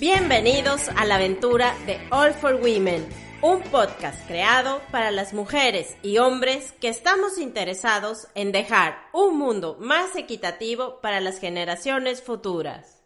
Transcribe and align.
Bienvenidos 0.00 0.88
a 0.96 1.04
la 1.04 1.16
aventura 1.16 1.76
de 1.84 2.00
All 2.10 2.32
for 2.32 2.54
Women, 2.54 3.06
un 3.42 3.60
podcast 3.64 4.26
creado 4.26 4.80
para 4.90 5.10
las 5.10 5.34
mujeres 5.34 5.94
y 6.00 6.16
hombres 6.16 6.72
que 6.80 6.88
estamos 6.88 7.36
interesados 7.36 8.26
en 8.34 8.50
dejar 8.50 8.96
un 9.12 9.36
mundo 9.36 9.76
más 9.78 10.16
equitativo 10.16 11.02
para 11.02 11.20
las 11.20 11.38
generaciones 11.38 12.22
futuras. 12.22 13.04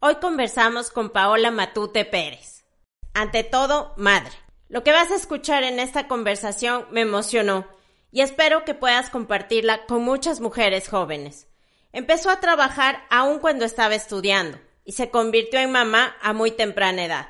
Hoy 0.00 0.14
conversamos 0.14 0.90
con 0.90 1.10
Paola 1.10 1.50
Matute 1.50 2.06
Pérez. 2.06 2.64
Ante 3.12 3.44
todo, 3.44 3.92
madre. 3.98 4.32
Lo 4.70 4.82
que 4.82 4.92
vas 4.92 5.10
a 5.10 5.16
escuchar 5.16 5.62
en 5.62 5.78
esta 5.78 6.08
conversación 6.08 6.86
me 6.90 7.02
emocionó 7.02 7.66
y 8.10 8.22
espero 8.22 8.64
que 8.64 8.72
puedas 8.72 9.10
compartirla 9.10 9.84
con 9.84 10.02
muchas 10.02 10.40
mujeres 10.40 10.88
jóvenes. 10.88 11.48
Empezó 11.92 12.30
a 12.30 12.40
trabajar 12.40 13.04
aún 13.10 13.40
cuando 13.40 13.66
estaba 13.66 13.94
estudiando 13.94 14.58
y 14.86 14.92
se 14.92 15.10
convirtió 15.10 15.60
en 15.60 15.72
mamá 15.72 16.16
a 16.22 16.32
muy 16.32 16.52
temprana 16.52 17.04
edad. 17.04 17.28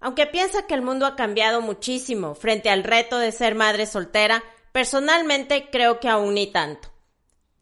Aunque 0.00 0.26
piensa 0.26 0.66
que 0.66 0.74
el 0.74 0.82
mundo 0.82 1.06
ha 1.06 1.16
cambiado 1.16 1.60
muchísimo 1.60 2.34
frente 2.34 2.68
al 2.68 2.84
reto 2.84 3.18
de 3.18 3.32
ser 3.32 3.54
madre 3.54 3.86
soltera, 3.86 4.44
personalmente 4.72 5.70
creo 5.70 6.00
que 6.00 6.08
aún 6.08 6.34
ni 6.34 6.48
tanto. 6.48 6.90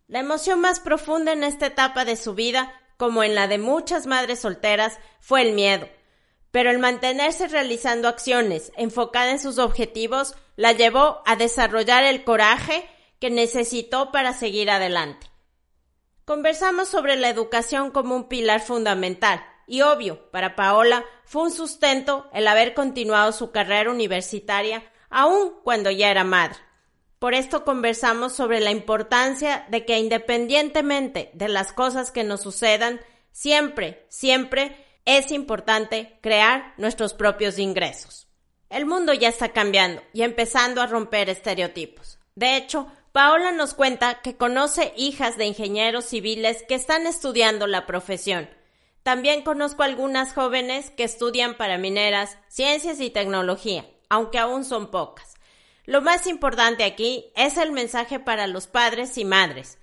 La 0.09 0.20
emoción 0.20 0.60
más 0.60 0.80
profunda 0.80 1.32
en 1.32 1.45
esta 1.45 1.66
etapa 1.66 2.04
de 2.04 2.16
su 2.16 2.34
vida, 2.34 2.72
como 2.96 3.22
en 3.22 3.34
la 3.34 3.46
de 3.46 3.59
muchas 3.59 4.06
madres 4.06 4.40
solteras, 4.40 4.98
fue 5.20 5.42
el 5.42 5.52
miedo. 5.52 5.88
Pero 6.50 6.70
el 6.70 6.78
mantenerse 6.78 7.48
realizando 7.48 8.09
acciones 8.09 8.73
enfocada 8.76 9.30
en 9.30 9.38
sus 9.38 9.59
objetivos 9.59 10.34
la 10.56 10.73
llevó 10.73 11.23
a 11.26 11.37
desarrollar 11.37 12.04
el 12.04 12.24
coraje 12.24 12.88
que 13.20 13.30
necesitó 13.30 14.12
para 14.12 14.32
seguir 14.32 14.70
adelante. 14.70 15.26
Conversamos 16.27 16.89
sobre 16.89 17.15
la 17.15 17.29
educación 17.29 17.93
como 17.93 18.16
un 18.16 18.25
pilar 18.25 18.61
fundamental 18.61 19.46
y 19.69 19.82
obvio, 19.82 20.29
para 20.33 20.57
Paola 20.57 21.05
fue 21.24 21.43
un 21.43 21.52
sustento 21.52 22.29
el 22.33 22.49
haber 22.49 22.74
continuado 22.74 23.30
su 23.30 23.52
carrera 23.52 23.93
universitaria 23.93 24.83
aun 25.09 25.52
cuando 25.63 25.88
ya 25.93 26.10
era 26.10 26.24
madre. 26.24 26.59
Por 27.21 27.35
esto 27.35 27.65
conversamos 27.65 28.33
sobre 28.33 28.59
la 28.59 28.73
importancia 28.73 29.66
de 29.71 29.85
que 29.85 29.99
independientemente 30.01 31.30
de 31.33 31.46
las 31.46 31.73
cosas 31.73 32.10
que 32.10 32.24
nos 32.24 32.40
sucedan, 32.40 33.01
siempre, 33.30 34.05
siempre 34.09 34.85
es 35.05 35.30
importante 35.30 36.18
crear 36.23 36.74
nuestros 36.77 37.15
propios 37.15 37.57
ingresos. 37.61 38.27
El 38.68 38.85
mundo 38.85 39.15
ya 39.15 39.29
está 39.29 39.51
cambiando 39.51 40.02
y 40.13 40.23
empezando 40.23 40.83
a 40.83 40.88
romper 40.88 41.30
estereotipos. 41.30 42.18
De 42.35 42.57
hecho, 42.57 42.88
Paola 43.16 43.50
nos 43.50 43.72
cuenta 43.72 44.20
que 44.20 44.36
conoce 44.36 44.92
hijas 44.95 45.38
de 45.38 45.46
ingenieros 45.46 46.04
civiles 46.04 46.62
que 46.68 46.74
están 46.74 47.06
estudiando 47.06 47.66
la 47.66 47.86
profesión. 47.86 48.46
También 49.02 49.40
conozco 49.40 49.84
algunas 49.84 50.34
jóvenes 50.34 50.90
que 50.90 51.04
estudian 51.04 51.56
para 51.56 51.78
mineras, 51.78 52.37
ciencias 52.48 53.00
y 53.00 53.09
tecnología, 53.09 53.87
aunque 54.10 54.38
aún 54.38 54.66
son 54.66 54.90
pocas. 54.90 55.32
Lo 55.87 56.02
más 56.02 56.26
importante 56.26 56.84
aquí 56.84 57.32
es 57.37 57.56
el 57.56 57.72
mensaje 57.72 58.20
para 58.20 58.46
los 58.46 58.66
padres 58.66 59.16
y 59.16 59.24
madres. 59.24 59.78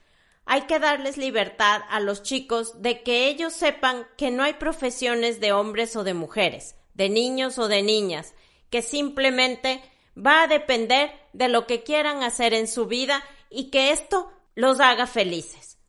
Hay 0.45 0.67
que 0.67 0.77
darles 0.77 1.17
libertad 1.17 1.81
a 1.89 1.99
los 2.01 2.21
chicos 2.21 2.83
de 2.83 3.01
que 3.01 3.29
ellos 3.29 3.53
sepan 3.53 4.05
que 4.15 4.29
no 4.29 4.43
hay 4.43 4.53
profesiones 4.53 5.39
de 5.39 5.53
hombres 5.53 5.95
o 5.95 6.03
de 6.03 6.13
mujeres, 6.13 6.75
de 6.93 7.09
niños 7.09 7.57
o 7.57 7.67
de 7.67 7.81
niñas, 7.81 8.35
que 8.69 8.83
simplemente 8.83 9.81
va 10.17 10.43
a 10.43 10.47
depender 10.47 11.11
de 11.33 11.49
lo 11.49 11.67
que 11.67 11.83
quieran 11.83 12.23
hacer 12.23 12.53
en 12.53 12.67
su 12.67 12.85
vida 12.87 13.23
y 13.49 13.69
que 13.69 13.91
esto 13.91 14.31
los 14.55 14.79
haga 14.79 15.07
felices. 15.07 15.79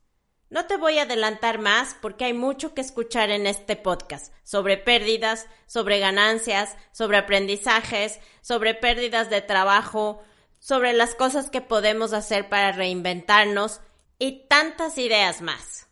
No 0.49 0.67
te 0.67 0.77
voy 0.77 0.99
a 0.99 1.03
adelantar 1.03 1.59
más 1.59 1.95
porque 2.01 2.25
hay 2.25 2.33
mucho 2.33 2.73
que 2.73 2.81
escuchar 2.81 3.29
en 3.31 3.47
este 3.47 3.75
podcast 3.75 4.33
sobre 4.43 4.77
pérdidas, 4.77 5.47
sobre 5.65 5.99
ganancias, 5.99 6.77
sobre 6.91 7.17
aprendizajes, 7.17 8.19
sobre 8.41 8.75
pérdidas 8.75 9.29
de 9.29 9.41
trabajo, 9.41 10.23
sobre 10.59 10.93
las 10.93 11.15
cosas 11.15 11.49
que 11.49 11.61
podemos 11.61 12.13
hacer 12.13 12.47
para 12.47 12.71
reinventarnos 12.71 13.81
y 14.19 14.47
tantas 14.47 14.97
ideas 14.97 15.41
más. 15.41 15.89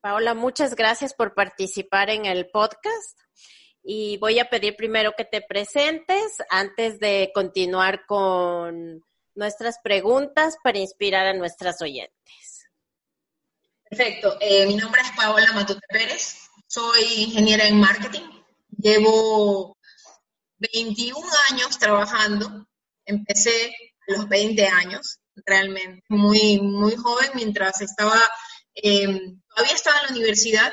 Paola, 0.00 0.34
muchas 0.34 0.76
gracias 0.76 1.14
por 1.14 1.34
participar 1.34 2.10
en 2.10 2.26
el 2.26 2.50
podcast 2.50 3.23
y 3.84 4.16
voy 4.16 4.38
a 4.38 4.48
pedir 4.48 4.76
primero 4.76 5.12
que 5.16 5.26
te 5.26 5.42
presentes 5.42 6.38
antes 6.48 6.98
de 6.98 7.30
continuar 7.34 8.06
con 8.06 9.04
nuestras 9.34 9.78
preguntas 9.84 10.56
para 10.64 10.78
inspirar 10.78 11.26
a 11.26 11.34
nuestras 11.34 11.82
oyentes. 11.82 12.66
Perfecto. 13.90 14.38
Eh, 14.40 14.66
mi 14.66 14.76
nombre 14.76 15.02
es 15.02 15.10
Paola 15.14 15.52
Matute 15.52 15.86
Pérez. 15.88 16.48
Soy 16.66 17.04
ingeniera 17.24 17.68
en 17.68 17.78
marketing. 17.78 18.22
Llevo 18.78 19.76
21 20.56 21.20
años 21.50 21.78
trabajando. 21.78 22.66
Empecé 23.04 23.74
a 24.08 24.12
los 24.12 24.28
20 24.28 24.66
años, 24.66 25.18
realmente. 25.44 26.02
Muy, 26.08 26.58
muy 26.58 26.96
joven, 26.96 27.30
mientras 27.34 27.82
estaba, 27.82 28.18
eh, 28.74 29.06
todavía 29.54 29.74
estaba 29.74 29.98
en 29.98 30.06
la 30.06 30.12
universidad 30.12 30.72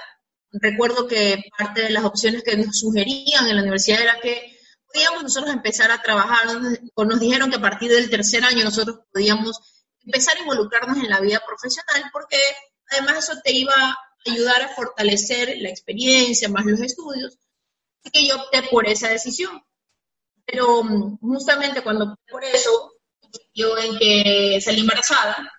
recuerdo 0.54 1.08
que 1.08 1.44
parte 1.58 1.84
de 1.84 1.90
las 1.92 2.04
opciones 2.04 2.44
que 2.44 2.58
nos 2.58 2.80
sugerían 2.80 3.48
en 3.48 3.56
la 3.56 3.62
universidad 3.62 4.02
era 4.02 4.20
que 4.20 4.58
podíamos 4.92 5.24
nosotros 5.24 5.54
empezar 5.54 5.92
a 5.92 6.02
trabajar, 6.02 6.48
o 6.96 7.06
nos 7.06 7.20
dijeron 7.20 7.50
que 7.50 7.58
a 7.58 7.62
partir 7.62 7.92
del 7.92 8.10
tercer 8.10 8.44
año 8.44 8.64
nosotros 8.64 9.00
podíamos 9.12 9.60
empezar 10.04 10.38
a 10.38 10.42
involucrarnos 10.42 10.98
en 10.98 11.10
la 11.10 11.20
vida 11.20 11.42
profesional, 11.46 12.10
porque 12.12 12.38
además 12.90 13.20
eso 13.20 13.40
te 13.44 13.52
iba 13.54 13.74
a 13.74 13.98
ayudar 14.26 14.62
a 14.62 14.70
fortalecer 14.70 15.58
la 15.60 15.70
experiencia, 15.70 16.50
más 16.50 16.66
los 16.66 16.82
estudios, 16.82 17.38
así 18.04 18.12
que 18.12 18.28
yo 18.28 18.36
opté 18.36 18.64
por 18.64 18.88
esa 18.88 19.10
decisión. 19.10 19.64
Pero 20.46 20.84
mm, 20.84 21.20
justamente 21.20 21.82
cuando 21.82 22.06
opté 22.06 22.32
por 22.32 22.44
eso, 22.44 22.94
yo 23.54 23.78
en 23.78 23.98
que 23.98 24.60
salí 24.62 24.82
embarazada, 24.82 25.50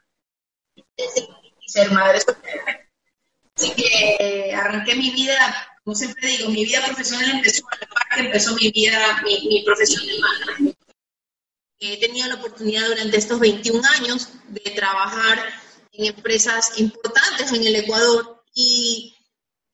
y 0.76 1.68
ser 1.68 1.90
madre 1.90 2.20
soltera, 2.20 2.81
Así 3.56 3.72
que 3.74 4.54
arranqué 4.54 4.94
mi 4.94 5.10
vida, 5.10 5.68
como 5.84 5.94
siempre 5.94 6.28
digo, 6.28 6.50
mi 6.50 6.64
vida 6.64 6.84
profesional 6.84 7.30
empezó 7.30 7.64
a 7.68 7.76
la 7.76 7.86
par 7.86 8.08
que 8.14 8.20
empezó 8.26 8.54
mi 8.54 8.70
vida, 8.70 9.22
mi, 9.24 9.62
profesión 9.64 10.06
de 10.06 10.18
madre. 10.18 10.76
He 11.78 11.98
tenido 11.98 12.28
la 12.28 12.36
oportunidad 12.36 12.86
durante 12.86 13.16
estos 13.16 13.40
21 13.40 13.82
años 13.98 14.28
de 14.48 14.70
trabajar 14.70 15.38
en 15.92 16.06
empresas 16.06 16.78
importantes 16.78 17.52
en 17.52 17.64
el 17.64 17.76
Ecuador 17.76 18.44
y 18.54 19.14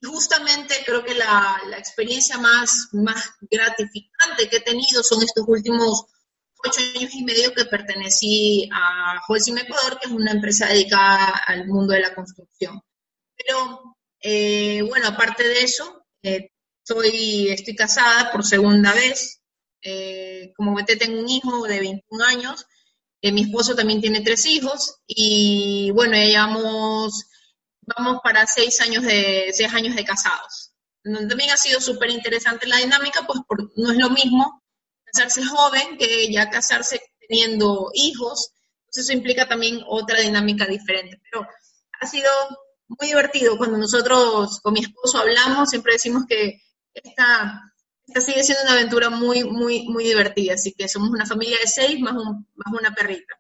justamente 0.03 0.75
creo 0.87 1.05
que 1.05 1.15
la, 1.15 1.61
la, 1.69 1.79
experiencia 1.79 2.39
más, 2.39 2.89
más 2.93 3.31
gratificante 3.51 4.49
que 4.49 4.57
he 4.57 4.61
tenido 4.61 5.03
son 5.03 5.23
estos 5.23 5.45
últimos 5.47 6.07
ocho 6.65 6.81
años 6.97 7.15
y 7.15 7.25
medio 7.25 7.53
que 7.55 7.67
pertenecí 7.67 8.69
a 8.73 9.21
Holcim 9.29 9.59
Ecuador, 9.59 9.99
que 10.01 10.09
es 10.09 10.13
una 10.13 10.33
empresa 10.33 10.67
dedicada 10.67 11.43
al 11.47 11.67
mundo 11.67 11.93
de 11.93 12.01
la 12.01 12.15
construcción. 12.15 12.83
Pero 13.39 13.97
eh, 14.21 14.83
bueno, 14.83 15.09
aparte 15.09 15.45
de 15.47 15.61
eso, 15.61 16.05
eh, 16.23 16.51
soy, 16.83 17.49
estoy 17.51 17.75
casada 17.77 18.33
por 18.33 18.45
segunda 18.45 18.93
vez. 18.93 19.41
Eh, 19.83 20.53
como 20.57 20.75
vete, 20.75 20.97
tengo 20.97 21.21
un 21.21 21.29
hijo 21.29 21.67
de 21.67 21.79
21 21.79 22.25
años. 22.25 22.67
mi 23.23 23.43
esposo 23.43 23.75
también 23.75 24.01
tiene 24.01 24.21
tres 24.23 24.45
hijos. 24.47 24.97
Y 25.07 25.91
bueno, 25.93 26.17
ya 26.17 26.25
llevamos, 26.25 27.25
vamos 27.83 28.21
para 28.23 28.47
seis 28.47 28.81
años 28.81 29.05
de, 29.05 29.51
seis 29.53 29.73
años 29.73 29.95
de 29.95 30.05
casados. 30.05 30.73
También 31.03 31.51
ha 31.51 31.57
sido 31.57 31.81
súper 31.81 32.11
interesante 32.11 32.67
la 32.67 32.79
dinámica, 32.79 33.27
pues 33.27 33.41
no 33.77 33.93
es 33.93 33.99
lo 33.99 34.11
mismo 34.11 34.63
casarse 35.05 35.43
joven 35.45 35.97
que 35.97 36.31
ya 36.31 36.51
casarse 36.51 37.01
teniendo 37.29 37.91
hijos. 37.95 38.53
Entonces 38.87 39.05
eso 39.05 39.13
implica 39.13 39.49
también 39.49 39.83
otra 39.87 40.21
dinámica 40.21 40.67
diferente. 40.67 41.21
Pero 41.31 41.47
ha 42.01 42.07
sido 42.07 42.31
muy 42.89 43.09
divertido. 43.09 43.57
Cuando 43.57 43.79
nosotros 43.79 44.61
con 44.61 44.73
mi 44.73 44.81
esposo 44.81 45.19
hablamos, 45.19 45.71
siempre 45.71 45.95
decimos 45.95 46.25
que 46.27 46.63
esta, 46.93 47.63
esta 48.07 48.21
sigue 48.21 48.43
siendo 48.43 48.65
una 48.65 48.73
aventura 48.73 49.11
muy, 49.11 49.45
muy, 49.45 49.87
muy 49.89 50.05
divertida. 50.05 50.55
Así 50.55 50.73
que 50.73 50.89
somos 50.89 51.11
una 51.11 51.27
familia 51.27 51.59
de 51.61 51.67
seis 51.67 52.01
más, 52.01 52.15
un, 52.15 52.47
más 52.55 52.81
una 52.81 52.95
perrita, 52.95 53.39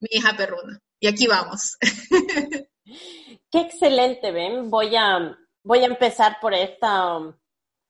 mi 0.00 0.08
hija 0.10 0.36
perruna. 0.36 0.80
Y 0.98 1.06
aquí 1.06 1.26
vamos. 1.26 1.76
Qué 3.50 3.60
excelente, 3.60 4.32
Ben. 4.32 4.70
Voy 4.70 4.96
a, 4.96 5.38
voy 5.62 5.80
a 5.80 5.86
empezar 5.86 6.38
por 6.40 6.54
esta, 6.54 7.18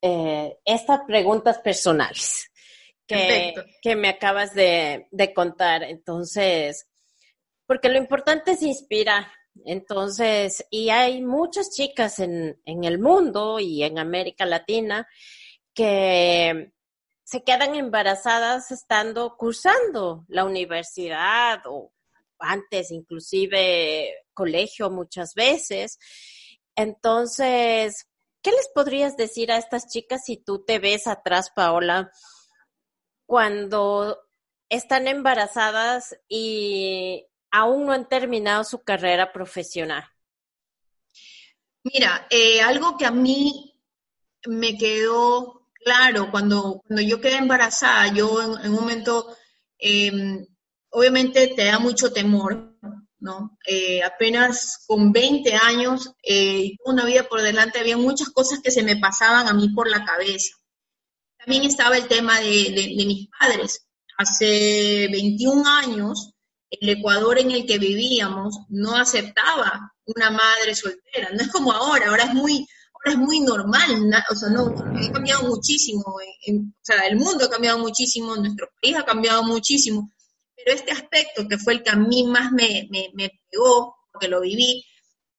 eh, 0.03 0.59
estas 0.65 1.01
preguntas 1.07 1.59
personales 1.59 2.51
que, 3.07 3.55
que 3.81 3.97
me 3.97 4.09
acabas 4.09 4.55
de, 4.55 5.07
de 5.11 5.33
contar. 5.33 5.83
Entonces, 5.85 6.87
porque 7.67 7.89
lo 7.89 7.99
importante 7.99 8.53
es 8.53 8.63
inspirar 8.63 9.27
entonces, 9.65 10.65
y 10.71 10.91
hay 10.91 11.23
muchas 11.23 11.71
chicas 11.71 12.19
en, 12.19 12.61
en 12.65 12.85
el 12.85 12.99
mundo 12.99 13.59
y 13.59 13.83
en 13.83 13.99
América 13.99 14.45
Latina 14.47 15.09
que 15.75 16.73
se 17.25 17.43
quedan 17.43 17.75
embarazadas 17.75 18.71
estando 18.71 19.37
cursando 19.37 20.25
la 20.29 20.45
universidad 20.45 21.61
o 21.67 21.93
antes 22.39 22.91
inclusive 22.91 24.27
colegio 24.33 24.91
muchas 24.91 25.35
veces. 25.35 25.99
Entonces, 26.77 28.09
¿qué 28.43 28.53
les 28.53 28.69
podrías 28.75 29.17
decir 29.17 29.51
a 29.51 29.59
estas 29.59 29.89
chicas 29.89 30.25
si 30.25 30.37
tú 30.37 30.65
te 30.65 30.79
ves 30.79 31.07
atrás, 31.07 31.51
Paola, 31.51 32.13
cuando 33.27 34.19
están 34.69 35.09
embarazadas 35.09 36.17
y 36.29 37.27
aún 37.57 37.87
no 37.87 37.93
han 37.93 38.07
terminado 38.07 38.65
su 38.65 38.83
carrera 38.83 39.33
profesional? 39.33 40.05
Mira, 41.83 42.27
eh, 42.29 42.61
algo 42.61 42.99
que 42.99 43.07
a 43.07 43.11
mí 43.11 43.75
me 44.47 44.77
quedó 44.77 45.69
claro 45.73 46.31
cuando, 46.31 46.83
cuando 46.87 47.03
yo 47.03 47.21
quedé 47.21 47.37
embarazada, 47.37 48.13
yo 48.13 48.43
en, 48.43 48.71
un 48.71 48.77
momento, 48.77 49.35
em, 49.79 50.47
obviamente 50.91 51.55
te 51.57 51.65
da 51.65 51.79
mucho 51.79 52.13
temor, 52.13 52.77
¿no? 53.21 53.57
Eh, 53.67 54.03
apenas 54.03 54.85
con 54.87 55.11
20 55.11 55.55
años 55.55 56.13
eh, 56.23 56.61
y 56.65 56.79
una 56.85 57.07
vida 57.07 57.23
por 57.23 57.41
delante, 57.41 57.79
había 57.79 57.97
muchas 57.97 58.29
cosas 58.31 58.61
que 58.63 58.71
se 58.71 58.83
me 58.83 58.97
pasaban 58.97 59.49
a 59.49 59.55
mí 59.55 59.71
por 59.71 59.89
la 59.89 60.05
cabeza. 60.05 60.55
También 61.39 61.65
estaba 61.65 61.97
el 61.97 62.07
tema 62.07 62.39
de, 62.41 62.95
de 62.99 63.07
mis 63.07 63.29
padres. 63.39 63.87
Hace 64.19 65.09
21 65.11 65.67
años, 65.69 66.36
el 66.71 66.89
Ecuador 66.89 67.39
en 67.39 67.51
el 67.51 67.67
que 67.67 67.79
vivíamos 67.79 68.59
no 68.69 68.97
aceptaba 68.97 69.93
una 70.07 70.31
madre 70.31 70.75
soltera. 70.75 71.31
No 71.33 71.43
es 71.43 71.49
como 71.49 71.73
ahora, 71.73 72.09
ahora 72.09 72.25
es 72.25 72.35
muy, 72.35 72.67
ahora 72.95 73.13
es 73.13 73.19
muy 73.19 73.41
normal, 73.41 74.11
o 74.31 74.35
sea, 74.35 74.49
no, 74.51 74.67
ha 74.67 75.13
cambiado 75.13 75.45
muchísimo, 75.45 76.03
o 76.07 76.21
sea, 76.83 77.07
el 77.07 77.17
mundo 77.17 77.45
ha 77.45 77.51
cambiado 77.51 77.79
muchísimo, 77.79 78.37
nuestro 78.37 78.69
país 78.81 78.97
ha 78.97 79.05
cambiado 79.05 79.43
muchísimo, 79.43 80.11
pero 80.57 80.77
este 80.77 80.93
aspecto 80.93 81.47
que 81.49 81.59
fue 81.59 81.75
el 81.75 81.83
que 81.83 81.91
a 81.91 81.97
mí 81.97 82.25
más 82.25 82.53
me, 82.53 82.89
me, 82.91 83.31
pegó, 83.51 83.97
porque 84.13 84.29
lo 84.29 84.41
viví, 84.41 84.85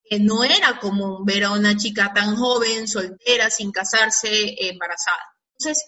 que 0.10 0.20
no 0.20 0.44
era 0.44 0.80
común 0.80 1.26
ver 1.26 1.44
a 1.44 1.52
una 1.52 1.76
chica 1.76 2.14
tan 2.14 2.36
joven, 2.38 2.88
soltera, 2.88 3.50
sin 3.50 3.72
casarse, 3.72 4.56
embarazada. 4.70 5.20
Entonces, 5.60 5.84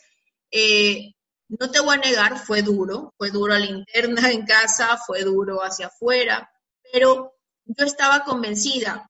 eh, 0.52 1.14
no 1.50 1.72
te 1.72 1.80
voy 1.80 1.96
a 1.96 2.00
negar, 2.00 2.40
fue 2.40 2.62
duro, 2.62 3.14
fue 3.18 3.32
duro 3.32 3.54
a 3.54 3.60
la 3.60 3.66
interna 3.66 4.32
en 4.32 4.46
casa, 4.46 4.98
fue 5.06 5.24
duro 5.24 5.64
hacia 5.64 5.88
afuera, 5.88 6.50
pero 6.92 7.34
yo 7.66 7.86
estaba 7.86 8.24
convencida 8.24 9.10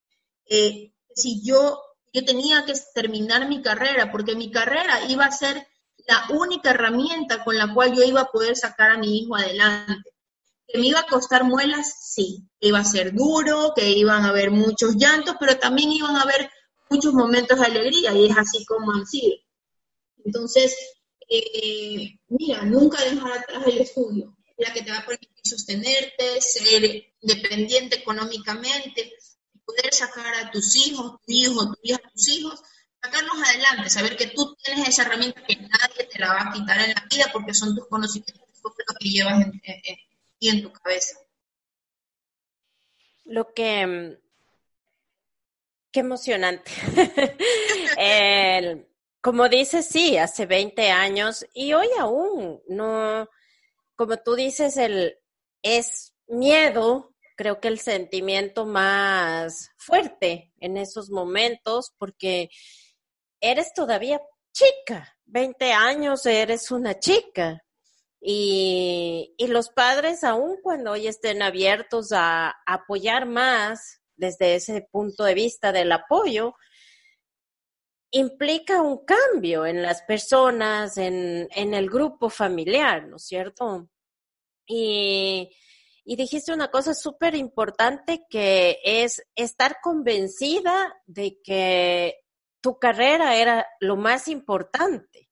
eh, 0.50 0.92
si 1.14 1.42
yo, 1.44 1.80
yo 2.12 2.26
tenía 2.26 2.66
que 2.66 2.74
terminar 2.94 3.48
mi 3.48 3.62
carrera, 3.62 4.12
porque 4.12 4.36
mi 4.36 4.52
carrera 4.52 5.06
iba 5.08 5.26
a 5.26 5.32
ser 5.32 5.68
la 6.08 6.26
única 6.32 6.72
herramienta 6.72 7.44
con 7.44 7.58
la 7.58 7.72
cual 7.74 7.94
yo 7.94 8.04
iba 8.04 8.22
a 8.22 8.32
poder 8.32 8.56
sacar 8.56 8.92
a 8.92 8.98
mi 8.98 9.20
hijo 9.20 9.36
adelante. 9.36 10.12
¿Que 10.68 10.80
me 10.80 10.88
iba 10.88 11.00
a 11.00 11.08
costar 11.08 11.44
muelas? 11.44 11.94
Sí. 12.02 12.48
Que 12.60 12.70
iba 12.70 12.80
a 12.80 12.86
ser 12.86 13.14
duro, 13.14 13.74
que 13.76 13.90
iban 13.92 14.26
a 14.26 14.30
haber 14.30 14.50
muchos 14.50 14.96
llantos, 14.96 15.36
pero 15.40 15.58
también 15.58 15.92
iban 15.92 16.16
a 16.16 16.24
haber 16.24 16.50
muchos 16.90 17.14
momentos 17.14 17.60
de 17.60 17.66
alegría 17.66 18.14
y 18.14 18.26
es 18.26 18.38
así 18.38 18.66
como 18.66 18.92
han 18.92 19.06
sido. 19.06 19.36
Entonces, 20.26 20.76
eh, 21.30 22.20
mira, 22.28 22.64
nunca 22.64 23.04
dejar 23.04 23.32
atrás 23.32 23.64
el 23.68 23.80
estudio 23.80 24.36
la 24.60 24.74
que 24.74 24.82
te 24.82 24.92
va 24.92 25.00
a 25.00 25.06
permitir 25.06 25.42
sostenerte, 25.44 26.42
ser 26.42 27.14
independiente 27.22 27.98
económicamente, 27.98 29.14
poder 29.66 29.94
sacar 29.94 30.36
a 30.36 30.52
tus 30.52 30.76
hijos, 30.76 31.20
tu 31.26 31.32
hijo, 31.32 31.74
tu 31.74 31.80
hija, 31.84 31.98
tus 32.14 32.28
hijos, 32.28 32.62
sacarlos 33.02 33.42
adelante, 33.42 33.90
saber 33.90 34.18
que 34.18 34.28
tú 34.28 34.56
tienes 34.62 34.90
esa 34.90 35.04
herramienta 35.04 35.42
que 35.44 35.56
nadie 35.56 36.04
te 36.12 36.20
la 36.20 36.34
va 36.34 36.42
a 36.42 36.52
quitar 36.52 36.78
en 36.82 36.90
la 36.90 37.08
vida 37.10 37.30
porque 37.32 37.54
son 37.54 37.76
tus 37.76 37.88
conocimientos, 37.88 38.48
lo 38.62 38.96
que 39.00 39.10
llevas 39.10 39.46
en, 39.46 39.62
en 40.42 40.62
tu 40.62 40.72
cabeza. 40.74 41.18
Lo 43.26 43.54
que... 43.54 44.20
Qué 45.92 46.02
emocionante. 46.02 46.72
como 49.30 49.48
dices, 49.48 49.86
sí, 49.86 50.18
hace 50.18 50.48
20 50.48 50.90
años 50.90 51.46
y 51.54 51.74
hoy 51.74 51.88
aún 52.00 52.64
no, 52.68 53.30
como 53.96 54.18
tú 54.18 54.34
dices, 54.34 54.76
el, 54.76 55.20
es 55.62 56.16
miedo, 56.26 57.14
creo 57.38 57.60
que 57.60 57.68
el 57.68 57.78
sentimiento 57.78 58.66
más 58.66 59.70
fuerte 59.78 60.52
en 60.60 60.78
esos 60.78 61.12
momentos, 61.12 61.94
porque 62.00 62.50
eres 63.40 63.72
todavía 63.76 64.20
chica, 64.52 65.16
20 65.26 65.74
años 65.74 66.26
eres 66.26 66.72
una 66.72 66.98
chica. 66.98 67.62
Y, 68.20 69.36
y 69.38 69.46
los 69.46 69.70
padres, 69.70 70.24
aun 70.24 70.58
cuando 70.64 70.94
hoy 70.94 71.06
estén 71.06 71.44
abiertos 71.44 72.14
a 72.14 72.56
apoyar 72.66 73.28
más 73.28 74.02
desde 74.16 74.56
ese 74.56 74.90
punto 74.92 75.24
de 75.24 75.36
vista 75.36 75.72
del 75.72 75.92
apoyo, 75.92 76.56
implica 78.12 78.82
un 78.82 79.06
cambio 79.06 79.66
en 79.66 79.82
las 79.82 80.02
personas, 80.04 80.98
en, 80.98 81.48
en 81.52 81.74
el 81.74 81.90
grupo 81.90 82.30
familiar, 82.30 83.08
¿no 83.08 83.18
es 83.18 83.26
cierto? 83.26 83.90
Y, 84.66 85.50
y 86.04 86.16
dijiste 86.16 86.54
una 86.54 86.72
cosa 86.72 86.94
súper 86.94 87.36
importante 87.36 88.26
que 88.30 88.80
es 88.84 89.22
estar 89.36 89.78
convencida 89.82 90.96
de 91.06 91.40
que 91.44 92.22
tu 92.62 92.80
carrera 92.80 93.36
era 93.36 93.68
lo 93.80 93.96
más 93.96 94.28
importante, 94.28 95.30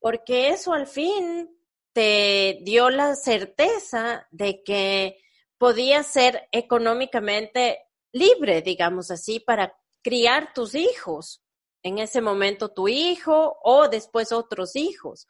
porque 0.00 0.48
eso 0.48 0.72
al 0.72 0.86
fin 0.86 1.56
te 1.92 2.58
dio 2.62 2.90
la 2.90 3.14
certeza 3.14 4.26
de 4.30 4.62
que 4.64 5.18
podías 5.56 6.06
ser 6.06 6.48
económicamente 6.50 7.78
libre, 8.10 8.62
digamos 8.62 9.10
así, 9.10 9.38
para 9.38 9.76
criar 10.02 10.52
tus 10.52 10.74
hijos 10.74 11.42
en 11.82 11.98
ese 11.98 12.20
momento 12.20 12.70
tu 12.70 12.88
hijo 12.88 13.58
o 13.62 13.88
después 13.88 14.32
otros 14.32 14.76
hijos. 14.76 15.26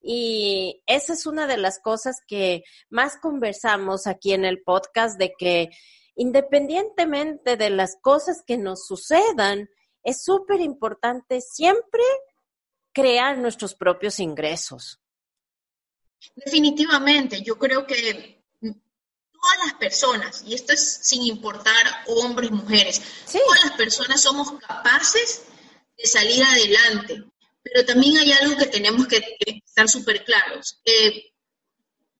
Y 0.00 0.82
esa 0.86 1.14
es 1.14 1.26
una 1.26 1.46
de 1.46 1.56
las 1.56 1.78
cosas 1.78 2.20
que 2.26 2.64
más 2.90 3.16
conversamos 3.16 4.06
aquí 4.06 4.34
en 4.34 4.44
el 4.44 4.62
podcast, 4.62 5.18
de 5.18 5.32
que 5.38 5.70
independientemente 6.14 7.56
de 7.56 7.70
las 7.70 7.96
cosas 8.00 8.42
que 8.46 8.58
nos 8.58 8.86
sucedan, 8.86 9.68
es 10.02 10.22
súper 10.22 10.60
importante 10.60 11.40
siempre 11.40 12.02
crear 12.92 13.38
nuestros 13.38 13.74
propios 13.74 14.20
ingresos. 14.20 15.00
Definitivamente, 16.36 17.42
yo 17.42 17.58
creo 17.58 17.86
que 17.86 18.44
todas 18.60 19.58
las 19.64 19.74
personas, 19.74 20.44
y 20.46 20.54
esto 20.54 20.74
es 20.74 21.00
sin 21.02 21.22
importar 21.22 22.04
hombres, 22.06 22.50
mujeres, 22.50 23.02
todas 23.30 23.64
las 23.64 23.72
personas 23.72 24.22
somos 24.22 24.52
capaces 24.60 25.44
de 25.96 26.06
salir 26.06 26.42
adelante. 26.42 27.24
Pero 27.62 27.84
también 27.84 28.18
hay 28.18 28.32
algo 28.32 28.56
que 28.56 28.66
tenemos 28.66 29.06
que, 29.06 29.22
estar 29.66 29.88
súper 29.88 30.24
claros. 30.24 30.80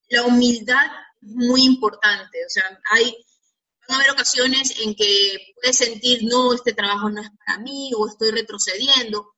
la 0.09 0.23
humildad 0.23 0.85
es 1.21 1.29
muy 1.29 1.63
importante. 1.63 2.45
O 2.45 2.49
sea, 2.49 2.63
hay, 2.91 3.15
van 3.87 3.97
a 3.97 4.01
haber 4.01 4.11
ocasiones 4.11 4.79
en 4.79 4.95
que 4.95 5.53
puedes 5.55 5.77
sentir, 5.77 6.23
no, 6.23 6.53
este 6.53 6.73
trabajo 6.73 7.09
no 7.09 7.21
es 7.21 7.29
para 7.45 7.59
mí 7.59 7.91
o 7.95 8.07
estoy 8.07 8.31
retrocediendo, 8.31 9.35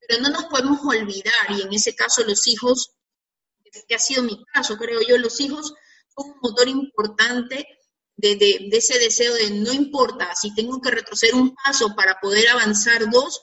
pero 0.00 0.22
no 0.22 0.30
nos 0.30 0.46
podemos 0.46 0.80
olvidar, 0.84 1.34
y 1.50 1.62
en 1.62 1.72
ese 1.72 1.94
caso 1.94 2.24
los 2.24 2.46
hijos, 2.48 2.92
que 3.86 3.94
ha 3.94 3.98
sido 3.98 4.22
mi 4.22 4.44
caso, 4.52 4.76
creo 4.76 5.00
yo, 5.06 5.16
los 5.18 5.38
hijos 5.40 5.74
son 6.16 6.30
un 6.30 6.38
motor 6.42 6.68
importante 6.68 7.66
de, 8.16 8.36
de, 8.36 8.68
ese 8.72 8.98
deseo 8.98 9.32
de 9.34 9.50
no 9.50 9.72
importa, 9.72 10.34
si 10.34 10.54
tengo 10.54 10.80
que 10.80 10.90
retroceder 10.90 11.34
un 11.34 11.54
paso 11.54 11.94
para 11.94 12.18
poder 12.20 12.48
avanzar 12.48 13.08
dos, 13.10 13.42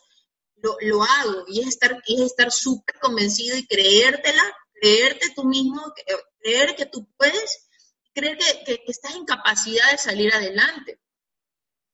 lo, 0.62 1.04
hago 1.04 1.44
y 1.48 1.62
es 1.62 1.68
estar 1.68 2.02
es 2.06 2.20
estar 2.22 2.52
súper 2.52 3.00
convencido 3.00 3.58
y 3.58 3.68
creértela, 3.68 4.44
creerte 4.74 5.32
tú 5.36 5.44
mismo, 5.44 5.82
creer 6.40 6.76
que 6.76 6.86
tú 6.86 7.08
puedes, 7.18 7.70
creer 8.14 8.38
que, 8.38 8.84
estás 8.88 9.16
en 9.16 9.26
capacidad 9.26 9.92
de 9.92 9.98
salir 9.98 10.34
adelante. 10.34 11.00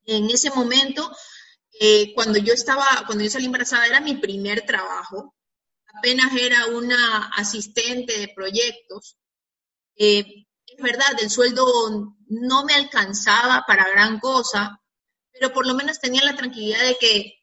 En 0.05 0.29
ese 0.29 0.49
momento, 0.49 1.15
eh, 1.79 2.13
cuando 2.13 2.37
yo 2.39 2.53
estaba, 2.53 3.03
cuando 3.05 3.23
yo 3.23 3.29
salí 3.29 3.45
embarazada, 3.45 3.87
era 3.87 4.01
mi 4.01 4.15
primer 4.15 4.65
trabajo, 4.65 5.35
apenas 5.97 6.35
era 6.35 6.67
una 6.67 7.27
asistente 7.35 8.17
de 8.17 8.29
proyectos. 8.29 9.17
Eh, 9.95 10.45
es 10.65 10.83
verdad, 10.83 11.21
el 11.21 11.29
sueldo 11.29 12.15
no 12.27 12.65
me 12.65 12.73
alcanzaba 12.73 13.63
para 13.67 13.89
gran 13.89 14.19
cosa, 14.19 14.81
pero 15.31 15.53
por 15.53 15.67
lo 15.67 15.73
menos 15.75 15.99
tenía 15.99 16.23
la 16.23 16.35
tranquilidad 16.35 16.83
de 16.85 16.97
que 16.97 17.42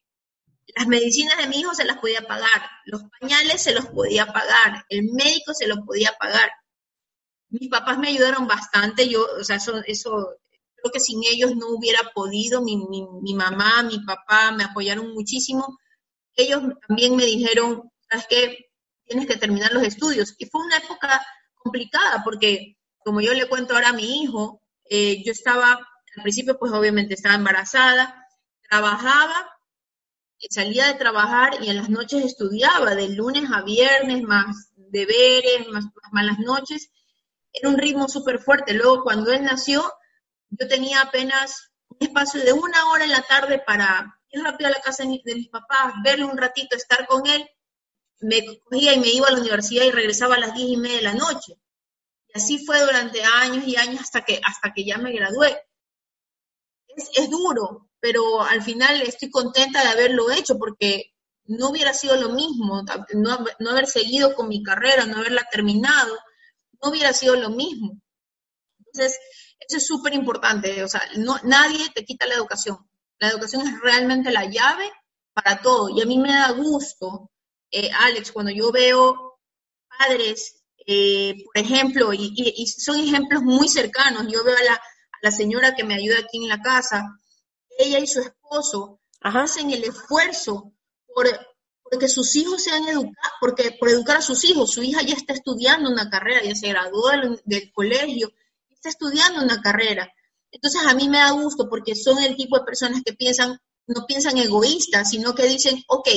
las 0.77 0.87
medicinas 0.87 1.37
de 1.39 1.47
mi 1.47 1.61
hijo 1.61 1.75
se 1.75 1.85
las 1.85 1.99
podía 1.99 2.23
pagar, 2.23 2.63
los 2.85 3.03
pañales 3.19 3.63
se 3.63 3.73
los 3.73 3.87
podía 3.87 4.27
pagar, 4.27 4.85
el 4.89 5.05
médico 5.13 5.55
se 5.55 5.67
los 5.67 5.79
podía 5.81 6.13
pagar. 6.19 6.51
Mis 7.49 7.69
papás 7.69 7.99
me 7.99 8.09
ayudaron 8.09 8.47
bastante, 8.47 9.09
yo, 9.09 9.27
o 9.39 9.45
sea, 9.45 9.57
eso, 9.57 9.83
eso 9.87 10.37
creo 10.77 10.93
que 10.93 11.01
sin 11.01 11.23
ellos 11.25 11.57
no 11.57 11.69
hubiera 11.69 12.01
podido, 12.15 12.63
mi, 12.63 12.77
mi, 12.77 13.35
mamá, 13.35 13.83
mi 13.83 13.99
papá 14.01 14.53
me 14.53 14.65
apoyaron 14.65 15.13
muchísimo. 15.13 15.79
Ellos 16.35 16.63
también 16.87 17.17
me 17.17 17.25
dijeron, 17.25 17.91
¿sabes 18.09 18.27
qué? 18.29 18.71
Tienes 19.05 19.27
que 19.27 19.37
terminar 19.37 19.73
los 19.73 19.83
estudios. 19.83 20.35
Y 20.39 20.47
fue 20.47 20.63
una 20.63 20.79
época 20.79 21.25
complicada 21.57 22.23
porque, 22.25 22.77
como 23.05 23.21
yo 23.21 23.35
le 23.35 23.49
cuento 23.49 23.75
ahora 23.75 23.89
a 23.89 23.95
mi 23.95 24.23
hijo, 24.23 24.63
eh, 24.89 25.23
yo 25.25 25.33
estaba, 25.33 25.73
al 25.73 26.23
principio 26.23 26.59
pues 26.59 26.73
obviamente 26.73 27.15
estaba 27.15 27.35
embarazada, 27.35 28.27
trabajaba 28.69 29.51
salía 30.49 30.87
de 30.87 30.95
trabajar 30.95 31.63
y 31.63 31.69
en 31.69 31.77
las 31.77 31.91
noches 31.91 32.25
estudiaba, 32.25 32.95
de 32.95 33.11
lunes 33.11 33.45
a 33.53 33.63
viernes, 33.63 34.23
más 34.23 34.71
deberes, 34.77 35.69
más, 35.69 35.85
más 35.85 36.13
malas 36.13 36.39
noches. 36.39 36.91
Era 37.53 37.69
un 37.69 37.79
ritmo 37.79 38.09
súper 38.09 38.39
fuerte. 38.39 38.73
Luego, 38.73 39.03
cuando 39.03 39.33
él 39.33 39.45
nació, 39.45 39.93
yo 40.49 40.69
tenía 40.69 41.03
apenas 41.03 41.71
un 41.89 41.99
espacio 42.01 42.43
de 42.43 42.53
una 42.53 42.91
hora 42.91 43.05
en 43.05 43.11
la 43.11 43.23
tarde 43.23 43.63
para 43.67 44.19
ir 44.31 44.43
rápido 44.43 44.69
a 44.69 44.73
la 44.73 44.81
casa 44.81 45.05
de 45.05 45.35
mis 45.35 45.49
papás, 45.49 45.95
verle 46.03 46.25
un 46.25 46.39
ratito, 46.39 46.77
estar 46.77 47.07
con 47.07 47.27
él. 47.27 47.49
Me 48.21 48.61
cogía 48.61 48.95
y 48.95 49.01
me 49.01 49.09
iba 49.09 49.29
a 49.29 49.33
la 49.33 49.41
universidad 49.41 49.85
y 49.85 49.91
regresaba 49.91 50.37
a 50.37 50.41
las 50.41 50.55
diez 50.55 50.71
y 50.71 50.77
media 50.77 50.97
de 50.97 51.03
la 51.03 51.15
noche. 51.15 51.55
Y 52.29 52.39
así 52.39 52.65
fue 52.65 52.81
durante 52.81 53.23
años 53.23 53.67
y 53.67 53.77
años 53.77 54.01
hasta 54.01 54.25
que, 54.25 54.41
hasta 54.45 54.73
que 54.73 54.85
ya 54.85 54.99
me 54.99 55.13
gradué. 55.13 55.61
Es, 56.89 57.11
es 57.15 57.31
duro, 57.31 57.90
pero 58.01 58.43
al 58.43 58.63
final 58.63 59.03
estoy 59.03 59.31
contenta 59.31 59.83
de 59.83 59.89
haberlo 59.91 60.31
hecho 60.31 60.59
porque 60.59 61.13
no 61.45 61.71
hubiera 61.71 61.93
sido 61.93 62.17
lo 62.17 62.31
mismo, 62.31 62.83
no, 63.15 63.45
no 63.59 63.71
haber 63.71 63.87
seguido 63.87 64.35
con 64.35 64.49
mi 64.49 64.63
carrera, 64.63 65.05
no 65.07 65.19
haberla 65.19 65.47
terminado, 65.51 66.17
no 66.83 66.91
hubiera 66.91 67.13
sido 67.13 67.37
lo 67.37 67.51
mismo. 67.51 68.01
Entonces, 68.79 69.19
eso 69.59 69.77
es 69.77 69.87
súper 69.87 70.15
importante, 70.15 70.83
o 70.83 70.89
sea, 70.89 71.03
no, 71.17 71.37
nadie 71.45 71.91
te 71.95 72.05
quita 72.05 72.27
la 72.27 72.35
educación. 72.35 72.79
La 73.19 73.29
educación 73.29 73.67
es 73.67 73.81
realmente 73.81 74.31
la 74.31 74.47
llave 74.47 74.91
para 75.35 75.61
todo. 75.61 75.91
Y 75.91 76.01
a 76.01 76.07
mí 76.07 76.19
me 76.19 76.33
da 76.33 76.51
gusto, 76.53 77.31
eh, 77.71 77.91
Alex, 77.93 78.33
cuando 78.33 78.51
yo 78.51 78.73
veo 78.73 79.39
padres, 79.99 80.63
eh, 80.87 81.45
por 81.45 81.63
ejemplo, 81.63 82.13
y, 82.13 82.67
son 82.67 82.99
ejemplos 82.99 83.43
muy 83.43 83.69
cercanos, 83.69 84.27
yo 84.33 84.43
veo 84.43 84.57
a 84.57 84.63
la, 84.63 84.75
a 84.75 85.19
la, 85.23 85.31
señora 85.31 85.75
que 85.75 85.85
me 85.85 85.95
ayuda 85.95 86.21
aquí 86.21 86.39
en 86.39 86.49
la 86.49 86.63
casa, 86.63 87.05
ella 87.79 87.99
y 87.99 88.07
su 88.07 88.21
esposo 88.21 89.01
hacen 89.21 89.71
el 89.71 89.85
esfuerzo 89.85 90.73
por 91.15 91.27
porque 91.91 92.09
sus 92.09 92.37
hijos 92.37 92.63
sean 92.63 92.87
educados, 92.87 93.33
porque 93.41 93.73
por 93.73 93.89
educar 93.89 94.19
a 94.19 94.23
sus 94.23 94.45
hijos, 94.45 94.71
su 94.71 94.81
hija 94.81 95.03
ya 95.03 95.15
está 95.15 95.33
estudiando 95.33 95.91
una 95.91 96.09
carrera, 96.09 96.41
ya 96.45 96.55
se 96.55 96.69
graduó 96.69 97.11
del, 97.11 97.43
del 97.45 97.73
colegio, 97.73 98.33
está 98.69 98.89
estudiando 98.89 99.43
una 99.43 99.61
carrera. 99.61 100.09
Entonces 100.53 100.83
a 100.87 100.95
mí 100.95 101.09
me 101.09 101.19
da 101.19 101.33
gusto 101.33 101.69
porque 101.69 101.97
son 101.97 102.23
el 102.23 102.37
tipo 102.37 102.59
de 102.59 102.65
personas 102.65 103.03
que 103.05 103.13
piensan, 103.13 103.59
no 103.89 104.07
piensan 104.07 104.39
egoístas, 104.39 105.11
sino 105.11 105.35
que 105.35 105.47
dicen, 105.47 105.83
ok, 105.89 106.09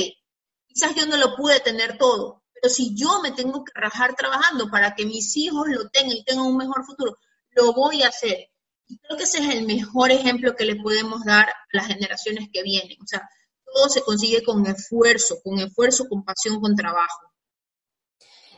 quizás 0.68 0.94
yo 0.94 1.06
no 1.06 1.16
lo 1.16 1.34
pude 1.34 1.58
tener 1.58 1.98
todo, 1.98 2.44
pero 2.52 2.72
si 2.72 2.94
yo 2.94 3.20
me 3.20 3.32
tengo 3.32 3.64
que 3.64 3.72
rajar 3.74 4.14
trabajando 4.14 4.70
para 4.70 4.94
que 4.94 5.04
mis 5.04 5.36
hijos 5.36 5.66
lo 5.68 5.88
tengan 5.88 6.16
y 6.16 6.24
tengan 6.24 6.46
un 6.46 6.56
mejor 6.56 6.84
futuro, 6.84 7.18
lo 7.50 7.72
voy 7.72 8.02
a 8.02 8.08
hacer. 8.08 8.50
Y 8.86 8.98
creo 8.98 9.16
que 9.16 9.24
ese 9.24 9.38
es 9.38 9.54
el 9.54 9.66
mejor 9.66 10.10
ejemplo 10.10 10.54
que 10.54 10.64
le 10.64 10.76
podemos 10.76 11.24
dar 11.24 11.48
a 11.48 11.54
las 11.72 11.86
generaciones 11.86 12.48
que 12.52 12.62
vienen. 12.62 12.98
O 13.02 13.06
sea, 13.06 13.28
todo 13.64 13.88
se 13.88 14.02
consigue 14.02 14.42
con 14.42 14.64
esfuerzo, 14.66 15.36
con 15.42 15.58
esfuerzo, 15.58 16.08
con 16.08 16.24
pasión, 16.24 16.60
con 16.60 16.76
trabajo. 16.76 17.32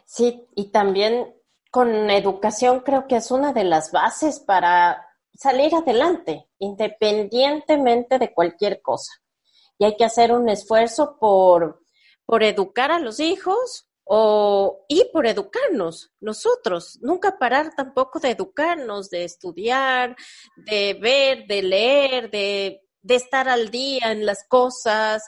Sí, 0.04 0.46
y 0.54 0.70
también 0.70 1.34
con 1.70 2.10
educación 2.10 2.80
creo 2.80 3.06
que 3.06 3.16
es 3.16 3.30
una 3.30 3.52
de 3.52 3.64
las 3.64 3.90
bases 3.92 4.40
para 4.40 5.06
salir 5.34 5.74
adelante, 5.74 6.48
independientemente 6.58 8.18
de 8.18 8.32
cualquier 8.32 8.80
cosa. 8.80 9.12
Y 9.78 9.84
hay 9.84 9.96
que 9.96 10.04
hacer 10.04 10.32
un 10.32 10.48
esfuerzo 10.48 11.18
por, 11.18 11.82
por 12.24 12.42
educar 12.42 12.90
a 12.90 12.98
los 12.98 13.20
hijos 13.20 13.88
o, 14.08 14.84
y 14.88 15.04
por 15.12 15.26
educarnos 15.26 16.12
nosotros. 16.20 16.98
Nunca 17.02 17.38
parar 17.38 17.74
tampoco 17.74 18.20
de 18.20 18.30
educarnos, 18.30 19.10
de 19.10 19.24
estudiar, 19.24 20.16
de 20.56 20.94
ver, 20.94 21.46
de 21.48 21.62
leer, 21.62 22.30
de, 22.30 22.82
de 23.02 23.14
estar 23.16 23.48
al 23.48 23.68
día 23.68 24.12
en 24.12 24.24
las 24.24 24.46
cosas 24.48 25.24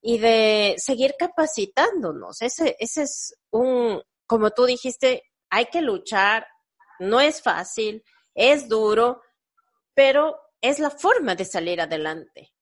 y 0.00 0.18
de 0.18 0.76
seguir 0.78 1.16
capacitándonos. 1.18 2.40
Ese, 2.40 2.76
ese 2.78 3.02
es 3.02 3.34
un, 3.50 4.00
como 4.26 4.50
tú 4.50 4.64
dijiste, 4.64 5.24
hay 5.50 5.66
que 5.66 5.80
luchar, 5.80 6.46
no 7.00 7.20
es 7.20 7.42
fácil, 7.42 8.04
es 8.32 8.68
duro, 8.68 9.22
pero 9.92 10.36
es 10.60 10.78
la 10.78 10.90
forma 10.90 11.34
de 11.34 11.44
salir 11.44 11.80
adelante. 11.80 12.54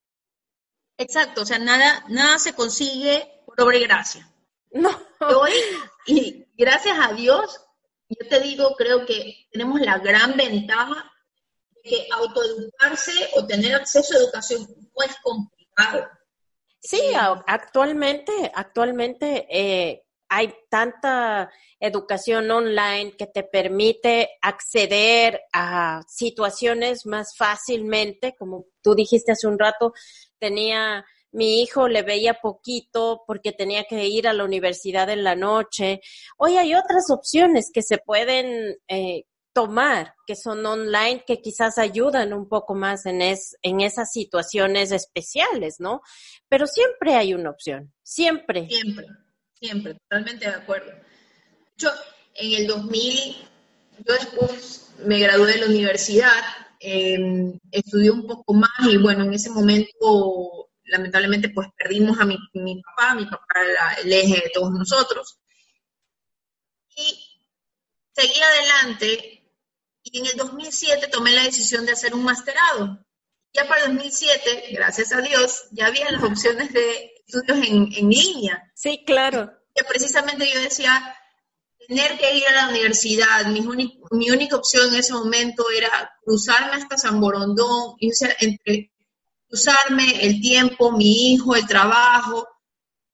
Exacto, 0.96 1.42
o 1.42 1.44
sea, 1.44 1.58
nada, 1.58 2.06
nada 2.08 2.38
se 2.38 2.54
consigue 2.54 3.42
por 3.44 3.60
obra 3.60 3.76
y 3.76 3.82
gracia. 3.82 4.32
No. 4.70 4.90
Hoy, 5.20 5.52
y 6.06 6.46
gracias 6.56 6.96
a 7.00 7.12
Dios, 7.12 7.60
yo 8.08 8.28
te 8.28 8.40
digo, 8.40 8.74
creo 8.76 9.04
que 9.04 9.48
tenemos 9.50 9.80
la 9.80 9.98
gran 9.98 10.36
ventaja 10.36 11.10
de 11.70 11.90
que 11.90 12.06
autoeducarse 12.12 13.12
o 13.34 13.46
tener 13.46 13.74
acceso 13.74 14.14
a 14.14 14.18
educación 14.18 14.60
no 14.62 15.04
es 15.04 15.16
complicado. 15.22 16.08
Sí, 16.80 17.00
eh, 17.00 17.16
actualmente, 17.46 18.32
actualmente 18.54 19.46
eh, 19.50 20.04
hay 20.28 20.54
tanta 20.70 21.50
educación 21.80 22.50
online 22.50 23.16
que 23.16 23.26
te 23.26 23.42
permite 23.42 24.30
acceder 24.40 25.42
a 25.52 26.02
situaciones 26.08 27.06
más 27.06 27.36
fácilmente, 27.36 28.34
como 28.36 28.66
tú 28.82 28.94
dijiste 28.94 29.32
hace 29.32 29.46
un 29.46 29.58
rato, 29.58 29.92
tenía 30.38 31.04
mi 31.32 31.62
hijo 31.62 31.88
le 31.88 32.02
veía 32.02 32.34
poquito 32.34 33.22
porque 33.26 33.52
tenía 33.52 33.84
que 33.84 34.06
ir 34.06 34.28
a 34.28 34.32
la 34.32 34.44
universidad 34.44 35.10
en 35.10 35.24
la 35.24 35.36
noche. 35.36 36.00
Hoy 36.36 36.56
hay 36.56 36.74
otras 36.74 37.10
opciones 37.10 37.70
que 37.72 37.82
se 37.82 37.98
pueden 37.98 38.76
eh, 38.88 39.24
tomar, 39.52 40.14
que 40.26 40.36
son 40.36 40.64
online, 40.64 41.24
que 41.26 41.40
quizás 41.40 41.78
ayudan 41.78 42.32
un 42.32 42.48
poco 42.48 42.74
más 42.74 43.06
en, 43.06 43.22
es, 43.22 43.56
en 43.62 43.80
esas 43.80 44.12
situaciones 44.12 44.92
especiales, 44.92 45.76
¿no? 45.80 46.00
Pero 46.48 46.66
siempre 46.66 47.14
hay 47.14 47.34
una 47.34 47.50
opción, 47.50 47.92
siempre. 48.02 48.68
Siempre 48.68 49.06
siempre, 49.60 49.94
totalmente 49.94 50.46
de 50.46 50.54
acuerdo. 50.54 50.92
Yo, 51.76 51.90
en 52.34 52.60
el 52.60 52.66
2000, 52.66 53.36
yo 54.06 54.14
después 54.14 54.90
me 55.04 55.18
gradué 55.18 55.52
de 55.52 55.58
la 55.58 55.66
universidad, 55.66 56.42
em, 56.80 57.58
estudié 57.70 58.10
un 58.10 58.26
poco 58.26 58.54
más 58.54 58.70
y 58.90 58.96
bueno, 58.96 59.24
en 59.24 59.34
ese 59.34 59.50
momento 59.50 60.67
lamentablemente 60.88 61.50
pues 61.50 61.68
perdimos 61.76 62.18
a 62.20 62.24
mi, 62.24 62.36
papá, 62.82 63.14
mi 63.14 63.24
papá 63.26 63.60
era 63.64 63.94
el 63.94 64.12
eje 64.12 64.34
de 64.34 64.50
todos 64.52 64.70
nosotros. 64.70 65.38
Y 66.96 67.40
seguí 68.12 68.40
adelante 68.40 69.38
y 70.02 70.18
en 70.18 70.26
el 70.26 70.36
2007 70.36 71.08
tomé 71.08 71.32
la 71.32 71.44
decisión 71.44 71.86
de 71.86 71.92
hacer 71.92 72.14
un 72.14 72.24
masterado. 72.24 73.04
Ya 73.52 73.66
para 73.66 73.84
el 73.84 73.94
2007, 73.94 74.68
gracias 74.72 75.12
a 75.12 75.20
Dios, 75.20 75.64
ya 75.72 75.86
había 75.86 76.10
las 76.10 76.22
opciones 76.22 76.72
de 76.72 77.12
estudios 77.26 77.66
en, 77.66 77.92
en 77.94 78.10
línea. 78.10 78.70
Sí, 78.74 79.04
claro. 79.06 79.52
Que 79.74 79.84
precisamente 79.84 80.50
yo 80.52 80.60
decía, 80.60 81.16
tener 81.88 82.18
que 82.18 82.36
ir 82.36 82.46
a 82.46 82.52
la 82.52 82.68
universidad, 82.68 83.46
mi, 83.46 83.62
mi 84.10 84.30
única 84.30 84.56
opción 84.56 84.88
en 84.88 85.00
ese 85.00 85.14
momento 85.14 85.64
era 85.74 86.12
cruzarme 86.22 86.76
hasta 86.76 86.98
San 86.98 87.20
Borondón, 87.20 87.96
y, 87.98 88.10
o 88.10 88.14
sea, 88.14 88.36
entre 88.40 88.92
cruzarme 89.48 90.24
el 90.24 90.40
tiempo, 90.40 90.92
mi 90.92 91.32
hijo, 91.32 91.56
el 91.56 91.66
trabajo, 91.66 92.46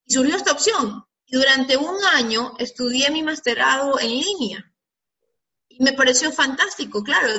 y 0.05 0.13
surgió 0.13 0.35
esta 0.35 0.51
opción. 0.51 1.03
Y 1.25 1.37
durante 1.37 1.77
un 1.77 2.03
año 2.13 2.53
estudié 2.59 3.09
mi 3.09 3.23
masterado 3.23 3.99
en 3.99 4.09
línea. 4.09 4.73
Y 5.67 5.83
me 5.83 5.93
pareció 5.93 6.31
fantástico, 6.31 7.03
claro. 7.03 7.29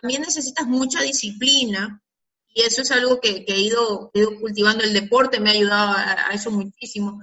También 0.00 0.22
necesitas 0.22 0.66
mucha 0.66 1.00
disciplina, 1.00 2.02
y 2.54 2.62
eso 2.62 2.82
es 2.82 2.90
algo 2.90 3.20
que, 3.20 3.44
he, 3.48 3.60
ido, 3.60 4.10
ido, 4.14 4.38
cultivando. 4.38 4.84
El 4.84 4.92
deporte 4.92 5.40
me 5.40 5.50
ha 5.50 5.54
ayudado 5.54 5.96
a, 5.96 6.28
eso 6.32 6.50
muchísimo. 6.50 7.20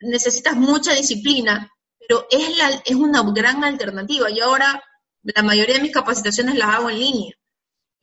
Necesitas 0.00 0.54
mucha 0.54 0.92
disciplina, 0.92 1.70
pero 1.98 2.26
es, 2.30 2.56
la, 2.58 2.82
es 2.84 2.94
una 2.94 3.22
gran 3.32 3.64
alternativa. 3.64 4.30
Y 4.30 4.40
ahora 4.40 4.82
la 5.22 5.42
mayoría 5.42 5.76
de 5.76 5.82
mis 5.82 5.92
capacitaciones 5.92 6.56
las 6.56 6.74
hago 6.74 6.90
en 6.90 6.98
línea. 6.98 7.34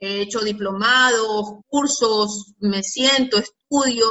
He 0.01 0.21
hecho 0.21 0.39
diplomados, 0.39 1.61
cursos, 1.67 2.55
me 2.59 2.81
siento, 2.81 3.37
estudio. 3.37 4.05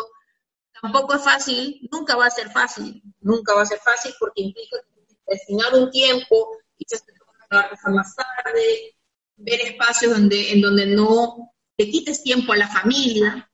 Tampoco 0.81 1.15
es 1.15 1.23
fácil, 1.23 1.87
nunca 1.91 2.17
va 2.17 2.27
a 2.27 2.31
ser 2.31 2.51
fácil, 2.51 3.03
nunca 3.21 3.55
va 3.55 3.63
a 3.63 3.67
ser 3.67 3.81
fácil 3.81 4.15
porque 4.19 4.41
implica 4.43 4.79
destinar 5.27 5.75
un 5.75 5.91
tiempo, 5.91 6.57
quizás 6.79 7.05
te 7.05 7.13
toca 7.13 7.91
más 7.91 8.15
tarde, 8.15 8.97
ver 9.37 9.61
espacios 9.63 10.17
en 10.17 10.61
donde 10.61 10.87
no 10.87 11.53
te 11.77 11.91
quites 11.91 12.23
tiempo 12.23 12.53
a 12.53 12.57
la 12.57 12.69
familia, 12.69 13.51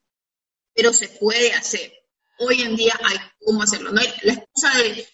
pero 0.75 0.93
se 0.93 1.09
puede 1.09 1.53
hacer. 1.53 1.91
Hoy 2.39 2.61
en 2.61 2.77
día 2.77 2.95
hay 3.03 3.17
cómo 3.41 3.63
hacerlo. 3.63 3.93
No 3.93 4.01
la 4.23 4.33
excusa 4.35 4.77
de 4.79 5.09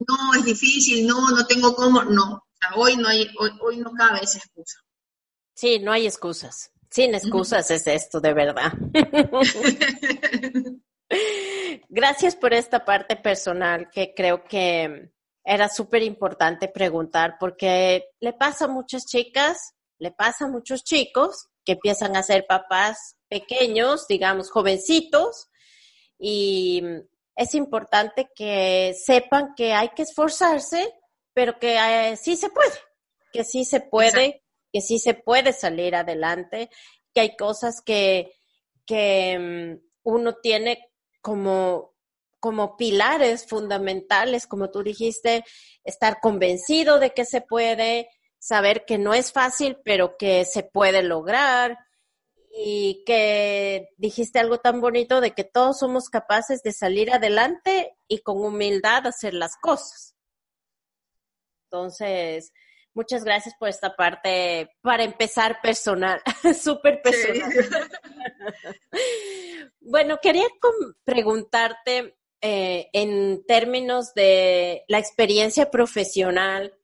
no 0.00 0.34
es 0.38 0.44
difícil, 0.44 1.06
no, 1.06 1.30
no 1.30 1.46
tengo 1.46 1.74
cómo, 1.74 2.04
no. 2.04 2.44
hoy 2.74 2.96
no 2.96 3.08
hay, 3.08 3.30
hoy, 3.60 3.78
no 3.78 3.92
cabe 3.92 4.20
esa 4.22 4.38
excusa. 4.38 4.78
Sí, 5.56 5.78
no 5.78 5.90
hay 5.90 6.06
excusas. 6.06 6.70
Sin 6.90 7.14
excusas 7.14 7.70
es 7.70 7.86
esto, 7.86 8.20
de 8.20 8.34
verdad. 8.34 8.72
Gracias 11.88 12.36
por 12.36 12.52
esta 12.52 12.84
parte 12.84 13.16
personal 13.16 13.88
que 13.90 14.12
creo 14.14 14.44
que 14.44 15.10
era 15.42 15.68
súper 15.70 16.02
importante 16.02 16.68
preguntar 16.68 17.36
porque 17.40 18.10
le 18.20 18.34
pasa 18.34 18.66
a 18.66 18.68
muchas 18.68 19.06
chicas, 19.06 19.72
le 19.98 20.12
pasa 20.12 20.44
a 20.44 20.48
muchos 20.48 20.84
chicos 20.84 21.48
que 21.64 21.72
empiezan 21.72 22.16
a 22.16 22.22
ser 22.22 22.46
papás 22.46 23.16
pequeños, 23.28 24.06
digamos, 24.08 24.50
jovencitos, 24.50 25.48
y 26.18 26.82
es 27.34 27.54
importante 27.54 28.28
que 28.34 28.94
sepan 28.94 29.54
que 29.56 29.72
hay 29.72 29.88
que 29.90 30.02
esforzarse, 30.02 30.94
pero 31.32 31.58
que 31.58 31.76
eh, 31.76 32.16
sí 32.16 32.36
se 32.36 32.50
puede, 32.50 32.72
que 33.32 33.42
sí 33.42 33.64
se 33.64 33.80
puede, 33.80 34.44
que 34.76 34.82
sí 34.82 34.98
se 34.98 35.14
puede 35.14 35.54
salir 35.54 35.96
adelante, 35.96 36.68
que 37.14 37.20
hay 37.22 37.34
cosas 37.34 37.80
que, 37.80 38.30
que 38.84 39.38
mm, 39.38 39.86
uno 40.02 40.34
tiene 40.34 40.90
como 41.22 41.94
como 42.40 42.76
pilares 42.76 43.46
fundamentales, 43.46 44.46
como 44.46 44.70
tú 44.70 44.82
dijiste, 44.82 45.44
estar 45.82 46.20
convencido 46.20 47.00
de 47.00 47.14
que 47.14 47.24
se 47.24 47.40
puede, 47.40 48.10
saber 48.38 48.84
que 48.84 48.98
no 48.98 49.14
es 49.14 49.32
fácil, 49.32 49.78
pero 49.82 50.18
que 50.18 50.44
se 50.44 50.62
puede 50.62 51.02
lograr, 51.02 51.78
y 52.58 53.02
que 53.04 53.88
dijiste 53.96 54.38
algo 54.38 54.58
tan 54.58 54.82
bonito 54.82 55.22
de 55.22 55.32
que 55.32 55.44
todos 55.44 55.78
somos 55.78 56.10
capaces 56.10 56.62
de 56.62 56.72
salir 56.72 57.10
adelante 57.10 57.96
y 58.06 58.18
con 58.18 58.44
humildad 58.44 59.06
hacer 59.06 59.32
las 59.32 59.56
cosas. 59.56 60.14
Entonces, 61.64 62.52
muchas 62.96 63.22
gracias 63.24 63.54
por 63.58 63.68
esta 63.68 63.94
parte 63.94 64.70
para 64.80 65.04
empezar 65.04 65.60
personal, 65.62 66.20
súper 66.60 67.02
personal. 67.02 67.52
bueno, 69.80 70.18
quería 70.20 70.46
preguntarte 71.04 72.16
eh, 72.40 72.88
en 72.92 73.44
términos 73.46 74.14
de 74.14 74.84
la 74.88 74.98
experiencia 74.98 75.70
profesional, 75.70 76.74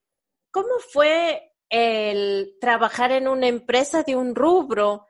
¿cómo 0.51 0.79
fue 0.93 1.55
el 1.71 2.57
trabajar 2.61 3.11
en 3.11 3.27
una 3.27 3.49
empresa 3.49 4.03
de 4.03 4.15
un 4.15 4.35
rubro? 4.35 5.09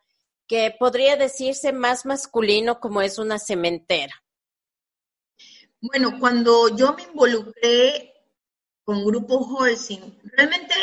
que 0.52 0.74
podría 0.78 1.16
decirse 1.16 1.72
más 1.72 2.04
masculino 2.04 2.78
como 2.78 3.00
es 3.00 3.18
una 3.18 3.38
cementera? 3.38 4.12
Bueno, 5.80 6.18
cuando 6.20 6.76
yo 6.76 6.92
me 6.92 7.04
involucré 7.04 8.11
con 8.84 9.04
Grupo 9.04 9.36
Holcim, 9.36 10.18
realmente 10.24 10.74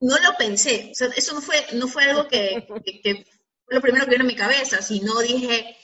no 0.00 0.16
lo 0.18 0.36
pensé. 0.36 0.92
eso 0.92 1.34
no 1.34 1.40
fue, 1.40 1.66
no 1.74 1.88
fue 1.88 2.04
algo 2.04 2.28
que, 2.28 2.66
fue 2.66 3.74
lo 3.74 3.80
primero 3.80 4.04
que 4.04 4.12
vino 4.12 4.24
a 4.24 4.26
mi 4.26 4.36
cabeza, 4.36 4.82
sino 4.82 5.20
dije, 5.20 5.76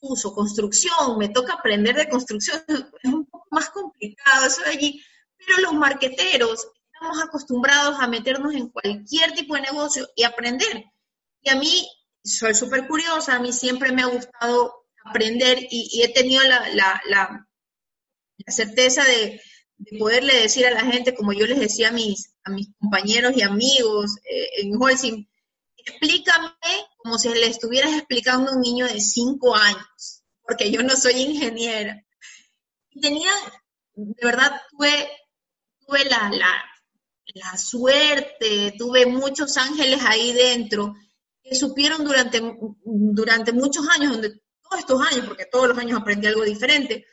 uso, 0.00 0.32
construcción, 0.34 1.18
me 1.18 1.28
toca 1.28 1.54
aprender 1.54 1.96
de 1.96 2.08
construcción, 2.08 2.62
es 3.02 3.12
un 3.12 3.26
poco 3.26 3.46
más 3.50 3.70
complicado 3.70 4.46
eso 4.46 4.62
de 4.62 4.70
allí, 4.70 5.02
pero 5.38 5.60
los 5.60 5.74
marqueteros 5.74 6.68
estamos 6.92 7.22
acostumbrados 7.22 7.96
a 8.00 8.06
meternos 8.06 8.54
en 8.54 8.68
cualquier 8.68 9.32
tipo 9.32 9.54
de 9.54 9.62
negocio 9.62 10.08
y 10.14 10.24
aprender. 10.24 10.84
Y 11.42 11.50
a 11.50 11.56
mí, 11.56 11.88
soy 12.24 12.54
súper 12.54 12.86
curiosa, 12.88 13.36
a 13.36 13.40
mí 13.40 13.52
siempre 13.52 13.92
me 13.92 14.02
ha 14.02 14.06
gustado 14.06 14.86
aprender 15.04 15.58
y, 15.70 16.02
he 16.02 16.12
tenido 16.12 16.42
la, 16.42 17.46
certeza 18.48 19.04
de, 19.04 19.40
poderle 19.98 20.40
decir 20.40 20.66
a 20.66 20.70
la 20.70 20.84
gente, 20.84 21.14
como 21.14 21.32
yo 21.32 21.46
les 21.46 21.58
decía 21.58 21.88
a 21.88 21.92
mis, 21.92 22.34
a 22.44 22.50
mis 22.50 22.68
compañeros 22.78 23.36
y 23.36 23.42
amigos 23.42 24.16
eh, 24.24 24.62
en 24.62 24.80
Holcim, 24.80 25.26
explícame 25.76 26.50
como 26.96 27.18
si 27.18 27.28
le 27.28 27.46
estuvieras 27.46 27.92
explicando 27.94 28.50
a 28.50 28.54
un 28.54 28.60
niño 28.60 28.86
de 28.86 29.00
cinco 29.00 29.54
años, 29.54 30.22
porque 30.42 30.70
yo 30.70 30.82
no 30.82 30.96
soy 30.96 31.14
ingeniera. 31.14 32.02
Y 32.90 33.00
tenía, 33.00 33.32
de 33.94 34.26
verdad, 34.26 34.60
tuve, 34.70 35.10
tuve 35.80 36.04
la, 36.06 36.30
la 37.34 37.56
suerte, 37.56 38.74
tuve 38.78 39.06
muchos 39.06 39.56
ángeles 39.56 40.00
ahí 40.04 40.32
dentro 40.32 40.94
que 41.42 41.54
supieron 41.54 42.04
durante, 42.04 42.40
durante 42.84 43.52
muchos 43.52 43.86
años, 43.88 44.12
donde 44.12 44.40
todos 44.62 44.80
estos 44.80 45.00
años, 45.00 45.26
porque 45.26 45.46
todos 45.46 45.68
los 45.68 45.78
años 45.78 46.00
aprendí 46.00 46.26
algo 46.26 46.42
diferente, 46.42 47.06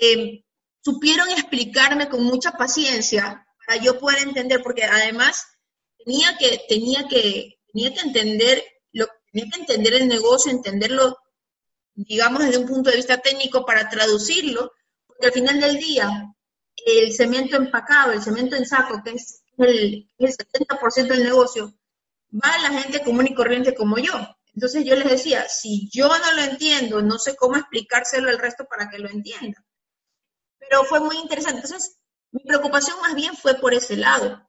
eh, 0.00 0.44
supieron 0.84 1.30
explicarme 1.30 2.08
con 2.08 2.22
mucha 2.22 2.52
paciencia 2.52 3.46
para 3.66 3.80
yo 3.80 3.98
poder 3.98 4.18
entender, 4.18 4.62
porque 4.62 4.84
además 4.84 5.46
tenía 6.04 6.36
que, 6.36 6.60
tenía 6.68 7.08
que, 7.08 7.58
tenía 7.72 7.94
que 7.94 8.00
entender 8.00 8.62
lo, 8.92 9.06
tenía 9.32 9.50
que 9.50 9.60
entender 9.60 9.94
el 9.94 10.08
negocio, 10.08 10.50
entenderlo, 10.50 11.16
digamos, 11.94 12.44
desde 12.44 12.58
un 12.58 12.66
punto 12.66 12.90
de 12.90 12.96
vista 12.96 13.18
técnico 13.18 13.64
para 13.64 13.88
traducirlo, 13.88 14.72
porque 15.06 15.26
al 15.26 15.32
final 15.32 15.60
del 15.60 15.78
día, 15.78 16.34
el 16.86 17.12
cemento 17.14 17.56
empacado, 17.56 18.12
el 18.12 18.22
cemento 18.22 18.54
en 18.54 18.66
saco, 18.66 19.02
que 19.02 19.12
es 19.12 19.42
el, 19.56 20.08
el 20.18 20.36
70% 20.36 21.06
del 21.08 21.24
negocio, 21.24 21.74
va 22.32 22.52
a 22.52 22.70
la 22.70 22.80
gente 22.80 23.02
común 23.02 23.26
y 23.26 23.34
corriente 23.34 23.74
como 23.74 23.98
yo. 23.98 24.12
Entonces 24.54 24.84
yo 24.84 24.94
les 24.96 25.10
decía, 25.10 25.48
si 25.48 25.88
yo 25.92 26.08
no 26.08 26.32
lo 26.34 26.42
entiendo, 26.42 27.00
no 27.00 27.18
sé 27.18 27.34
cómo 27.36 27.56
explicárselo 27.56 28.28
al 28.28 28.38
resto 28.38 28.66
para 28.66 28.88
que 28.90 28.98
lo 28.98 29.08
entienda. 29.08 29.64
Pero 30.68 30.84
fue 30.84 31.00
muy 31.00 31.16
interesante. 31.16 31.62
Entonces, 31.62 31.98
mi 32.32 32.42
preocupación 32.44 33.00
más 33.00 33.14
bien 33.14 33.36
fue 33.36 33.54
por 33.54 33.74
ese 33.74 33.96
lado. 33.96 34.48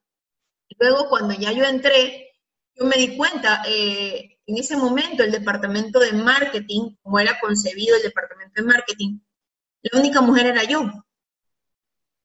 Luego, 0.80 1.10
cuando 1.10 1.34
ya 1.34 1.52
yo 1.52 1.64
entré, 1.64 2.34
yo 2.74 2.86
me 2.86 2.98
di 2.98 3.16
cuenta, 3.16 3.64
eh, 3.68 4.40
en 4.46 4.58
ese 4.58 4.76
momento 4.76 5.24
el 5.24 5.32
departamento 5.32 6.00
de 6.00 6.14
marketing, 6.14 6.96
como 7.02 7.20
era 7.20 7.40
concebido 7.40 7.96
el 7.96 8.04
departamento 8.04 8.62
de 8.62 8.68
marketing, 8.68 9.20
la 9.82 10.00
única 10.00 10.22
mujer 10.22 10.48
era 10.48 10.64
yo. 10.64 10.84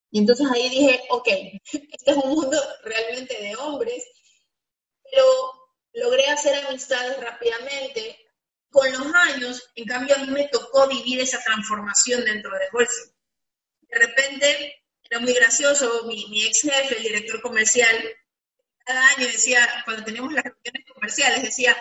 Y 0.09 0.19
entonces 0.19 0.47
ahí 0.51 0.69
dije, 0.69 1.01
ok, 1.09 1.27
este 1.73 2.11
es 2.11 2.17
un 2.17 2.29
mundo 2.29 2.57
realmente 2.83 3.41
de 3.41 3.55
hombres 3.55 4.03
pero 5.11 5.25
logré 5.93 6.27
hacer 6.27 6.65
amistades 6.65 7.19
rápidamente. 7.19 8.17
Con 8.69 8.89
los 8.89 9.13
años, 9.13 9.69
en 9.75 9.85
cambio, 9.85 10.15
a 10.15 10.19
mí 10.19 10.27
me 10.27 10.47
tocó 10.47 10.87
vivir 10.87 11.19
esa 11.19 11.43
transformación 11.43 12.23
dentro 12.23 12.51
de 12.57 12.67
Holcim. 12.71 13.11
De 13.91 13.99
repente, 13.99 14.83
era 15.09 15.19
muy 15.19 15.33
gracioso, 15.33 16.05
mi, 16.05 16.45
ex 16.45 16.61
jefe, 16.61 16.97
el 16.97 17.03
director 17.03 17.41
comercial, 17.41 17.95
cada 18.85 19.07
año 19.09 19.27
decía, 19.27 19.67
cuando 19.85 20.03
teníamos 20.03 20.33
las 20.33 20.43
reuniones 20.43 20.85
comerciales, 20.93 21.43
decía, 21.43 21.75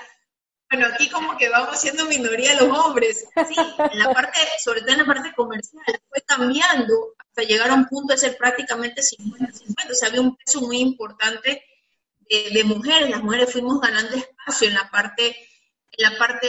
bueno, 0.71 0.87
aquí 0.93 1.09
como 1.09 1.37
que 1.37 1.49
vamos 1.49 1.81
siendo 1.81 2.05
minoría 2.07 2.55
los 2.61 2.77
hombres. 2.77 3.27
Sí, 3.49 3.57
en 3.57 3.99
la 3.99 4.13
parte, 4.13 4.39
sobre 4.63 4.81
todo 4.81 4.93
en 4.93 4.99
la 4.99 5.07
parte 5.07 5.33
comercial, 5.35 5.83
fue 6.09 6.23
cambiando 6.23 7.15
hasta 7.19 7.43
llegar 7.43 7.71
a 7.71 7.75
un 7.75 7.87
punto 7.87 8.13
de 8.13 8.19
ser 8.19 8.37
prácticamente 8.37 9.01
50-50. 9.03 9.91
O 9.91 9.95
sea, 9.95 10.09
había 10.09 10.21
un 10.21 10.37
peso 10.37 10.61
muy 10.61 10.79
importante 10.79 11.65
de, 12.31 12.65
mujeres, 12.65 13.11
las 13.11 13.23
mujeres 13.23 13.53
fuimos 13.53 13.81
ganando 13.81 14.17
espacio 14.17 14.69
en 14.69 14.75
la 14.75 14.89
parte, 14.91 15.37
en 15.91 16.11
la 16.11 16.19
parte 16.19 16.49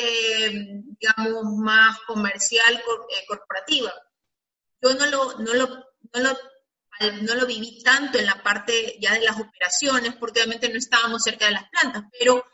digamos, 1.00 1.44
más 1.58 2.00
comercial, 2.02 2.76
eh, 2.76 3.26
corporativa. 3.28 3.92
Yo 4.82 4.94
no 4.96 5.06
lo, 5.08 5.40
no 5.40 5.54
lo, 5.54 5.68
no 5.68 6.20
lo 6.20 6.38
no 7.24 7.36
lo 7.36 7.48
viví 7.48 7.82
tanto 7.84 8.20
en 8.20 8.28
la 8.28 8.44
parte 8.44 8.98
ya 9.02 9.14
de 9.14 9.22
las 9.22 9.40
operaciones, 9.40 10.16
porque 10.16 10.42
obviamente 10.42 10.70
no 10.70 10.78
estábamos 10.78 11.24
cerca 11.24 11.46
de 11.46 11.54
las 11.54 11.70
plantas, 11.70 12.04
pero 12.20 12.46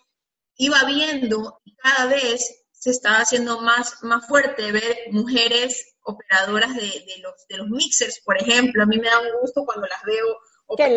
iba 0.56 0.84
viendo 0.86 1.60
y 1.66 1.76
cada 1.76 2.08
vez 2.08 2.64
se 2.72 2.92
estaba 2.92 3.18
haciendo 3.18 3.60
más, 3.62 4.02
más 4.04 4.26
fuerte 4.28 4.72
ver 4.72 4.98
mujeres 5.12 5.96
operadoras 6.04 6.76
de, 6.76 6.82
de, 6.82 7.18
los, 7.22 7.34
de 7.50 7.58
los 7.58 7.68
mixers, 7.68 8.22
por 8.24 8.42
ejemplo. 8.42 8.84
A 8.84 8.86
mí 8.86 8.98
me 8.98 9.10
da 9.10 9.20
un 9.20 9.42
gusto 9.42 9.66
cuando 9.66 9.88
las 9.88 10.02
veo 10.04 10.38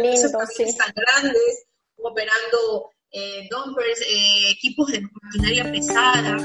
lindo, 0.02 0.46
sí. 0.54 0.76
tan 0.76 0.92
grandes 0.94 1.66
operando 1.96 2.90
eh, 3.10 3.48
dumpers, 3.50 4.00
eh, 4.02 4.50
equipos 4.50 4.90
de 4.90 5.02
maquinaria 5.22 5.70
pesada. 5.70 6.36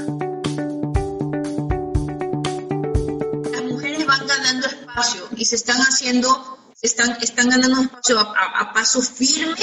Van 4.18 4.26
ganando 4.26 4.66
espacio 4.66 5.28
y 5.36 5.44
se 5.44 5.56
están 5.56 5.78
haciendo, 5.78 6.72
están, 6.80 7.18
están 7.20 7.48
ganando 7.48 7.82
espacio 7.82 8.18
a, 8.18 8.72
paso 8.72 9.02
firme 9.02 9.56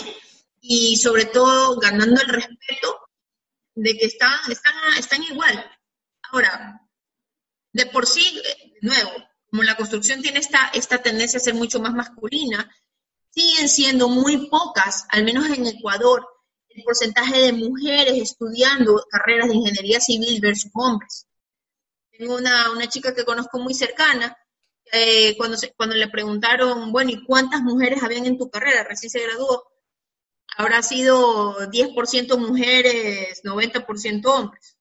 y 0.62 0.98
sobre 0.98 1.26
todo 1.26 1.80
ganando 1.80 2.22
el 2.22 2.28
respeto 2.28 3.00
de 3.76 3.98
que 3.98 4.06
están, 4.06 4.40
están, 4.50 4.74
están 4.98 5.24
igual. 5.24 5.72
Ahora, 6.32 6.82
de 7.72 7.86
por 7.88 8.06
sí, 8.06 8.42
de 8.44 8.88
nuevo, 8.88 9.12
como 9.50 9.64
la 9.64 9.76
construcción 9.76 10.22
tiene 10.22 10.40
esta, 10.40 10.72
esta 10.74 11.02
tendencia 11.02 11.38
a 11.38 11.44
ser 11.44 11.56
mucho 11.56 11.80
más 11.80 11.94
masculina, 11.94 12.70
siguen 13.30 13.68
siendo 13.68 14.10
muy 14.10 14.48
pocas, 14.48 15.06
al 15.10 15.24
menos 15.24 15.50
en 15.50 15.66
Ecuador, 15.66 16.28
el 16.70 16.84
porcentaje 16.84 17.40
de 17.40 17.54
mujeres 17.54 18.14
estudiando 18.16 19.04
carreras 19.10 19.50
de 19.50 19.56
ingeniería 19.56 20.00
civil 20.00 20.40
versus 20.42 20.72
hombres. 20.74 21.28
Tengo 22.18 22.36
una, 22.36 22.88
chica 22.88 23.14
que 23.14 23.26
conozco 23.26 23.60
muy 23.60 23.74
cercana, 23.74 24.38
eh, 24.92 25.36
cuando, 25.38 25.58
cuando 25.76 25.96
le 25.96 26.08
preguntaron, 26.10 26.92
bueno, 26.92 27.12
¿y 27.12 27.24
cuántas 27.26 27.62
mujeres 27.62 28.04
habían 28.04 28.26
en 28.26 28.38
tu 28.38 28.50
carrera? 28.50 28.84
Recién 28.84 29.10
se 29.10 29.24
graduó. 29.24 29.64
Habrá 30.58 30.84
sido 30.84 31.58
10% 31.70 32.38
mujeres, 32.38 33.42
90% 33.44 34.26
hombres. 34.26 34.78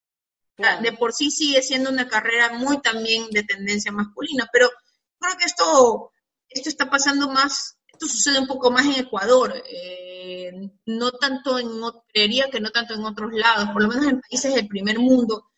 de 0.83 0.93
por 0.93 1.12
sí 1.12 1.31
sigue 1.31 1.62
siendo 1.62 1.91
una 1.91 2.09
carrera 2.09 2.53
muy 2.53 2.81
también 2.81 3.31
de 3.31 3.43
tendencia 3.43 3.91
masculina, 3.91 4.49
pero 4.53 4.71
creo 5.19 5.37
que 5.38 5.45
esto, 5.47 6.12
esto 6.49 6.69
está 6.69 6.91
pasando 6.91 7.29
más 7.31 7.79
sucede 8.09 8.38
un 8.38 8.47
poco 8.47 8.71
más 8.71 8.85
en 8.87 9.05
Ecuador, 9.05 9.55
eh, 9.69 10.71
no 10.87 11.12
tanto 11.12 11.59
en, 11.59 11.69
creería 12.12 12.51
que 12.51 12.61
no 12.61 12.71
tanto 12.71 12.95
en 12.95 13.05
otros 13.05 13.33
lados, 13.33 13.71
por 13.73 13.83
lo 13.83 13.88
menos 13.88 14.07
en 14.07 14.21
países 14.21 14.55
del 14.55 14.69
primer 14.69 14.99
mundo 14.99 15.51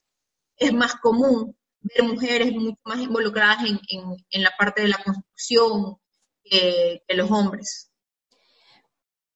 es 0.57 0.73
más 0.73 0.95
común 0.97 1.57
ver 1.85 2.03
mujeres 2.03 2.53
mucho 2.53 2.81
más 2.85 3.01
involucradas 3.01 3.59
en, 3.63 4.43
la 4.43 4.53
parte 4.59 4.83
de 4.83 4.89
la 4.89 4.99
construcción 4.99 5.97
que 6.43 7.03
los 7.09 7.31
hombres. 7.31 7.91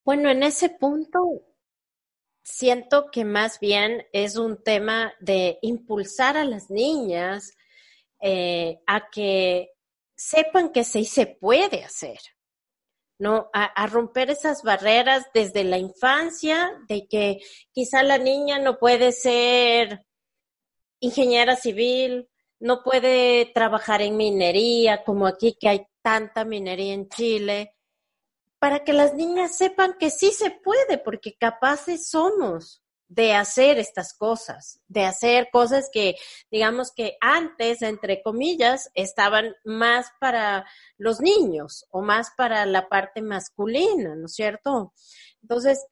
Bueno, 0.04 0.30
en 0.30 0.42
ese 0.42 0.70
punto 0.70 1.42
siento 2.42 3.10
que 3.12 3.24
más 3.24 3.60
bien 3.60 4.06
es 4.12 4.36
un 4.36 4.62
tema 4.62 5.12
de 5.20 5.58
impulsar 5.60 6.38
a 6.38 6.44
las 6.44 6.70
niñas 6.70 7.52
eh, 8.20 8.80
a 8.86 9.10
que 9.10 9.72
sepan 10.16 10.72
que 10.72 10.82
sí 10.82 11.04
se 11.04 11.26
puede 11.26 11.84
hacer, 11.84 12.18
¿no? 13.18 13.50
A, 13.52 13.86
romper 13.86 14.30
esas 14.30 14.62
barreras 14.62 15.26
desde 15.34 15.62
la 15.62 15.78
infancia, 15.78 16.72
de 16.88 17.06
que 17.06 17.38
quizá 17.70 18.02
la 18.02 18.18
niña 18.18 18.58
no 18.58 18.78
puede 18.78 19.12
ser 19.12 20.06
ingeniera 21.00 21.54
civil, 21.54 22.28
no 22.60 22.82
puede 22.82 23.46
trabajar 23.54 24.02
en 24.02 24.16
minería, 24.16 25.04
como 25.04 25.26
aquí 25.26 25.56
que 25.58 25.68
hay 25.68 25.86
tanta 26.02 26.44
minería 26.44 26.94
en 26.94 27.08
Chile, 27.08 27.74
para 28.58 28.82
que 28.84 28.92
las 28.92 29.14
niñas 29.14 29.56
sepan 29.56 29.94
que 29.98 30.10
sí 30.10 30.30
se 30.32 30.50
puede, 30.50 30.98
porque 30.98 31.36
capaces 31.38 32.08
somos 32.08 32.82
de 33.08 33.32
hacer 33.32 33.78
estas 33.78 34.12
cosas, 34.12 34.80
de 34.86 35.04
hacer 35.04 35.48
cosas 35.50 35.88
que, 35.90 36.16
digamos 36.50 36.92
que 36.92 37.16
antes, 37.20 37.80
entre 37.80 38.22
comillas, 38.22 38.90
estaban 38.94 39.54
más 39.64 40.08
para 40.20 40.66
los 40.98 41.20
niños 41.20 41.86
o 41.90 42.02
más 42.02 42.32
para 42.36 42.66
la 42.66 42.88
parte 42.88 43.22
masculina, 43.22 44.14
¿no 44.14 44.26
es 44.26 44.34
cierto? 44.34 44.92
Entonces, 45.40 45.86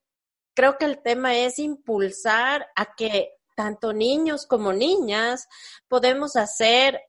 creo 0.53 0.77
que 0.77 0.85
el 0.85 1.01
tema 1.01 1.35
es 1.35 1.57
impulsar 1.57 2.67
a 2.75 2.93
que 2.95 3.31
tanto 3.57 3.91
niños 3.91 4.45
como 4.45 4.71
niñas 4.71 5.49
podemos 5.87 6.35
hacer 6.35 7.01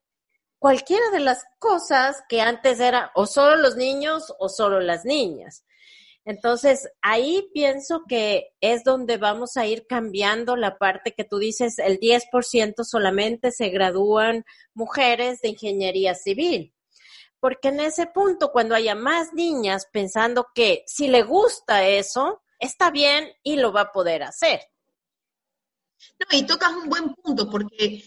cualquiera 0.59 1.11
de 1.11 1.21
las 1.21 1.45
cosas 1.59 2.23
que 2.27 2.41
antes 2.41 2.81
era 2.81 3.13
o 3.15 3.27
solo 3.27 3.57
los 3.57 3.77
niños 3.77 4.35
o 4.39 4.49
solo 4.49 4.81
las 4.81 5.05
niñas. 5.05 5.67
Entonces, 6.25 6.89
ahí 7.03 7.49
pienso 7.53 8.03
que 8.09 8.55
es 8.61 8.83
donde 8.83 9.19
vamos 9.19 9.59
a 9.59 9.67
ir 9.67 9.87
cambiando 9.87 10.57
la 10.57 10.79
parte 10.79 11.13
que 11.13 11.25
tú 11.25 11.39
dices, 11.39 11.79
el 11.79 12.01
10% 12.01 12.83
solamente 12.83 13.51
se 13.53 13.69
gradúan 13.69 14.45
mujeres 14.73 15.41
de 15.43 15.51
ingeniería 15.51 16.15
civil. 16.15 16.75
Porque 17.41 17.69
en 17.69 17.81
ese 17.81 18.07
punto, 18.07 18.53
cuando 18.53 18.75
haya 18.75 18.95
más 18.95 19.33
niñas 19.35 19.87
pensando 19.93 20.47
que 20.55 20.83
si 20.87 21.09
le 21.09 21.23
gusta 21.23 21.87
eso, 21.87 22.43
está 22.59 22.91
bien 22.91 23.31
y 23.43 23.57
lo 23.57 23.73
va 23.73 23.83
a 23.83 23.93
poder 23.93 24.23
hacer. 24.23 24.61
No, 26.19 26.39
y 26.39 26.47
tocas 26.47 26.73
un 26.73 26.89
buen 26.89 27.15
punto 27.15 27.49
porque 27.51 28.05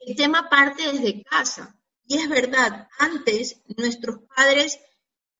el 0.00 0.16
tema 0.16 0.48
parte 0.48 0.92
desde 0.92 1.22
casa. 1.22 1.76
Y 2.06 2.18
es 2.18 2.28
verdad, 2.28 2.88
antes 2.98 3.62
nuestros 3.76 4.20
padres 4.34 4.78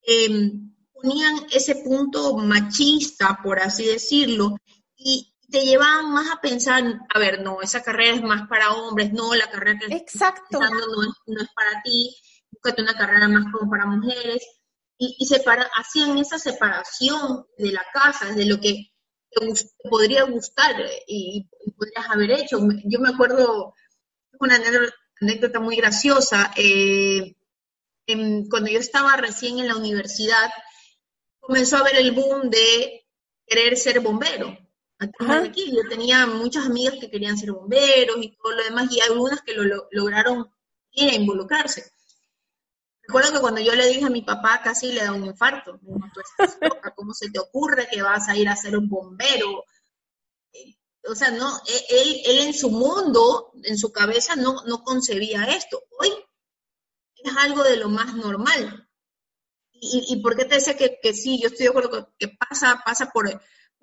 em, 0.03 0.75
ponían 0.93 1.47
ese 1.53 1.77
punto 1.77 2.37
machista, 2.37 3.41
por 3.43 3.61
así 3.61 3.85
decirlo, 3.85 4.57
y 4.97 5.35
te 5.51 5.65
llevaban 5.65 6.13
más 6.13 6.31
a 6.31 6.41
pensar, 6.41 6.83
a 7.13 7.19
ver, 7.19 7.43
no, 7.43 7.61
esa 7.61 7.83
carrera 7.83 8.17
es 8.17 8.23
más 8.23 8.49
para 8.49 8.73
hombres, 8.73 9.13
no, 9.13 9.35
la 9.35 9.51
carrera 9.51 9.79
que 9.79 9.97
Exacto. 9.97 10.59
estás 10.59 10.71
no, 10.71 11.03
es, 11.03 11.11
no 11.27 11.43
es 11.43 11.49
para 11.55 11.83
ti, 11.83 12.17
búscate 12.51 12.83
una 12.83 12.97
carrera 12.97 13.29
más 13.29 13.53
como 13.53 13.71
para 13.71 13.87
mujeres, 13.87 14.43
y, 14.97 15.17
y 15.19 15.27
separa, 15.27 15.69
hacían 15.77 16.17
esa 16.19 16.39
separación 16.39 17.45
de 17.59 17.73
la 17.73 17.85
casa, 17.93 18.33
de 18.33 18.47
lo 18.47 18.61
que 18.61 18.92
te, 19.35 19.89
podría 19.89 20.25
gustar 20.25 20.77
y, 21.07 21.49
podrías 21.77 22.11
haber 22.11 22.31
hecho. 22.33 22.59
Yo 22.85 23.01
me 23.01 23.11
acuerdo 23.11 23.75
una 24.39 24.59
anécdota 25.21 25.61
muy 25.61 25.77
graciosa, 25.77 26.53
eh, 26.57 27.37
cuando 28.51 28.71
yo 28.71 28.79
estaba 28.79 29.17
recién 29.17 29.59
en 29.59 29.69
la 29.69 29.77
universidad, 29.77 30.51
comenzó 31.41 31.77
a 31.77 31.81
haber 31.81 31.97
el 31.97 32.13
boom 32.13 32.51
de 32.51 33.07
querer 33.47 33.77
ser 33.77 34.01
bombero. 34.01 34.59
Aquí, 34.99 35.73
yo 35.75 35.89
tenía 35.89 36.27
muchas 36.27 36.67
amigas 36.67 36.95
que 37.01 37.11
querían 37.11 37.37
ser 37.37 37.53
bomberos 37.53 38.17
y 38.21 38.37
todo 38.37 38.53
lo 38.53 38.65
demás, 38.65 38.93
y 38.93 39.01
algunas 39.01 39.43
que 39.43 39.55
lo, 39.55 39.89
lograron 39.91 40.53
ir 40.93 41.11
a 41.11 41.15
involucrarse. 41.15 41.93
Recuerdo 43.13 43.35
que 43.35 43.41
cuando 43.43 43.61
yo 43.61 43.75
le 43.75 43.89
dije 43.89 44.07
a 44.07 44.09
mi 44.09 44.23
papá, 44.23 44.63
casi 44.65 44.91
le 44.91 45.05
da 45.05 45.13
un 45.13 45.27
infarto. 45.27 45.79
Tú 45.79 46.21
estás 46.21 46.57
loca, 46.63 46.95
¿cómo 46.95 47.13
se 47.13 47.31
te 47.31 47.39
ocurre 47.39 47.87
que 47.93 48.01
vas 48.01 48.27
a 48.27 48.35
ir 48.39 48.49
a 48.49 48.57
ser 48.57 48.75
un 48.75 48.89
bombero? 48.89 49.67
Eh, 50.51 50.79
o 51.07 51.15
sea, 51.15 51.31
no, 51.31 51.61
e, 51.69 52.01
él, 52.01 52.23
él 52.25 52.39
en 52.39 52.55
su 52.55 52.71
mundo, 52.71 53.53
en 53.65 53.77
su 53.77 53.93
cabeza, 53.93 54.35
no, 54.35 54.65
no 54.65 54.83
concebía 54.83 55.45
esto. 55.45 55.83
Hoy 55.99 56.09
es 57.23 57.37
algo 57.37 57.63
de 57.65 57.77
lo 57.77 57.91
más 57.91 58.15
normal. 58.15 58.89
¿Y, 59.75 60.17
por 60.23 60.35
qué 60.35 60.47
te 60.47 60.55
decía 60.55 60.79
que, 60.79 60.99
que, 61.03 61.13
sí? 61.13 61.39
Yo 61.39 61.49
estoy 61.49 61.65
de 61.65 61.69
acuerdo 61.69 62.15
que, 62.19 62.29
pasa, 62.29 62.81
pasa 62.83 63.11
por, 63.11 63.29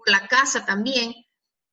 la 0.08 0.28
casa 0.28 0.66
también. 0.66 1.14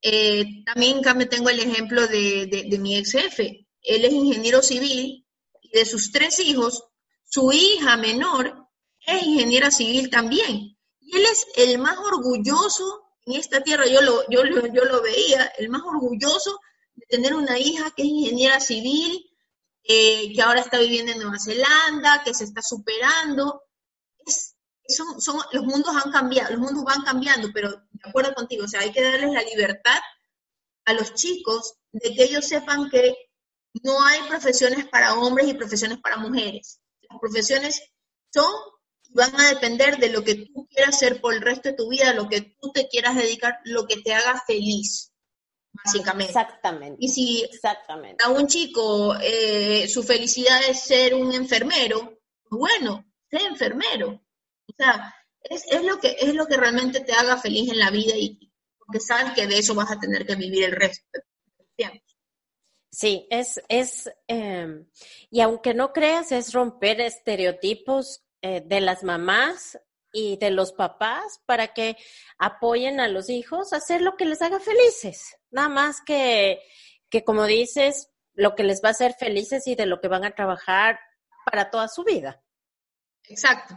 Eh, 0.02 0.62
también 0.66 1.00
me 1.16 1.24
tengo 1.24 1.48
el 1.48 1.60
ejemplo 1.60 2.06
de, 2.06 2.76
mi 2.78 2.98
ex 2.98 3.12
jefe. 3.12 3.66
Él 3.80 4.04
es 4.04 4.12
ingeniero 4.12 4.60
civil 4.60 5.26
y 5.62 5.70
de 5.78 5.86
sus 5.86 6.12
tres 6.12 6.38
hijos, 6.40 6.84
su 7.26 7.52
hija 7.52 7.96
menor 7.96 8.68
es 9.06 9.22
ingeniera 9.22 9.70
civil 9.70 10.10
también. 10.10 10.76
Y 11.00 11.16
él 11.16 11.24
es 11.30 11.46
el 11.56 11.78
más 11.78 11.98
orgulloso 11.98 13.02
en 13.26 13.34
esta 13.34 13.62
tierra, 13.62 13.86
yo 13.86 14.00
lo, 14.00 14.28
yo, 14.30 14.42
yo 14.44 14.84
lo 14.84 15.02
veía, 15.02 15.52
el 15.58 15.68
más 15.68 15.82
orgulloso 15.82 16.60
de 16.94 17.06
tener 17.06 17.34
una 17.34 17.58
hija 17.58 17.90
que 17.90 18.02
es 18.02 18.08
ingeniera 18.08 18.60
civil, 18.60 19.30
eh, 19.82 20.32
que 20.32 20.42
ahora 20.42 20.60
está 20.60 20.78
viviendo 20.78 21.12
en 21.12 21.18
Nueva 21.18 21.38
Zelanda, 21.38 22.22
que 22.24 22.34
se 22.34 22.44
está 22.44 22.62
superando 22.62 23.62
son, 24.88 25.20
son, 25.20 25.40
los 25.52 25.64
mundos 25.64 25.94
han 25.94 26.10
cambiado, 26.10 26.50
los 26.50 26.60
mundos 26.60 26.84
van 26.84 27.02
cambiando, 27.02 27.48
pero 27.52 27.70
de 27.70 28.08
acuerdo 28.08 28.34
contigo, 28.34 28.64
o 28.64 28.68
sea, 28.68 28.80
hay 28.80 28.92
que 28.92 29.02
darles 29.02 29.32
la 29.32 29.42
libertad 29.42 29.98
a 30.84 30.92
los 30.92 31.14
chicos 31.14 31.74
de 31.92 32.14
que 32.14 32.24
ellos 32.24 32.46
sepan 32.46 32.88
que 32.90 33.14
no 33.82 34.02
hay 34.04 34.20
profesiones 34.28 34.86
para 34.88 35.14
hombres 35.14 35.48
y 35.48 35.54
profesiones 35.54 35.98
para 35.98 36.16
mujeres. 36.16 36.80
Las 37.08 37.20
profesiones 37.20 37.82
son 38.32 38.50
y 39.08 39.14
van 39.14 39.38
a 39.40 39.48
depender 39.50 39.98
de 39.98 40.10
lo 40.10 40.24
que 40.24 40.34
tú 40.34 40.66
quieras 40.68 40.96
hacer 40.96 41.20
por 41.20 41.34
el 41.34 41.40
resto 41.40 41.68
de 41.68 41.76
tu 41.76 41.88
vida, 41.88 42.12
lo 42.12 42.28
que 42.28 42.56
tú 42.60 42.72
te 42.72 42.88
quieras 42.88 43.16
dedicar, 43.16 43.60
lo 43.64 43.86
que 43.86 43.98
te 43.98 44.12
haga 44.12 44.42
feliz, 44.46 45.12
básicamente. 45.72 46.32
Exactamente. 46.32 46.96
Y 47.00 47.08
si 47.08 47.42
Exactamente. 47.44 48.24
a 48.24 48.30
un 48.30 48.46
chico 48.46 49.14
eh, 49.20 49.88
su 49.88 50.02
felicidad 50.02 50.60
es 50.68 50.80
ser 50.80 51.14
un 51.14 51.32
enfermero, 51.32 52.18
pues 52.48 52.58
bueno, 52.58 53.04
sé 53.30 53.38
enfermero. 53.44 54.22
O 54.68 54.74
sea, 54.76 55.14
es, 55.42 55.82
lo 55.84 56.00
que, 56.00 56.16
es 56.18 56.34
lo 56.34 56.46
que 56.46 56.56
realmente 56.56 57.00
te 57.00 57.12
haga 57.12 57.36
feliz 57.36 57.70
en 57.70 57.78
la 57.78 57.90
vida 57.90 58.14
y 58.16 58.52
porque 58.78 59.00
sabes 59.00 59.32
que 59.32 59.46
de 59.46 59.58
eso 59.58 59.74
vas 59.74 59.90
a 59.90 59.98
tener 59.98 60.26
que 60.26 60.36
vivir 60.36 60.64
el 60.64 60.72
resto 60.72 61.04
del 61.12 61.68
tiempo. 61.76 62.04
Sí, 62.96 63.26
es, 63.28 63.60
es 63.68 64.10
em, 64.26 64.86
y 65.28 65.42
aunque 65.42 65.74
no 65.74 65.92
creas, 65.92 66.32
es 66.32 66.54
romper 66.54 66.98
estereotipos 67.02 68.24
eh, 68.40 68.62
de 68.64 68.80
las 68.80 69.04
mamás 69.04 69.78
y 70.14 70.38
de 70.38 70.48
los 70.48 70.72
papás 70.72 71.42
para 71.44 71.74
que 71.74 71.98
apoyen 72.38 72.98
a 73.00 73.08
los 73.08 73.28
hijos 73.28 73.74
a 73.74 73.76
hacer 73.76 74.00
lo 74.00 74.16
que 74.16 74.24
les 74.24 74.40
haga 74.40 74.60
felices. 74.60 75.36
Nada 75.50 75.68
más 75.68 76.00
que, 76.06 76.62
que 77.10 77.22
como 77.22 77.44
dices, 77.44 78.08
lo 78.32 78.54
que 78.54 78.64
les 78.64 78.82
va 78.82 78.88
a 78.88 78.92
hacer 78.92 79.12
felices 79.12 79.66
y 79.66 79.74
de 79.74 79.84
lo 79.84 80.00
que 80.00 80.08
van 80.08 80.24
a 80.24 80.34
trabajar 80.34 80.98
para 81.44 81.70
toda 81.70 81.88
su 81.88 82.02
vida. 82.02 82.42
Exacto. 83.24 83.74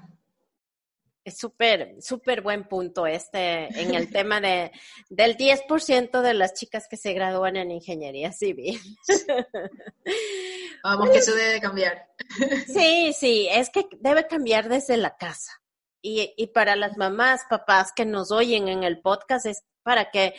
Súper, 1.32 1.96
súper 2.02 2.42
buen 2.42 2.68
punto 2.68 3.06
este 3.08 3.68
en 3.80 3.96
el 3.96 4.12
tema 4.12 4.42
de, 4.42 4.72
del 5.10 5.38
10% 5.38 6.22
de 6.22 6.34
las 6.34 6.54
chicas 6.54 6.88
que 6.90 6.98
se 6.98 7.14
gradúan 7.14 7.56
en 7.56 7.72
ingeniería 7.72 8.32
civil. 8.32 8.80
Vamos, 10.84 11.10
que 11.10 11.18
eso 11.18 11.36
debe 11.36 11.60
cambiar. 11.60 12.08
Sí, 12.68 13.14
sí, 13.14 13.48
es 13.52 13.70
que 13.70 13.86
debe 14.00 14.28
cambiar 14.28 14.70
desde 14.70 14.98
la 14.98 15.18
casa. 15.18 15.52
Y, 16.02 16.34
y 16.38 16.48
para 16.48 16.76
las 16.76 16.98
mamás, 16.98 17.42
papás 17.50 17.92
que 17.94 18.06
nos 18.06 18.32
oyen 18.32 18.70
en 18.70 18.84
el 18.84 19.02
podcast, 19.02 19.46
es 19.46 19.64
para 19.84 20.12
que 20.12 20.36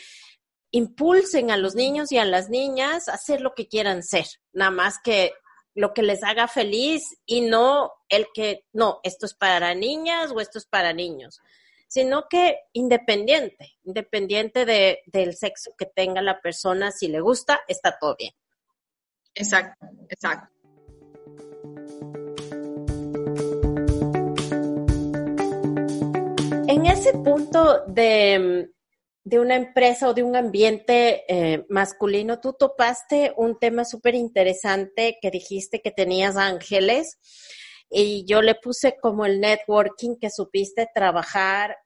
impulsen 0.70 1.50
a 1.50 1.56
los 1.56 1.74
niños 1.74 2.12
y 2.12 2.18
a 2.18 2.24
las 2.24 2.48
niñas 2.48 3.08
a 3.08 3.14
hacer 3.14 3.40
lo 3.40 3.54
que 3.54 3.68
quieran 3.68 4.02
ser. 4.02 4.26
Nada 4.52 4.70
más 4.70 4.98
que 5.02 5.32
lo 5.74 5.94
que 5.94 6.02
les 6.02 6.22
haga 6.22 6.48
feliz 6.48 7.02
y 7.26 7.42
no 7.42 7.92
el 8.08 8.26
que, 8.34 8.66
no, 8.72 9.00
esto 9.02 9.26
es 9.26 9.34
para 9.34 9.74
niñas 9.74 10.32
o 10.32 10.40
esto 10.40 10.58
es 10.58 10.66
para 10.66 10.92
niños, 10.92 11.40
sino 11.88 12.28
que 12.28 12.58
independiente, 12.72 13.78
independiente 13.84 14.64
de, 14.64 15.02
del 15.06 15.36
sexo 15.36 15.72
que 15.76 15.86
tenga 15.86 16.22
la 16.22 16.40
persona, 16.40 16.90
si 16.90 17.08
le 17.08 17.20
gusta, 17.20 17.60
está 17.68 17.98
todo 17.98 18.16
bien. 18.16 18.32
Exacto, 19.34 19.86
exacto. 20.08 20.48
En 26.68 26.86
ese 26.86 27.12
punto 27.12 27.84
de, 27.86 28.70
de 29.30 29.38
una 29.38 29.54
empresa 29.54 30.08
o 30.08 30.12
de 30.12 30.24
un 30.24 30.34
ambiente 30.34 31.24
eh, 31.28 31.64
masculino, 31.68 32.40
tú 32.40 32.52
topaste 32.52 33.32
un 33.36 33.60
tema 33.60 33.84
súper 33.84 34.16
interesante 34.16 35.18
que 35.22 35.30
dijiste 35.30 35.80
que 35.80 35.92
tenías 35.92 36.36
ángeles 36.36 37.16
y 37.88 38.24
yo 38.26 38.42
le 38.42 38.56
puse 38.56 38.96
como 39.00 39.24
el 39.26 39.40
networking 39.40 40.16
que 40.20 40.30
supiste 40.30 40.88
trabajar 40.92 41.76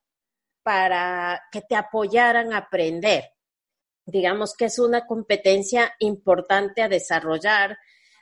para 0.63 1.43
que 1.53 1.61
te 1.61 1.77
apoyaran 1.77 2.55
a 2.55 2.59
aprender. 2.59 3.25
Digamos 4.07 4.55
que 4.57 4.65
es 4.65 4.79
una 4.79 5.07
competencia 5.07 5.95
importante 5.99 6.81
a 6.81 6.89
desarrollar 6.89 7.77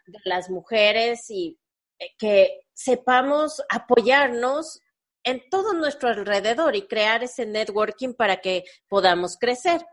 de 0.04 0.18
las 0.24 0.50
mujeres 0.50 1.30
y 1.30 1.60
eh, 2.00 2.06
que 2.18 2.62
sepamos 2.74 3.62
apoyarnos 3.70 4.80
en 5.24 5.42
todo 5.50 5.72
nuestro 5.72 6.08
alrededor 6.08 6.76
y 6.76 6.86
crear 6.86 7.22
ese 7.22 7.46
networking 7.46 8.14
para 8.14 8.38
que 8.40 8.64
podamos 8.88 9.36
crecer. 9.36 9.84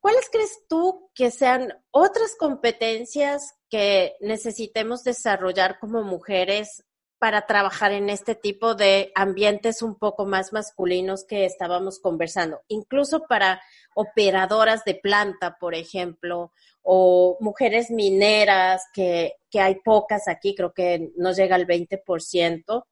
¿Cuáles 0.00 0.28
crees 0.30 0.66
tú 0.68 1.10
que 1.14 1.30
sean 1.30 1.72
otras 1.90 2.36
competencias 2.38 3.54
que 3.70 4.16
necesitemos 4.20 5.02
desarrollar 5.02 5.78
como 5.78 6.02
mujeres 6.02 6.84
para 7.18 7.46
trabajar 7.46 7.92
en 7.92 8.10
este 8.10 8.34
tipo 8.34 8.74
de 8.74 9.12
ambientes 9.14 9.80
un 9.80 9.98
poco 9.98 10.26
más 10.26 10.52
masculinos 10.52 11.24
que 11.24 11.46
estábamos 11.46 12.00
conversando? 12.00 12.60
Incluso 12.68 13.22
para 13.26 13.62
operadoras 13.94 14.84
de 14.84 14.94
planta, 14.94 15.56
por 15.58 15.74
ejemplo, 15.74 16.52
o 16.82 17.38
mujeres 17.40 17.90
mineras, 17.90 18.82
que, 18.92 19.36
que 19.50 19.60
hay 19.60 19.76
pocas 19.76 20.28
aquí, 20.28 20.54
creo 20.54 20.74
que 20.74 21.12
no 21.16 21.32
llega 21.32 21.56
al 21.56 21.66
20%. 21.66 22.84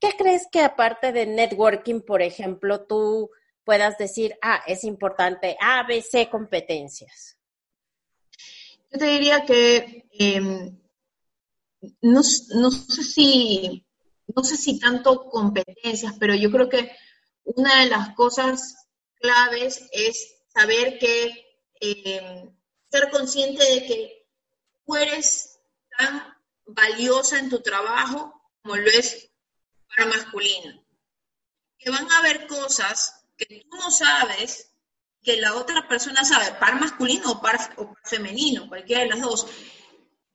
¿Qué 0.00 0.16
crees 0.16 0.46
que 0.50 0.60
aparte 0.62 1.12
de 1.12 1.26
networking, 1.26 2.00
por 2.00 2.22
ejemplo, 2.22 2.86
tú 2.86 3.30
puedas 3.64 3.98
decir, 3.98 4.34
ah, 4.40 4.62
es 4.66 4.84
importante 4.84 5.56
A, 5.60 5.86
B, 5.86 6.00
C 6.00 6.30
competencias? 6.30 7.36
Yo 8.90 8.98
te 8.98 9.04
diría 9.04 9.44
que 9.44 10.08
em, 10.12 10.80
no, 12.00 12.22
no, 12.54 12.70
sé 12.70 13.04
si, 13.04 13.86
no 14.34 14.42
sé 14.42 14.56
si 14.56 14.80
tanto 14.80 15.28
competencias, 15.28 16.14
pero 16.18 16.34
yo 16.34 16.50
creo 16.50 16.68
que 16.68 16.90
una 17.44 17.82
de 17.84 17.90
las 17.90 18.14
cosas 18.14 18.88
claves 19.16 19.86
es 19.92 20.34
saber 20.48 20.98
que 20.98 21.46
em, 21.80 22.50
ser 22.90 23.10
consciente 23.10 23.62
de 23.62 23.86
que 23.86 24.26
tú 24.84 24.96
eres 24.96 25.60
tan 25.96 26.22
valiosa 26.64 27.38
en 27.38 27.50
tu 27.50 27.60
trabajo 27.60 28.34
como 28.62 28.76
lo 28.76 28.90
es 28.90 29.29
para 29.94 30.08
masculino. 30.08 30.84
Que 31.78 31.90
van 31.90 32.10
a 32.10 32.18
haber 32.18 32.46
cosas 32.46 33.24
que 33.36 33.64
tú 33.68 33.76
no 33.76 33.90
sabes 33.90 34.70
que 35.22 35.36
la 35.36 35.54
otra 35.54 35.86
persona 35.88 36.24
sabe, 36.24 36.52
par 36.58 36.80
masculino 36.80 37.32
o 37.32 37.40
par, 37.40 37.58
o 37.76 37.86
par 37.92 38.02
femenino, 38.04 38.68
cualquiera 38.68 39.02
de 39.02 39.08
las 39.08 39.20
dos, 39.20 39.46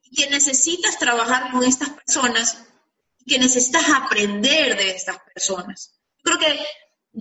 y 0.02 0.14
que 0.14 0.30
necesitas 0.30 0.98
trabajar 0.98 1.50
con 1.50 1.64
estas 1.64 1.90
personas 1.90 2.64
y 3.18 3.32
que 3.32 3.38
necesitas 3.38 3.88
aprender 3.90 4.76
de 4.76 4.90
estas 4.90 5.18
personas. 5.34 5.98
Yo 6.18 6.22
creo 6.22 6.38
que, 6.38 6.66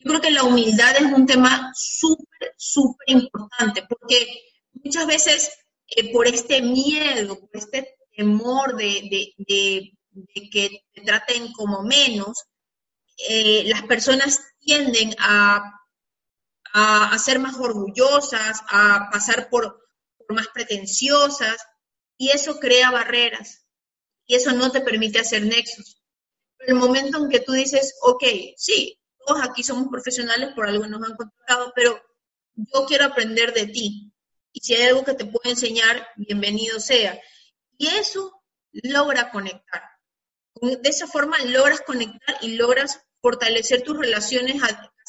creo 0.03 0.21
que 0.21 0.31
la 0.31 0.43
humildad 0.43 0.95
es 0.97 1.11
un 1.11 1.25
tema 1.25 1.71
súper, 1.75 2.53
súper 2.57 3.09
importante, 3.09 3.83
porque 3.87 4.27
muchas 4.73 5.07
veces 5.07 5.51
eh, 5.87 6.11
por 6.11 6.27
este 6.27 6.61
miedo, 6.61 7.39
por 7.39 7.49
este 7.53 7.95
temor 8.15 8.75
de, 8.75 9.33
que 10.51 10.83
te 10.93 11.01
traten 11.01 11.51
como 11.53 11.83
menos, 11.83 12.45
eh, 13.17 13.63
las 13.67 13.83
personas 13.83 14.41
tienden 14.59 15.15
a, 15.19 15.79
a, 16.73 17.17
ser 17.19 17.39
más 17.39 17.55
orgullosas, 17.57 18.61
a 18.69 19.09
pasar 19.11 19.49
por, 19.49 19.87
por 20.17 20.35
más 20.35 20.47
pretenciosas, 20.49 21.57
y 22.17 22.29
eso 22.29 22.59
crea 22.59 22.91
barreras, 22.91 23.65
y 24.25 24.35
eso 24.35 24.51
no 24.51 24.71
te 24.71 24.81
permite 24.81 25.19
hacer 25.19 25.45
nexos. 25.45 26.01
Pero 26.57 26.73
el 26.73 26.79
momento 26.79 27.17
en 27.17 27.29
que 27.29 27.39
tú 27.39 27.53
dices, 27.53 27.95
ok, 28.01 28.23
sí, 28.57 28.99
todos 29.25 29.41
aquí 29.41 29.63
somos 29.63 29.87
profesionales, 29.89 30.53
por 30.55 30.67
algo 30.67 30.87
nos 30.87 31.03
han 31.03 31.15
contratado, 31.15 31.71
pero 31.75 32.01
yo 32.55 32.85
quiero 32.85 33.05
aprender 33.05 33.53
de 33.53 33.67
ti, 33.67 34.13
y 34.55 34.61
si 34.61 34.73
hay 34.73 34.83
algo 34.83 35.03
que 35.03 35.13
te 35.13 35.25
puedo 35.25 35.49
enseñar, 35.49 36.07
bienvenido 36.15 36.79
sea. 36.79 37.19
Y 37.77 37.87
eso 37.87 38.41
logra 38.71 39.29
conectar. 39.29 39.83
De 40.61 40.89
esa 40.89 41.07
forma 41.07 41.37
logras 41.45 41.81
conectar 41.81 42.37
y 42.41 42.55
logras 42.55 42.99
fortalecer 43.21 43.83
tus 43.83 43.97
relaciones 43.97 44.61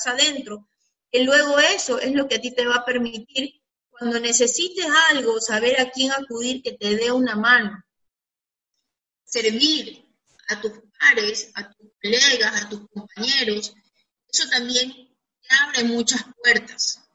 adentro. 0.04 0.68
Y 1.10 1.22
luego 1.24 1.58
eso 1.58 1.98
es 1.98 2.12
lo 2.12 2.28
que 2.28 2.36
a 2.36 2.40
ti 2.40 2.52
te 2.52 2.66
va 2.66 2.76
a 2.76 2.84
permitir, 2.84 3.62
cuando 3.90 4.20
necesites 4.20 4.86
algo, 5.10 5.40
saber 5.40 5.80
a 5.80 5.90
quién 5.90 6.12
acudir 6.12 6.62
que 6.62 6.72
te 6.72 6.96
dé 6.96 7.12
una 7.12 7.36
mano. 7.36 7.82
Servir 9.24 10.04
a 10.48 10.60
tus 10.60 10.72
pares, 10.98 11.50
a 11.54 11.70
tus 11.72 11.90
colegas, 12.02 12.62
a 12.62 12.68
tus 12.68 12.88
compañeros, 12.88 13.74
eso 14.28 14.48
también 14.50 14.92
te 14.92 15.54
abre 15.62 15.84
muchas 15.84 16.22
puertas 16.42 17.06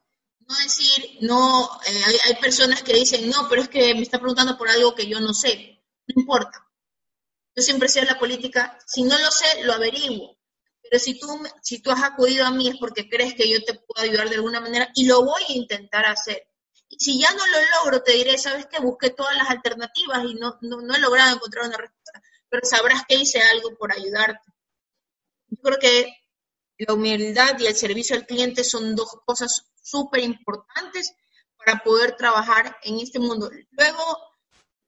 no 0.52 0.58
decir, 0.64 1.18
no, 1.22 1.80
eh, 1.86 2.18
hay, 2.26 2.36
personas 2.36 2.84
que 2.84 2.94
dicen, 2.94 3.30
no, 3.30 3.48
pero 3.50 3.62
es 3.62 3.70
que 3.70 3.94
me 3.96 4.02
está 4.02 4.20
preguntando 4.20 4.58
por 4.58 4.70
algo 4.70 4.94
que 4.94 5.08
yo 5.08 5.20
no 5.20 5.34
sé. 5.34 5.82
No 6.08 6.22
importa. 6.22 6.68
Yo 7.56 7.64
siempre 7.64 7.90
sé 7.90 8.06
la 8.06 8.18
política, 8.18 8.78
si 8.86 9.04
no 9.04 9.18
lo 9.18 9.32
sé, 9.32 9.64
lo 9.64 9.74
averiguo. 9.74 10.38
Pero 10.82 11.00
si 11.00 11.20
tú, 11.20 11.28
si 11.62 11.82
tú 11.82 11.92
has 11.92 12.04
acudido 12.04 12.46
a 12.46 12.52
mí 12.52 12.68
es 12.68 12.78
porque 12.78 13.10
crees 13.10 13.34
que 13.34 13.50
yo 13.50 13.64
te 13.64 13.76
puedo 13.76 14.04
ayudar 14.04 14.30
de 14.30 14.36
alguna 14.36 14.60
manera 14.60 14.90
y 14.96 15.06
lo 15.06 15.24
voy 15.24 15.44
a 15.48 15.54
intentar 15.54 16.06
hacer. 16.06 16.48
Y 16.90 17.00
si 17.00 17.22
ya 17.22 17.32
no 17.32 17.46
lo 17.48 17.58
logro, 17.78 18.04
te 18.04 18.14
diré, 18.14 18.38
sabes 18.38 18.66
que 18.66 18.82
busqué 18.82 19.12
todas 19.12 19.36
las 19.38 19.50
alternativas 19.50 20.26
y 20.26 20.36
no, 20.36 20.58
no, 20.62 20.82
no 20.82 20.96
he 20.96 21.00
logrado 21.00 21.36
encontrar 21.36 21.66
una 21.68 21.78
respuesta, 21.78 22.22
pero 22.50 22.66
sabrás 22.66 23.04
que 23.08 23.16
hice 23.16 23.42
algo 23.42 23.76
por 23.78 23.94
ayudarte. 23.94 24.52
Yo 25.48 25.58
creo 25.62 25.80
que 25.80 26.14
la 26.78 26.94
humildad 26.94 27.58
y 27.60 27.68
el 27.68 27.76
servicio 27.76 28.16
al 28.16 28.26
cliente 28.26 28.64
son 28.64 28.96
dos 28.96 29.16
cosas 29.26 29.68
súper 29.82 30.22
importantes 30.22 31.14
para 31.58 31.84
poder 31.84 32.16
trabajar 32.16 32.78
en 32.84 33.00
este 33.00 33.20
mundo. 33.20 33.50
Luego, 33.72 34.18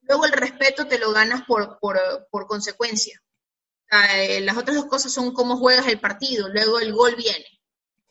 luego 0.08 0.26
el 0.26 0.32
respeto 0.32 0.86
te 0.86 0.98
lo 0.98 1.12
ganas 1.12 1.42
por, 1.46 1.78
por, 1.80 2.46
consecuencia. 2.46 3.20
Eh, 4.16 4.40
las 4.40 4.56
otras 4.56 4.76
dos 4.76 4.86
cosas 4.86 5.12
son 5.12 5.32
cómo 5.32 5.56
juegas 5.56 5.86
el 5.86 6.00
partido, 6.00 6.48
luego 6.48 6.78
el 6.80 6.92
gol 6.92 7.14
viene. 7.16 7.46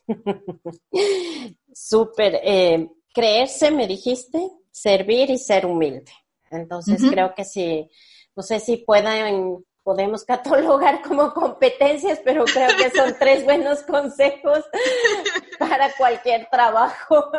Súper. 1.72 2.40
Eh, 2.42 2.88
creerse, 3.12 3.70
me 3.70 3.86
dijiste, 3.86 4.50
servir 4.70 5.30
y 5.30 5.38
ser 5.38 5.66
humilde. 5.66 6.12
Entonces 6.50 7.02
creo 7.10 7.34
que 7.34 7.44
sí, 7.44 7.90
no 8.36 8.42
sé 8.42 8.60
si 8.60 8.78
puedan 8.78 9.64
podemos 9.84 10.24
catalogar 10.24 11.02
como 11.02 11.32
competencias, 11.32 12.18
pero 12.24 12.44
creo 12.46 12.70
que 12.76 12.90
son 12.90 13.14
tres 13.18 13.44
buenos 13.44 13.82
consejos 13.82 14.64
para 15.58 15.92
cualquier 15.94 16.48
trabajo. 16.50 17.30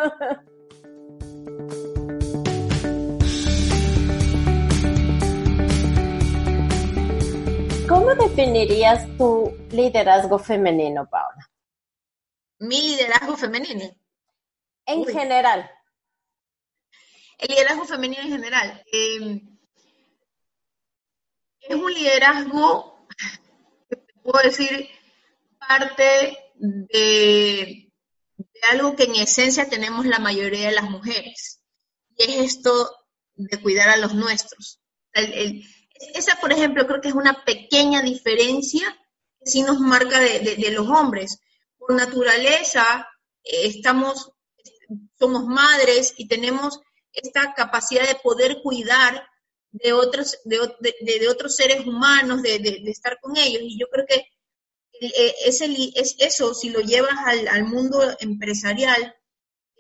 Definirías 8.17 9.05
tu 9.17 9.55
liderazgo 9.69 10.39
femenino, 10.39 11.07
Paula? 11.09 11.49
Mi 12.59 12.81
liderazgo 12.81 13.37
femenino. 13.37 13.85
En 14.85 15.05
general. 15.05 15.69
El 17.37 17.47
liderazgo 17.49 17.85
femenino 17.85 18.21
en 18.23 18.29
general. 18.29 18.83
Eh, 18.91 19.41
es 21.61 21.75
un 21.75 21.93
liderazgo, 21.93 23.07
puedo 24.23 24.43
decir, 24.43 24.87
parte 25.67 26.37
de, 26.55 27.91
algo 28.71 28.95
que 28.95 29.03
en 29.03 29.15
esencia 29.15 29.69
tenemos 29.69 30.05
la 30.05 30.19
mayoría 30.19 30.69
de 30.69 30.75
las 30.75 30.89
mujeres, 30.89 31.61
y 32.17 32.23
es 32.23 32.55
esto 32.55 32.95
de 33.33 33.61
cuidar 33.61 33.89
a 33.89 33.97
los 33.97 34.13
nuestros. 34.13 34.79
Esa, 36.13 36.35
por 36.39 36.51
ejemplo, 36.51 36.85
creo 36.85 37.01
que 37.01 37.09
es 37.09 37.13
una 37.13 37.43
pequeña 37.45 38.01
diferencia 38.01 38.85
que 39.39 39.49
sí 39.49 39.61
nos 39.61 39.79
marca 39.79 40.19
de, 40.19 40.71
los 40.71 40.87
hombres. 40.87 41.39
Por 41.77 41.93
naturaleza, 41.93 43.07
eh, 43.43 43.67
estamos, 43.67 44.31
somos 45.17 45.45
madres 45.45 46.13
y 46.17 46.27
tenemos 46.27 46.79
esta 47.13 47.53
capacidad 47.53 48.07
de 48.07 48.15
poder 48.15 48.61
cuidar 48.61 49.27
de 49.71 49.93
otros, 49.93 50.39
de, 50.45 50.57
de, 51.01 51.27
otros 51.27 51.55
seres 51.55 51.85
humanos, 51.85 52.41
de, 52.41 52.81
estar 52.87 53.19
con 53.21 53.37
ellos. 53.37 53.61
Y 53.63 53.79
yo 53.79 53.87
creo 53.87 54.05
que 54.05 54.27
eh, 55.01 55.35
es, 55.45 55.61
es 55.61 56.15
eso, 56.19 56.53
si 56.53 56.69
lo 56.69 56.79
llevas 56.81 57.17
al, 57.25 57.47
al 57.47 57.65
mundo 57.65 58.01
empresarial, 58.19 59.15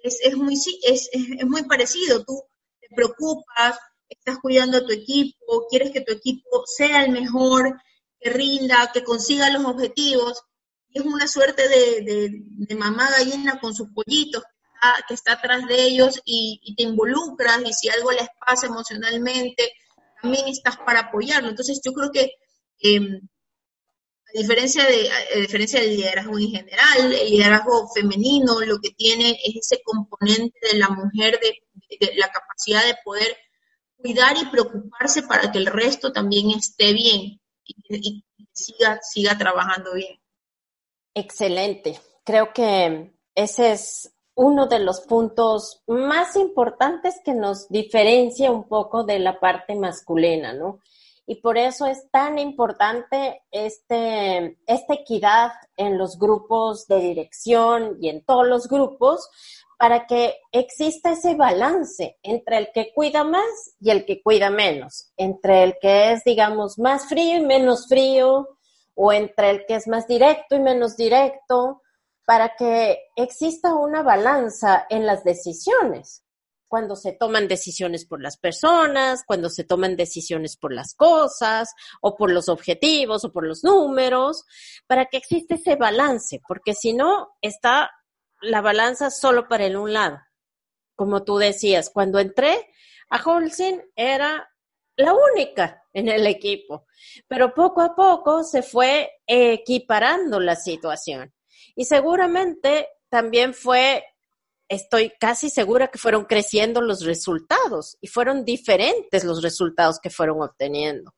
es, 0.03 0.19
es, 0.21 0.35
muy, 0.35 0.55
es, 0.83 1.09
es 1.11 1.45
muy 1.45 1.63
parecido. 1.63 2.23
Tú 2.23 2.43
te 2.79 2.87
preocupas, 2.95 3.77
estás 4.09 4.37
cuidando 4.39 4.77
a 4.77 4.85
tu 4.85 4.91
equipo, 4.91 5.67
quieres 5.69 5.91
que 5.91 6.01
tu 6.01 6.13
equipo 6.13 6.63
sea 6.65 7.03
el 7.03 7.11
mejor, 7.11 7.79
que 8.19 8.29
rinda, 8.29 8.91
que 8.93 9.03
consiga 9.03 9.49
los 9.49 9.65
objetivos. 9.65 10.41
es 10.93 11.03
una 11.03 11.27
suerte 11.27 11.67
de, 11.67 12.75
mamá 12.75 13.09
gallina 13.11 13.59
con 13.59 13.73
sus 13.73 13.89
pollitos 13.89 14.43
que 15.07 15.13
está, 15.13 15.33
atrás 15.33 15.67
de 15.67 15.83
ellos 15.83 16.21
y, 16.25 16.75
te 16.77 16.83
involucras 16.83 17.59
y 17.65 17.73
si 17.73 17.89
algo 17.89 18.11
les 18.11 18.27
pasa 18.45 18.67
emocionalmente, 18.67 19.71
también 20.21 20.47
estás 20.47 20.77
para 20.77 21.01
apoyarlo. 21.01 21.49
Entonces 21.49 21.81
yo 21.83 21.91
creo 21.93 22.11
que 22.11 22.31
em, 22.79 23.19
a, 24.27 24.37
diferencia 24.37 24.85
de, 24.85 25.09
a 25.09 25.39
diferencia 25.39 25.79
del 25.79 25.97
liderazgo 25.97 26.37
en 26.37 26.49
general, 26.49 27.13
el 27.13 27.29
liderazgo 27.29 27.89
femenino 27.93 28.61
lo 28.61 28.79
que 28.79 28.91
tiene 28.91 29.31
es 29.43 29.55
ese 29.55 29.81
componente 29.83 30.59
de 30.71 30.77
la 30.77 30.89
mujer, 30.89 31.39
de, 31.39 32.13
la 32.15 32.29
capacidad 32.29 32.85
de 32.85 32.95
poder 33.03 33.35
cuidar 33.97 34.37
y 34.37 34.45
preocuparse 34.45 35.23
para 35.23 35.51
que 35.51 35.57
el 35.57 35.67
resto 35.67 36.11
también 36.11 36.51
esté 36.51 36.93
bien 36.93 37.39
y, 37.63 38.23
siga, 38.51 38.99
siga 39.01 39.37
trabajando 39.37 39.93
bien. 39.93 40.19
Excelente. 41.13 41.99
Creo 42.23 42.53
que 42.53 43.13
ese 43.33 43.71
es 43.71 44.13
uno 44.35 44.67
de 44.67 44.79
los 44.79 45.01
puntos 45.01 45.81
más 45.87 46.35
importantes 46.35 47.21
que 47.23 47.33
nos 47.33 47.69
diferencia 47.69 48.51
un 48.51 48.67
poco 48.67 49.03
de 49.03 49.19
la 49.19 49.39
parte 49.39 49.75
masculina, 49.75 50.53
¿no? 50.53 50.79
Y 51.27 51.35
por 51.35 51.57
eso 51.57 51.87
es 51.87 52.09
tan 52.11 52.37
importante 52.37 53.41
este, 53.49 54.59
esta 54.67 54.93
equidad 54.93 55.53
en 55.75 55.97
los 55.97 56.19
grupos 56.19 56.87
de 56.87 56.99
dirección 56.99 57.97
y 57.99 58.09
en 58.09 58.23
todos 58.23 58.45
los 58.45 58.67
grupos 58.67 59.27
para 59.77 60.05
que 60.07 60.37
exista 60.51 61.11
ese 61.11 61.35
balance 61.35 62.17
entre 62.23 62.57
el 62.57 62.69
que 62.73 62.91
cuida 62.93 63.23
más 63.23 63.75
y 63.79 63.89
el 63.89 64.05
que 64.05 64.21
cuida 64.21 64.49
menos, 64.49 65.11
entre 65.17 65.63
el 65.63 65.75
que 65.81 66.13
es, 66.13 66.23
digamos, 66.23 66.79
más 66.79 67.07
frío 67.07 67.37
y 67.37 67.41
menos 67.41 67.87
frío, 67.87 68.57
o 68.95 69.11
entre 69.11 69.49
el 69.49 69.65
que 69.65 69.75
es 69.75 69.87
más 69.87 70.07
directo 70.07 70.55
y 70.55 70.59
menos 70.59 70.95
directo, 70.95 71.81
para 72.25 72.55
que 72.55 72.99
exista 73.15 73.75
una 73.75 74.01
balanza 74.01 74.85
en 74.89 75.05
las 75.05 75.23
decisiones. 75.23 76.23
Cuando 76.67 76.95
se 76.95 77.11
toman 77.11 77.47
decisiones 77.47 78.05
por 78.05 78.21
las 78.21 78.37
personas, 78.37 79.23
cuando 79.25 79.49
se 79.49 79.63
toman 79.63 79.95
decisiones 79.95 80.57
por 80.57 80.73
las 80.73 80.95
cosas, 80.95 81.73
o 82.01 82.15
por 82.15 82.31
los 82.31 82.49
objetivos, 82.49 83.23
o 83.23 83.31
por 83.31 83.45
los 83.45 83.63
números, 83.63 84.45
para 84.87 85.05
que 85.05 85.17
exista 85.17 85.55
ese 85.55 85.75
balance, 85.75 86.41
porque 86.47 86.73
si 86.73 86.93
no, 86.93 87.29
está 87.41 87.91
la 88.41 88.61
balanza 88.61 89.09
solo 89.09 89.47
para 89.47 89.65
el 89.65 89.77
un 89.77 89.93
lado. 89.93 90.19
Como 90.95 91.23
tú 91.23 91.37
decías, 91.37 91.89
cuando 91.89 92.19
entré 92.19 92.69
a 93.09 93.21
Holcim 93.21 93.81
era 93.95 94.49
la 94.97 95.13
única 95.13 95.83
en 95.93 96.07
el 96.07 96.25
equipo, 96.25 96.85
pero 97.27 97.53
poco 97.53 97.81
a 97.81 97.95
poco 97.95 98.43
se 98.43 98.63
fue 98.63 99.11
equiparando 99.27 100.39
la 100.39 100.55
situación 100.55 101.33
y 101.75 101.85
seguramente 101.85 102.87
también 103.09 103.53
fue, 103.53 104.03
estoy 104.69 105.11
casi 105.19 105.49
segura 105.49 105.89
que 105.89 105.99
fueron 105.99 106.25
creciendo 106.25 106.81
los 106.81 107.05
resultados 107.05 107.97
y 108.01 108.07
fueron 108.07 108.45
diferentes 108.45 109.23
los 109.23 109.41
resultados 109.41 109.99
que 109.99 110.09
fueron 110.09 110.41
obteniendo. 110.41 111.13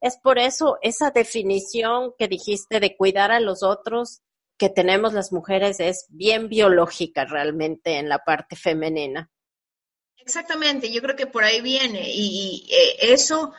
Es 0.00 0.18
por 0.18 0.38
eso 0.38 0.78
esa 0.82 1.10
definición 1.10 2.12
que 2.18 2.28
dijiste 2.28 2.80
de 2.80 2.96
cuidar 2.96 3.30
a 3.30 3.40
los 3.40 3.62
otros 3.62 4.22
que 4.56 4.68
tenemos 4.68 5.12
las 5.12 5.32
mujeres 5.32 5.80
es 5.80 6.06
bien 6.08 6.48
biológica 6.48 7.24
realmente 7.24 7.98
en 7.98 8.08
la 8.08 8.18
parte 8.24 8.56
femenina. 8.56 9.30
Exactamente, 10.18 10.92
yo 10.92 11.02
creo 11.02 11.16
que 11.16 11.26
por 11.26 11.42
ahí 11.42 11.60
viene 11.60 12.10
y, 12.14 12.68
eh, 12.70 13.12
eso 13.12 13.52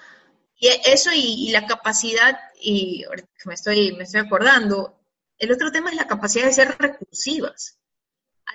y 0.56 0.70
eso 0.86 1.10
y, 1.14 1.52
la 1.52 1.66
capacidad 1.66 2.40
y 2.62 3.04
me 3.46 3.54
estoy 3.54 3.94
me 3.94 4.04
estoy 4.04 4.22
acordando, 4.22 4.98
el 5.38 5.52
otro 5.52 5.72
tema 5.72 5.90
es 5.90 5.98
la 5.98 6.08
capacidad 6.08 6.46
de 6.46 6.54
ser 6.54 6.76
recursivas. 6.80 7.80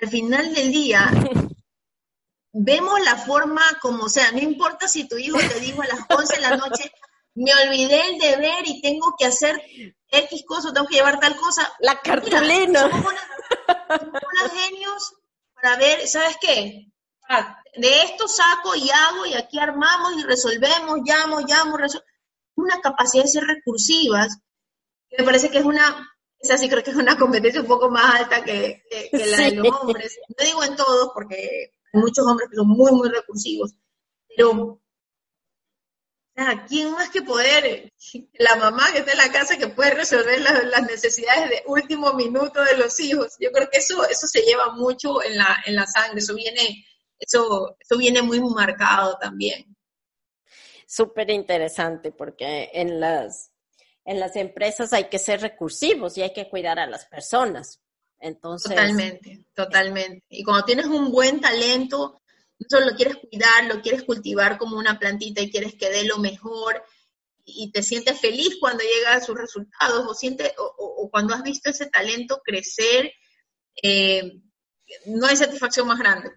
Al 0.01 0.09
final 0.09 0.53
del 0.55 0.71
día 0.71 1.11
vemos 2.51 2.99
la 3.05 3.15
forma 3.15 3.61
como 3.79 4.09
sea, 4.09 4.31
no 4.31 4.39
importa 4.39 4.87
si 4.87 5.07
tu 5.07 5.17
hijo 5.17 5.37
te 5.37 5.59
dijo 5.59 5.83
a 5.83 5.87
las 5.87 5.99
11 6.09 6.35
de 6.35 6.41
la 6.41 6.57
noche, 6.57 6.91
me 7.35 7.51
olvidé 7.53 8.01
el 8.07 8.19
deber 8.19 8.67
y 8.67 8.81
tengo 8.81 9.15
que 9.17 9.25
hacer 9.25 9.61
X 10.11 10.43
cosa, 10.45 10.73
tengo 10.73 10.87
que 10.87 10.95
llevar 10.95 11.19
tal 11.19 11.35
cosa. 11.35 11.71
La 11.79 12.01
cartulina. 12.01 12.81
somos 12.81 13.13
unos 13.89 14.51
genios 14.53 15.13
para 15.53 15.77
ver, 15.77 16.07
¿sabes 16.07 16.37
qué? 16.41 16.87
Ah, 17.29 17.61
de 17.75 18.01
esto 18.03 18.27
saco 18.27 18.75
y 18.75 18.89
hago 18.89 19.25
y 19.25 19.33
aquí 19.35 19.59
armamos 19.59 20.13
y 20.17 20.23
resolvemos, 20.23 20.99
llamo, 21.05 21.39
llamo, 21.41 21.77
resolvemos. 21.77 22.13
Una 22.55 22.81
capacidad 22.81 23.23
de 23.23 23.29
ser 23.29 23.43
recursivas, 23.43 24.37
que 25.09 25.17
me 25.19 25.23
parece 25.23 25.49
que 25.49 25.59
es 25.59 25.65
una, 25.65 26.09
esa 26.39 26.57
sí 26.57 26.67
creo 26.67 26.83
que 26.83 26.91
es 26.91 26.97
una 26.97 27.17
competencia 27.17 27.61
un 27.61 27.67
poco 27.67 27.89
más 27.89 28.21
alta 28.21 28.43
que, 28.43 28.83
la 29.13 29.37
de 29.37 29.51
los 29.51 29.67
hombres. 29.79 30.19
No 30.27 30.45
digo 30.45 30.63
en 30.63 30.75
todos, 30.75 31.11
porque 31.13 31.73
hay 31.93 32.01
muchos 32.01 32.25
hombres 32.25 32.49
que 32.49 32.57
son 32.57 32.67
muy, 32.67 32.91
muy 32.91 33.09
recursivos, 33.09 33.75
pero 34.35 34.81
¿quién 36.67 36.91
más 36.91 37.09
que 37.09 37.21
poder? 37.21 37.91
La 38.33 38.55
mamá 38.55 38.91
que 38.91 38.99
está 38.99 39.11
en 39.11 39.17
la 39.17 39.31
casa 39.31 39.57
que 39.57 39.67
puede 39.67 39.91
resolver 39.91 40.39
las, 40.41 40.83
necesidades 40.83 41.49
de 41.49 41.63
último 41.65 42.13
minuto 42.13 42.63
de 42.63 42.77
los 42.77 42.99
hijos. 42.99 43.35
Yo 43.39 43.51
creo 43.51 43.69
que 43.69 43.79
eso, 43.79 44.07
eso 44.07 44.27
se 44.27 44.41
lleva 44.41 44.73
mucho 44.73 45.23
en 45.23 45.37
la, 45.37 45.57
en 45.65 45.75
la 45.75 45.85
sangre, 45.85 46.19
eso 46.19 46.35
viene 46.35 46.85
eso, 47.19 47.75
eso 47.79 47.97
viene 47.97 48.21
muy 48.21 48.39
marcado 48.39 49.17
también. 49.19 49.75
Súper 50.87 51.29
interesante 51.29 52.11
porque 52.11 52.71
en 52.73 52.99
las, 52.99 53.51
en 54.05 54.19
las 54.19 54.35
empresas 54.35 54.93
hay 54.93 55.09
que 55.09 55.19
ser 55.19 55.41
recursivos 55.41 56.17
y 56.17 56.23
hay 56.23 56.33
que 56.33 56.49
cuidar 56.49 56.79
a 56.79 56.87
las 56.87 57.05
personas. 57.05 57.81
Entonces. 58.19 58.71
Totalmente, 58.71 59.45
totalmente. 59.53 60.25
Y 60.29 60.43
cuando 60.43 60.65
tienes 60.65 60.87
un 60.87 61.11
buen 61.11 61.39
talento, 61.39 62.21
solo 62.67 62.87
lo 62.87 62.95
quieres 62.95 63.17
cuidar, 63.17 63.65
lo 63.65 63.81
quieres 63.81 64.03
cultivar 64.03 64.57
como 64.57 64.77
una 64.77 64.99
plantita 64.99 65.41
y 65.41 65.51
quieres 65.51 65.75
que 65.75 65.89
dé 65.89 66.03
lo 66.03 66.17
mejor 66.17 66.83
y 67.45 67.71
te 67.71 67.83
sientes 67.83 68.19
feliz 68.19 68.57
cuando 68.59 68.83
llega 68.83 69.15
a 69.15 69.21
sus 69.21 69.37
resultados 69.37 70.05
o, 70.07 70.13
sientes, 70.13 70.53
o, 70.57 71.09
cuando 71.11 71.33
has 71.33 71.43
visto 71.43 71.69
ese 71.69 71.87
talento 71.87 72.41
crecer, 72.43 73.11
eh, 73.81 74.41
no 75.05 75.25
hay 75.27 75.35
satisfacción 75.35 75.87
más 75.87 75.99
grande. 75.99 76.31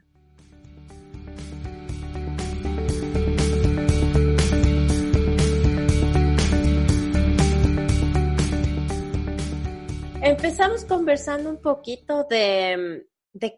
Empezamos 10.22 10.84
conversando 10.84 11.50
un 11.50 11.60
poquito 11.60 12.24
de, 12.30 13.06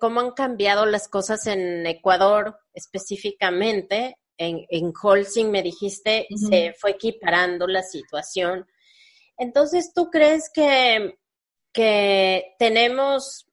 cómo 0.01 0.21
han 0.21 0.33
cambiado 0.33 0.87
las 0.87 1.09
cosas 1.09 1.47
en 1.47 1.87
Ecuador 1.87 2.59
específicamente. 2.73 4.19
En, 4.37 4.65
en 4.69 4.93
Holcim 5.01 5.51
me 5.51 5.63
dijiste, 5.63 6.27
se 6.49 6.75
fue 6.79 6.93
equiparando 6.93 7.67
la 7.67 7.83
situación. 7.83 8.67
Entonces, 9.37 9.93
¿tú 9.95 10.11
crees 10.11 10.51
que, 10.53 11.19
que 11.73 12.55
tenemos, 12.59 13.47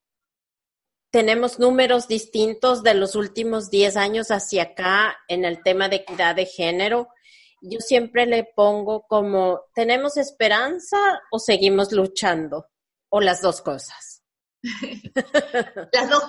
tenemos 1.11 1.59
números 1.59 2.07
distintos 2.07 2.83
de 2.83 2.95
los 2.95 3.15
últimos 3.15 3.69
10 3.69 3.97
años 3.97 4.31
hacia 4.31 4.63
acá 4.63 5.17
en 5.27 5.45
el 5.45 5.61
tema 5.63 5.89
de 5.89 5.97
equidad 5.97 6.35
de 6.35 6.45
género? 6.45 7.09
Yo 7.61 7.79
siempre 7.79 8.25
le 8.25 8.43
pongo 8.55 9.03
como, 9.07 9.61
¿tenemos 9.75 10.17
esperanza 10.17 10.97
o 11.31 11.37
seguimos 11.37 11.91
luchando? 11.91 12.71
o 13.11 13.21
las 13.21 13.41
dos 13.41 13.61
cosas? 13.61 14.10
las 15.91 16.09
dos, 16.09 16.23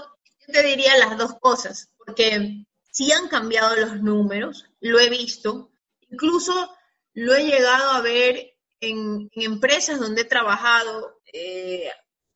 yo 0.47 0.53
te 0.53 0.63
diría 0.63 0.97
las 0.99 1.19
dos 1.19 1.35
cosas, 1.41 1.91
porque 1.99 2.65
sí 2.91 3.13
han 3.13 3.29
cambiado 3.29 3.77
los 3.77 4.01
números, 4.03 4.67
lo 4.81 4.99
he 4.99 5.11
visto, 5.11 5.73
incluso 6.11 6.75
lo 7.15 7.35
he 7.35 7.45
llegado 7.45 7.91
a 7.91 8.01
ver 8.01 8.55
en, 8.81 9.31
empresas 9.33 9.99
donde 9.99 10.23
he 10.23 10.27
trabajado, 10.27 11.21
eh, 11.33 11.91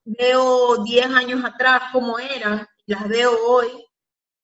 veo 0.05 0.83
10 0.85 1.07
años 1.07 1.45
atrás 1.45 1.85
cómo 1.93 2.19
eran, 2.19 2.67
las 2.87 3.09
veo 3.09 3.37
hoy, 3.47 3.69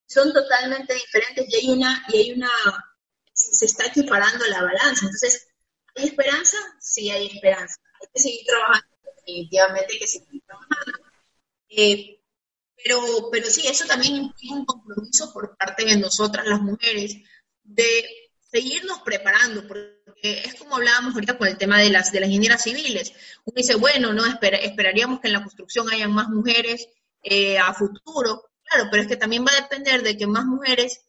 son 0.07 0.33
totalmente 0.33 0.95
diferentes 0.95 1.47
y 1.49 1.57
hay 1.57 1.70
una, 1.70 2.05
y 2.09 2.16
hay 2.18 2.33
una, 2.33 2.51
se 3.33 3.64
está 3.64 3.87
equiparando 3.87 4.45
la 4.47 4.62
balanza. 4.62 5.07
Entonces, 5.07 5.49
¿hay 5.97 6.07
esperanza? 6.07 6.57
Sí 6.81 7.11
hay 7.11 7.29
esperanza. 7.29 7.77
Hay 8.01 8.09
que 8.12 8.20
seguir 8.20 8.47
trabajando 8.47 8.89
definitivamente 9.16 9.99
que 9.99 10.07
se 10.07 10.18
eh, 11.77 12.20
pero, 12.85 13.01
pero 13.31 13.47
sí, 13.49 13.66
eso 13.66 13.87
también 13.87 14.16
implica 14.16 14.55
un 14.55 14.64
compromiso 14.64 15.33
por 15.33 15.57
parte 15.57 15.85
de 15.85 15.97
nosotras, 15.97 16.47
las 16.47 16.61
mujeres, 16.61 17.16
de 17.62 18.05
seguirnos 18.51 19.01
preparando, 19.01 19.66
porque 19.66 20.43
es 20.45 20.55
como 20.57 20.77
hablábamos 20.77 21.14
ahorita 21.14 21.39
con 21.39 21.49
el 21.49 21.57
tema 21.57 21.79
de 21.79 21.91
las, 21.91 22.12
de 22.12 22.20
las 22.20 22.29
ingenieras 22.29 22.62
civiles. 22.62 23.12
Uno 23.45 23.55
dice, 23.57 23.77
bueno, 23.77 24.12
no 24.12 24.25
esperaríamos 24.27 25.20
que 25.20 25.29
en 25.29 25.35
la 25.35 25.43
construcción 25.43 25.89
haya 25.91 26.09
más 26.09 26.29
mujeres 26.29 26.89
eh, 27.23 27.59
a 27.59 27.73
futuro. 27.73 28.51
Claro, 28.64 28.89
pero 28.91 29.03
es 29.03 29.09
que 29.09 29.16
también 29.16 29.45
va 29.45 29.53
a 29.53 29.62
depender 29.62 30.03
de 30.03 30.16
que 30.16 30.27
más 30.27 30.45
mujeres 30.45 31.01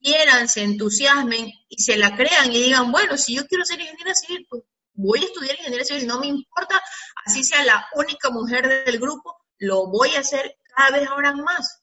quieran, 0.00 0.48
se 0.48 0.62
entusiasmen 0.62 1.52
y 1.68 1.82
se 1.82 1.96
la 1.96 2.16
crean 2.16 2.52
y 2.52 2.62
digan, 2.62 2.92
bueno, 2.92 3.16
si 3.16 3.34
yo 3.34 3.46
quiero 3.46 3.64
ser 3.64 3.80
ingeniera 3.80 4.14
civil, 4.14 4.46
pues 4.48 4.62
voy 4.94 5.20
a 5.20 5.26
estudiar 5.26 5.56
ingeniería 5.56 5.84
civil, 5.84 6.06
no 6.06 6.20
me 6.20 6.26
importa, 6.26 6.80
así 7.24 7.44
sea 7.44 7.64
la 7.64 7.86
única 7.94 8.30
mujer 8.30 8.84
del 8.84 8.98
grupo, 8.98 9.36
lo 9.58 9.86
voy 9.86 10.14
a 10.14 10.20
hacer 10.20 10.58
cada 10.74 10.98
vez 10.98 11.08
ahora 11.08 11.32
más. 11.32 11.82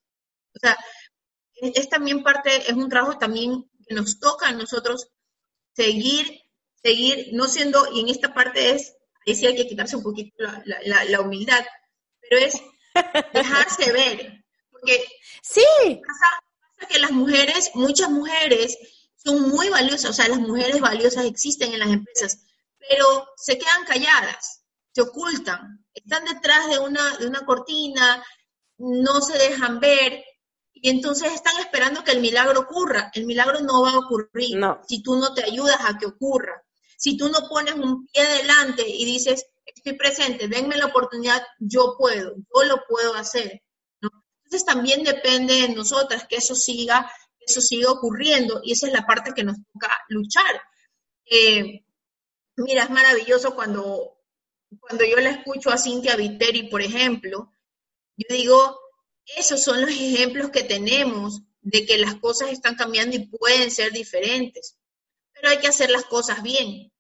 O 0.54 0.60
sea, 0.60 0.78
es, 1.56 1.90
también 1.90 2.24
parte, 2.24 2.70
es 2.70 2.74
un 2.74 2.90
trabajo 2.90 3.18
también 3.18 3.70
que 3.88 3.96
nos 3.96 4.20
toca 4.20 4.48
a 4.48 4.54
nosotros 4.54 5.10
seguir, 5.74 6.42
seguir, 6.82 7.30
no 7.34 7.48
siendo, 7.48 7.92
y 7.94 8.02
en 8.02 8.10
esta 8.10 8.34
parte 8.34 8.72
es, 8.72 8.94
ahí 9.26 9.36
sí 9.36 9.46
hay 9.46 9.56
que 9.56 9.68
quitarse 9.68 9.96
un 9.96 10.04
poquito 10.04 10.44
la, 10.66 11.22
humildad, 11.22 11.66
pero 12.22 12.42
es 12.46 12.62
dejarse 13.34 13.92
ver. 13.92 14.44
Porque 14.72 15.06
sí. 15.42 15.64
pasa 16.06 16.88
que 16.90 17.00
las 17.00 17.12
mujeres, 17.12 17.72
muchas 17.74 18.10
mujeres, 18.10 18.78
son 19.16 19.50
muy 19.50 19.70
valiosas, 19.70 20.12
o 20.12 20.14
sea, 20.14 20.28
las 20.28 20.40
mujeres 20.40 20.80
valiosas 20.80 21.26
existen 21.26 21.74
en 21.74 21.80
las 21.80 21.90
empresas, 21.90 22.44
pero 22.78 23.28
se 23.38 23.58
quedan 23.58 23.84
calladas, 23.86 24.64
se 24.94 25.02
ocultan, 25.02 25.85
están 25.96 26.26
detrás 26.26 26.70
de 26.70 26.80
una, 26.80 27.18
de 27.18 27.28
una 27.28 27.46
cortina, 27.46 28.24
no 28.78 29.22
se 29.22 29.38
dejan 29.38 29.80
ver, 29.80 30.24
y 30.74 30.90
entonces 30.90 31.34
están 31.34 31.58
esperando 31.60 32.04
que 32.04 32.12
el 32.12 32.22
milagro 32.22 32.60
ocurra. 32.60 33.10
El 33.14 33.26
milagro 33.26 33.62
no 33.62 33.82
va 33.82 33.92
a 33.92 34.00
ocurrir 34.00 34.60
si 34.88 35.02
tú 35.02 35.16
no 35.16 35.34
te 35.34 35.44
ayudas 35.44 35.80
a 35.80 35.98
que 35.98 36.06
ocurra. 36.06 36.62
Si 36.98 37.18
tú 37.18 37.30
no 37.30 37.48
pones 37.50 37.74
un 37.74 38.06
pie 38.08 38.22
adelante 38.22 38.84
y 38.88 39.06
dices, 39.06 39.46
estoy 39.66 39.94
presente, 39.94 40.48
denme 40.48 40.78
la 40.78 40.88
oportunidad, 40.88 41.42
yo 41.60 41.96
puedo, 41.98 42.36
yo 42.36 42.64
lo 42.66 42.84
puedo 42.88 43.16
hacer. 43.16 43.64
Entonces 44.02 44.66
también 44.66 45.04
depende 45.04 45.56
de 45.56 45.70
nosotras 45.70 46.28
que 46.28 46.36
eso 46.36 46.56
siga 46.56 47.10
eso 47.48 47.62
sigue 47.62 47.86
ocurriendo 47.86 48.62
y 48.64 48.74
esa 48.74 48.88
es 48.88 48.94
la 48.94 49.06
parte 49.06 49.34
que 49.34 49.44
nos 49.44 49.58
toca 49.74 49.90
luchar. 50.10 50.62
Eh, 51.26 51.84
mira, 52.58 52.84
es 52.84 52.90
maravilloso 52.90 53.56
cuando, 53.56 54.15
cuando 54.80 55.06
yo 55.06 55.18
la 55.18 55.32
escucho 55.32 55.70
a 55.70 55.78
Cintia 55.78 56.16
Viteri, 56.16 56.70
por 56.70 56.82
ejemplo, 56.82 57.52
yo 58.18 58.36
digo, 58.36 58.80
esos 59.38 59.64
son 59.64 59.82
los 59.82 59.90
ejemplos 59.90 60.50
que 60.50 60.64
tenemos 60.64 61.42
de 61.62 61.86
que 61.86 61.98
las 61.98 62.16
cosas 62.16 62.52
están 62.52 62.76
cambiando 62.76 63.16
y 63.16 63.28
pueden 63.28 63.72
ser 63.72 63.92
diferentes, 63.92 64.78
pero 65.34 65.50
hay 65.50 65.58
que 65.58 65.68
hacer 65.68 65.90
las 65.90 66.06
cosas 66.06 66.44
bien, 66.44 66.92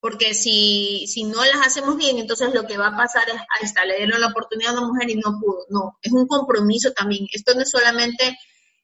porque 0.00 0.34
si, 0.34 1.06
si 1.08 1.24
no 1.24 1.44
las 1.44 1.66
hacemos 1.66 1.96
bien, 1.96 2.18
entonces 2.18 2.54
lo 2.54 2.66
que 2.66 2.76
va 2.76 2.88
a 2.88 2.96
pasar 2.96 3.28
es, 3.28 3.34
ahí 3.34 3.64
está, 3.64 3.84
le 3.84 3.96
dieron 3.96 4.20
la 4.20 4.28
oportunidad 4.28 4.76
a 4.76 4.80
una 4.80 4.88
mujer 4.88 5.10
y 5.10 5.16
no 5.16 5.38
pudo. 5.40 5.66
No, 5.70 5.98
es 6.02 6.12
un 6.12 6.28
compromiso 6.28 6.92
también. 6.92 7.26
Esto 7.32 7.54
no 7.54 7.62
es 7.62 7.70
solamente 7.70 8.38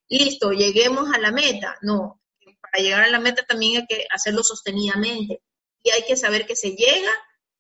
listo, 0.09 0.51
lleguemos 0.51 1.13
a 1.15 1.19
la 1.19 1.31
meta. 1.31 1.77
No, 1.83 2.21
para 2.61 2.83
llegar 2.83 3.03
a 3.03 3.11
la 3.11 3.21
meta 3.21 3.45
también 3.45 3.83
hay 3.83 3.87
que 3.87 4.07
hacerlo 4.11 4.43
sostenidamente. 4.43 5.41
Y 5.85 5.91
hay 5.91 6.03
que 6.03 6.17
saber 6.17 6.47
que 6.47 6.57
se 6.57 6.71
llega, 6.71 7.13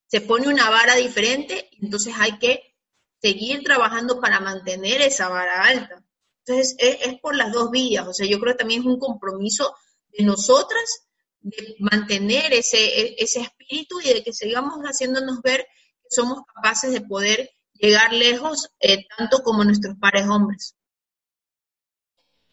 se 0.06 0.20
pone 0.20 0.48
una 0.48 0.70
vara 0.70 0.94
diferente, 0.96 1.68
entonces 1.80 2.14
hay 2.18 2.38
que 2.38 2.74
seguir 3.20 3.62
trabajando 3.64 4.20
para 4.20 4.40
mantener 4.40 5.00
esa 5.00 5.28
vara 5.28 5.64
alta. 5.64 6.04
Entonces, 6.46 6.76
es, 6.78 7.18
por 7.20 7.34
las 7.36 7.52
dos 7.52 7.70
vías. 7.70 8.06
O 8.06 8.12
sea, 8.12 8.26
yo 8.26 8.38
creo 8.38 8.52
que 8.52 8.58
también 8.58 8.82
es 8.82 8.86
un 8.86 8.98
compromiso 8.98 9.74
de 10.12 10.24
nosotras 10.24 11.06
de 11.40 11.76
mantener 11.78 12.52
ese, 12.52 12.78
e, 12.78 13.16
ese 13.18 13.40
espíritu 13.40 14.00
y 14.00 14.12
de 14.12 14.22
que 14.22 14.32
sigamos 14.32 14.78
haciéndonos 14.80 15.40
ver 15.42 15.66
que 16.02 16.08
somos 16.10 16.42
capaces 16.54 16.92
de 16.92 17.00
poder 17.00 17.50
llegar 17.74 18.12
lejos, 18.12 18.70
eh, 18.80 19.06
tanto 19.16 19.42
como 19.42 19.64
nuestros 19.64 19.96
pares 19.98 20.26
hombres. 20.28 20.76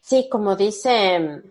Sí, 0.00 0.28
como 0.30 0.56
dice 0.56 1.16
eh, 1.16 1.42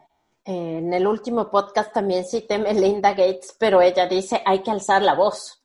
en 0.45 0.93
el 0.93 1.07
último 1.07 1.49
podcast 1.49 1.93
también 1.93 2.25
cité 2.25 2.57
Melinda 2.57 3.11
Gates, 3.11 3.55
pero 3.57 3.81
ella 3.81 4.07
dice 4.07 4.41
hay 4.45 4.61
que 4.61 4.71
alzar 4.71 5.01
la 5.01 5.13
voz, 5.13 5.60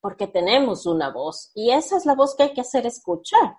porque 0.00 0.26
tenemos 0.26 0.86
una 0.86 1.10
voz 1.10 1.50
y 1.54 1.70
esa 1.72 1.96
es 1.96 2.06
la 2.06 2.14
voz 2.14 2.34
que 2.34 2.44
hay 2.44 2.54
que 2.54 2.60
hacer 2.60 2.86
escuchar. 2.86 3.56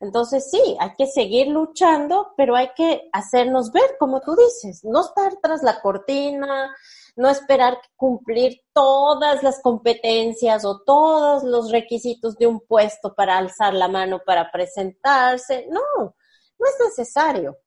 Entonces 0.00 0.48
sí, 0.50 0.76
hay 0.78 0.94
que 0.96 1.06
seguir 1.06 1.48
luchando, 1.48 2.32
pero 2.36 2.54
hay 2.54 2.70
que 2.76 3.08
hacernos 3.12 3.72
ver, 3.72 3.96
como 3.98 4.20
tú 4.20 4.36
dices, 4.36 4.84
no 4.84 5.00
estar 5.00 5.36
tras 5.42 5.62
la 5.64 5.80
cortina, 5.80 6.72
no 7.16 7.28
esperar 7.28 7.78
cumplir 7.96 8.60
todas 8.72 9.42
las 9.42 9.60
competencias 9.60 10.64
o 10.64 10.82
todos 10.84 11.42
los 11.42 11.72
requisitos 11.72 12.36
de 12.36 12.46
un 12.46 12.60
puesto 12.60 13.14
para 13.16 13.38
alzar 13.38 13.74
la 13.74 13.88
mano 13.88 14.20
para 14.24 14.52
presentarse. 14.52 15.66
No, 15.68 15.80
no 15.98 16.66
es 16.66 16.76
necesario. 16.88 17.58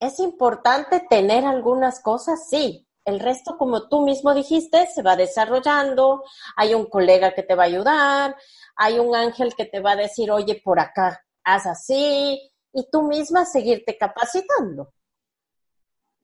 ¿Es 0.00 0.18
importante 0.18 1.06
tener 1.10 1.44
algunas 1.44 2.00
cosas? 2.00 2.48
Sí. 2.48 2.85
El 3.06 3.20
resto, 3.20 3.56
como 3.56 3.88
tú 3.88 4.04
mismo 4.04 4.34
dijiste, 4.34 4.88
se 4.92 5.00
va 5.02 5.14
desarrollando. 5.14 6.24
Hay 6.56 6.74
un 6.74 6.86
colega 6.86 7.32
que 7.32 7.44
te 7.44 7.54
va 7.54 7.62
a 7.62 7.66
ayudar, 7.66 8.36
hay 8.76 8.98
un 8.98 9.14
ángel 9.14 9.54
que 9.54 9.64
te 9.64 9.80
va 9.80 9.92
a 9.92 9.96
decir, 9.96 10.30
oye, 10.30 10.60
por 10.62 10.80
acá, 10.80 11.24
haz 11.44 11.66
así, 11.66 12.52
y 12.72 12.90
tú 12.90 13.02
misma 13.02 13.44
seguirte 13.44 13.96
capacitando. 13.96 14.92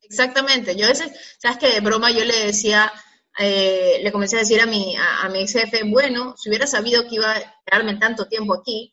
Exactamente. 0.03 0.75
Yo 0.75 0.87
a 0.89 0.95
sabes 0.95 1.59
que 1.59 1.71
de 1.71 1.81
broma 1.81 2.11
yo 2.11 2.25
le 2.25 2.47
decía, 2.47 2.93
eh, 3.39 4.01
le 4.03 4.13
comencé 4.13 4.37
a 4.37 4.41
decir 4.41 4.61
a 4.61 4.67
mi, 4.67 4.97
a, 4.97 5.23
a 5.23 5.29
mi 5.29 5.41
ex 5.41 5.53
jefe, 5.53 5.85
bueno, 5.85 6.35
si 6.37 6.51
hubiera 6.51 6.67
sabido 6.67 7.09
que 7.09 7.15
iba 7.15 7.33
a 7.33 7.63
quedarme 7.65 7.95
tanto 7.95 8.27
tiempo 8.27 8.55
aquí, 8.55 8.93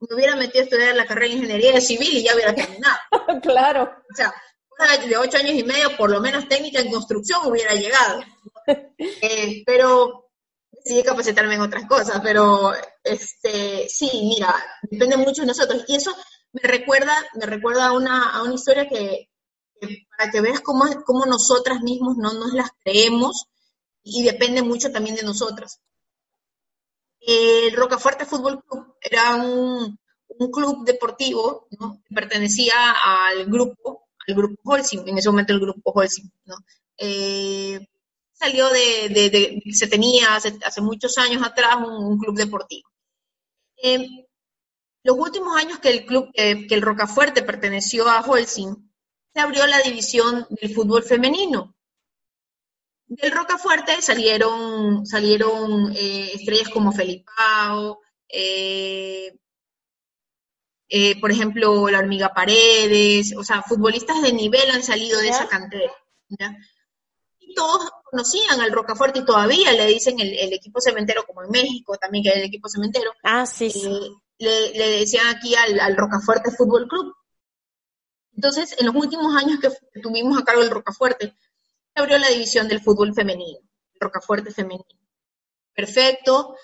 me 0.00 0.14
hubiera 0.14 0.36
metido 0.36 0.60
a 0.60 0.64
estudiar 0.64 0.94
la 0.94 1.06
carrera 1.06 1.28
de 1.28 1.36
ingeniería 1.36 1.80
civil 1.80 2.08
y 2.12 2.22
ya 2.22 2.34
hubiera 2.34 2.54
terminado. 2.54 2.98
claro. 3.42 3.82
O 4.10 4.14
sea, 4.14 4.32
de 5.08 5.16
ocho 5.16 5.38
años 5.38 5.54
y 5.54 5.64
medio, 5.64 5.96
por 5.96 6.10
lo 6.10 6.20
menos 6.20 6.48
técnica 6.48 6.80
en 6.80 6.90
construcción 6.90 7.40
hubiera 7.46 7.74
llegado. 7.74 8.20
Eh, 9.22 9.64
pero 9.66 10.30
sí 10.84 11.02
capacitarme 11.02 11.54
en 11.54 11.62
otras 11.62 11.86
cosas, 11.86 12.20
pero 12.22 12.72
este, 13.02 13.88
sí, 13.88 14.08
mira, 14.22 14.54
depende 14.82 15.16
mucho 15.16 15.42
de 15.42 15.48
nosotros. 15.48 15.84
Y 15.88 15.96
eso 15.96 16.14
me 16.52 16.62
recuerda, 16.62 17.12
me 17.34 17.46
recuerda 17.46 17.88
a 17.88 17.92
una, 17.92 18.30
a 18.30 18.42
una 18.42 18.54
historia 18.54 18.88
que, 18.88 19.30
para 20.16 20.30
que 20.30 20.40
veas 20.40 20.60
cómo, 20.60 20.84
cómo 21.04 21.26
nosotras 21.26 21.80
mismos 21.80 22.16
no 22.16 22.32
nos 22.34 22.52
las 22.52 22.70
creemos 22.84 23.46
y 24.02 24.22
depende 24.22 24.62
mucho 24.62 24.92
también 24.92 25.16
de 25.16 25.22
nosotras. 25.22 25.80
El 27.20 27.74
Rocafuerte 27.74 28.24
Fútbol 28.24 28.62
Club 28.64 28.96
era 29.00 29.34
un, 29.36 29.98
club 30.52 30.84
deportivo 30.84 31.68
que 31.70 32.14
pertenecía 32.14 32.92
al 33.04 33.44
grupo, 33.46 34.08
al 34.30 34.36
grupo 34.36 34.60
Holcim, 34.64 35.02
en 35.06 35.18
ese 35.18 35.28
momento 35.28 35.52
el 35.52 35.60
grupo 35.60 35.92
Holcim. 35.92 36.30
Eh, 36.96 37.80
salió 38.32 38.68
de, 38.70 39.62
se 39.72 39.86
tenía 39.86 40.36
hace, 40.36 40.80
muchos 40.80 41.18
años 41.18 41.42
atrás 41.42 41.76
un, 41.76 42.18
club 42.18 42.36
deportivo. 42.36 42.88
Eh, 43.82 44.26
los 45.02 45.16
últimos 45.16 45.56
años 45.56 45.78
que 45.78 45.90
el 45.90 46.04
club, 46.04 46.30
que 46.34 46.66
el 46.70 46.82
Rocafuerte 46.82 47.42
perteneció 47.42 48.08
a 48.08 48.20
Holcim, 48.20 48.90
se 49.32 49.40
abrió 49.40 49.66
la 49.66 49.80
división 49.80 50.46
del 50.50 50.74
fútbol 50.74 51.02
femenino. 51.02 51.76
Del 53.06 53.32
Rocafuerte 53.32 54.00
salieron, 54.02 55.04
salieron 55.04 55.92
eh, 55.96 56.30
estrellas 56.34 56.68
como 56.68 56.92
Felipao, 56.92 58.00
eh, 58.28 59.36
eh, 60.92 61.20
por 61.20 61.30
ejemplo, 61.30 61.88
la 61.88 62.00
hormiga 62.00 62.34
Paredes, 62.34 63.32
o 63.36 63.44
sea, 63.44 63.62
futbolistas 63.62 64.20
de 64.22 64.32
nivel 64.32 64.68
han 64.72 64.82
salido 64.82 65.20
de 65.20 65.28
esa 65.28 65.46
cantera. 65.46 65.92
Y 67.38 67.54
todos 67.54 67.88
conocían 68.10 68.60
al 68.60 68.72
Rocafuerte 68.72 69.20
y 69.20 69.24
todavía 69.24 69.72
le 69.72 69.86
dicen 69.86 70.18
el, 70.18 70.52
equipo 70.52 70.80
cementero, 70.80 71.24
como 71.24 71.44
en 71.44 71.50
México 71.50 71.96
también 71.96 72.24
que 72.24 72.30
hay 72.30 72.40
el 72.40 72.46
equipo 72.46 72.68
cementero. 72.68 73.12
Ah, 73.22 73.46
sí, 73.46 73.70
sí. 73.70 73.88
Le, 74.38 74.98
decían 74.98 75.28
aquí 75.28 75.54
al, 75.54 75.78
al, 75.78 75.96
Rocafuerte 75.96 76.50
Fútbol 76.50 76.88
Club. 76.88 77.14
Entonces, 78.34 78.74
en 78.80 78.86
los 78.86 78.94
últimos 78.96 79.32
años 79.36 79.60
que 79.60 80.00
tuvimos 80.00 80.40
a 80.40 80.44
cargo 80.44 80.62
el 80.62 80.70
Rocafuerte, 80.70 81.36
abrió 81.94 82.18
la 82.18 82.28
división 82.28 82.66
del 82.66 82.80
fútbol 82.80 83.14
femenino, 83.14 83.60
el 83.94 84.00
Rocafuerte 84.00 84.50
femenino. 84.50 84.84
Perfecto, 85.72 86.56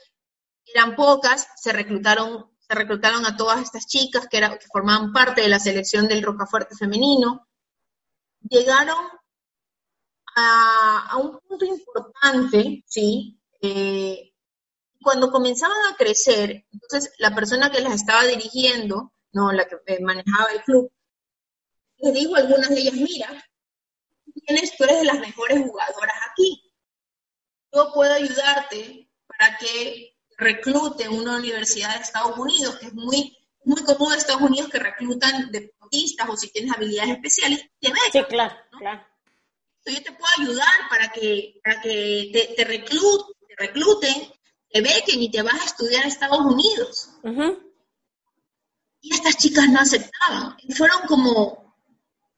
eran 0.64 0.97
pocas, 0.97 1.49
se 1.57 1.72
reclutaron, 1.72 2.51
se 2.69 2.75
reclutaron 2.75 3.25
a 3.27 3.37
todas 3.37 3.61
estas 3.61 3.87
chicas 3.87 4.27
que, 4.29 4.41
que 4.41 4.67
formaban 4.73 5.12
parte 5.12 5.43
de 5.43 5.49
la 5.49 5.61
selección 5.61 6.09
del 6.09 6.23
Rocafuerte 6.23 6.75
femenino. 6.75 7.47
Llegaron 8.41 9.09
a, 10.37 11.17
un 11.19 11.39
punto 11.41 11.64
importante, 11.64 12.85
¿sí? 12.87 13.41
Eh, 13.61 14.33
cuando 15.01 15.31
comenzaban 15.31 15.93
a 15.93 15.97
crecer, 15.97 16.67
entonces 16.73 17.12
la 17.19 17.35
persona 17.35 17.71
que 17.71 17.81
las 17.81 17.95
estaba 17.95 18.25
dirigiendo, 18.25 19.12
no, 19.33 19.53
la 19.53 19.67
que 19.67 19.77
eh, 19.87 20.01
manejaba 20.03 20.51
el 20.53 20.62
club, 20.62 20.91
les 21.99 22.14
dijo 22.14 22.35
a 22.35 22.41
algunas 22.41 22.69
de 22.69 22.81
ellas, 22.81 22.95
mira, 22.95 23.45
tienes, 24.47 24.77
tú 24.77 24.85
eres 24.85 24.99
de 24.99 25.05
las 25.05 25.21
mejores 25.21 25.62
jugadoras 25.62 26.17
aquí. 26.31 26.73
Yo 27.73 27.93
puedo 27.93 28.12
ayudarte 28.12 29.09
para 29.27 29.57
que 29.59 30.16
recluten 30.37 31.12
una 31.12 31.37
universidad 31.37 31.95
de 31.95 32.03
Estados 32.03 32.37
Unidos, 32.39 32.76
que 32.76 32.87
es 32.87 32.95
muy, 32.95 33.37
muy 33.64 33.82
común 33.82 34.12
en 34.12 34.18
Estados 34.18 34.43
Unidos 34.43 34.70
que 34.70 34.78
reclutan 34.78 35.51
deportistas 35.51 36.28
o 36.28 36.37
si 36.37 36.51
tienes 36.51 36.74
habilidades 36.74 37.16
especiales, 37.16 37.70
te 37.80 37.89
Sí, 38.12 38.24
claro, 38.28 38.55
claro. 38.78 39.07
Yo 39.84 40.03
te 40.03 40.12
puedo 40.12 40.32
ayudar 40.39 40.89
para 40.91 41.09
que, 41.09 41.61
para 41.62 41.80
que 41.80 42.55
te, 42.57 42.64
recluten, 42.64 43.34
recluten, 43.57 44.32
te 44.68 44.80
bequen 44.80 45.22
y 45.22 45.30
te 45.30 45.43
vas 45.43 45.61
a 45.61 45.64
estudiar 45.64 46.05
a 46.05 46.09
Estados 46.09 46.41
Unidos. 46.41 47.11
Y 49.01 49.14
estas 49.14 49.37
chicas 49.37 49.68
no 49.68 49.78
aceptaban. 49.78 50.57
Fueron 50.76 51.03
como 51.07 51.66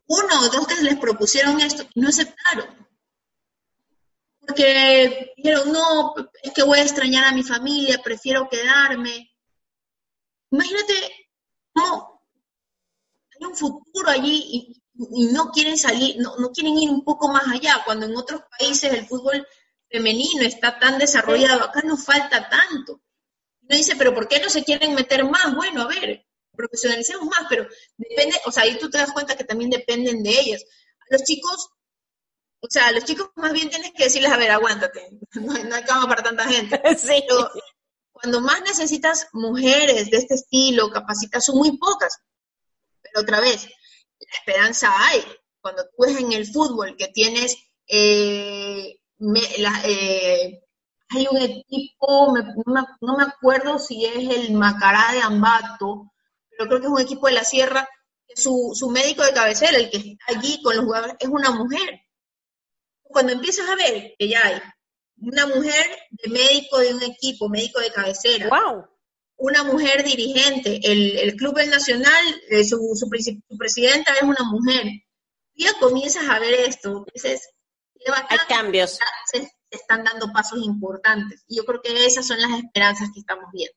uno 0.08 0.40
o 0.40 0.48
dos 0.48 0.66
que 0.66 0.82
les 0.82 0.98
propusieron 0.98 1.58
esto 1.60 1.86
y 1.94 2.00
no 2.00 2.08
aceptaron. 2.08 2.66
Porque 4.48 5.34
dijeron, 5.36 5.70
no, 5.72 6.14
es 6.42 6.52
que 6.54 6.62
voy 6.62 6.78
a 6.78 6.82
extrañar 6.82 7.24
a 7.26 7.32
mi 7.32 7.42
familia, 7.42 8.00
prefiero 8.02 8.48
quedarme. 8.48 9.30
Imagínate 10.50 10.94
cómo 11.74 12.22
hay 13.30 13.46
un 13.46 13.54
futuro 13.54 14.08
allí 14.08 14.42
y, 14.50 14.82
no 15.32 15.52
quieren 15.52 15.78
salir, 15.78 16.16
no, 16.18 16.36
no 16.38 16.50
quieren 16.50 16.76
ir 16.76 16.90
un 16.90 17.04
poco 17.04 17.28
más 17.28 17.46
allá, 17.46 17.82
cuando 17.84 18.06
en 18.06 18.16
otros 18.16 18.40
países 18.58 18.92
el 18.92 19.06
fútbol 19.06 19.46
femenino 19.88 20.42
está 20.42 20.76
tan 20.78 20.98
desarrollado, 20.98 21.62
acá 21.62 21.82
nos 21.82 22.04
falta 22.04 22.48
tanto. 22.48 23.00
Uno 23.60 23.76
dice, 23.76 23.94
pero 23.96 24.12
¿por 24.12 24.26
qué 24.26 24.40
no 24.40 24.48
se 24.48 24.64
quieren 24.64 24.94
meter 24.94 25.24
más? 25.24 25.54
Bueno, 25.54 25.82
a 25.82 25.86
ver, 25.86 26.26
profesionalicemos 26.56 27.26
más, 27.26 27.46
pero 27.48 27.68
depende, 27.96 28.40
o 28.46 28.50
sea, 28.50 28.64
ahí 28.64 28.76
tú 28.78 28.90
te 28.90 28.98
das 28.98 29.12
cuenta 29.12 29.36
que 29.36 29.44
también 29.44 29.70
dependen 29.70 30.22
de 30.22 30.30
ellas. 30.30 30.64
Los 31.10 31.22
chicos, 31.22 31.68
o 32.60 32.66
sea, 32.68 32.88
a 32.88 32.92
los 32.92 33.04
chicos 33.04 33.30
más 33.36 33.52
bien 33.52 33.70
tienes 33.70 33.92
que 33.92 34.04
decirles, 34.04 34.32
a 34.32 34.36
ver, 34.36 34.50
aguántate, 34.50 35.08
no 35.34 35.54
hay, 35.54 35.64
no 35.64 35.74
hay 35.74 35.84
cama 35.84 36.08
para 36.08 36.22
tanta 36.22 36.44
gente. 36.44 36.80
Sí 36.98 37.24
cuando 38.20 38.40
más 38.40 38.60
necesitas 38.62 39.28
mujeres 39.32 40.10
de 40.10 40.16
este 40.16 40.34
estilo, 40.34 40.90
capacitas, 40.90 41.44
son 41.44 41.56
muy 41.56 41.76
pocas. 41.78 42.18
Pero 43.00 43.22
otra 43.22 43.40
vez, 43.40 43.64
la 43.64 44.38
esperanza 44.38 44.92
hay. 45.06 45.22
Cuando 45.60 45.84
tú 45.84 46.02
ves 46.02 46.18
en 46.18 46.32
el 46.32 46.46
fútbol 46.46 46.96
que 46.96 47.08
tienes, 47.08 47.56
eh, 47.86 48.98
eh, 49.84 50.60
hay 51.10 51.26
un 51.30 51.36
equipo, 51.38 52.34
no, 52.66 53.16
me, 53.16 53.22
acuerdo 53.22 53.78
si 53.78 54.04
es 54.04 54.28
el 54.36 54.52
Macará 54.52 55.12
de 55.12 55.22
Ambato, 55.22 56.12
pero 56.50 56.68
creo 56.68 56.80
que 56.80 56.86
es 56.86 56.92
un 56.92 57.00
equipo 57.00 57.28
de 57.28 57.34
la 57.34 57.44
Sierra, 57.44 57.88
que 58.26 58.40
su, 58.40 58.72
su 58.74 58.90
médico 58.90 59.22
de 59.22 59.32
cabecera, 59.32 59.78
el 59.78 59.90
que 59.90 59.96
está 59.96 60.38
allí 60.38 60.60
con 60.62 60.76
los 60.76 60.84
jugadores, 60.84 61.16
es 61.20 61.28
una 61.28 61.52
mujer. 61.52 62.00
Cuando 63.08 63.32
empiezas 63.32 63.68
a 63.68 63.76
ver 63.76 64.14
que 64.18 64.28
ya 64.28 64.44
hay 64.44 64.60
una 65.20 65.46
mujer 65.46 65.84
de 66.10 66.30
médico 66.30 66.78
de 66.78 66.94
un 66.94 67.02
equipo, 67.02 67.48
médico 67.48 67.80
de 67.80 67.90
cabecera. 67.90 68.48
¡Wow! 68.48 68.86
Una 69.36 69.62
mujer 69.64 70.04
dirigente. 70.04 70.80
El, 70.82 71.36
Club 71.36 71.54
del 71.56 71.70
Nacional, 71.70 72.24
eh, 72.50 72.64
su, 72.64 72.76
su, 72.94 73.08
presidenta 73.08 74.14
es 74.14 74.22
una 74.22 74.44
mujer. 74.44 74.86
Ya 75.54 75.72
comienzas 75.78 76.28
a 76.28 76.38
ver 76.38 76.54
esto. 76.54 77.04
Dices, 77.12 77.48
Hay 78.28 78.38
cambios. 78.48 78.98
Se, 79.32 79.48
están 79.70 80.04
dando 80.04 80.32
pasos 80.32 80.60
importantes. 80.64 81.44
Y 81.46 81.56
yo 81.56 81.64
creo 81.64 81.80
que 81.82 82.06
esas 82.06 82.26
son 82.26 82.40
las 82.40 82.58
esperanzas 82.58 83.10
que 83.12 83.20
estamos 83.20 83.46
viendo. 83.52 83.76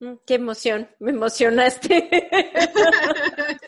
Mm, 0.00 0.24
qué 0.26 0.34
emoción, 0.34 0.90
me 1.00 1.10
emocionaste. 1.10 2.10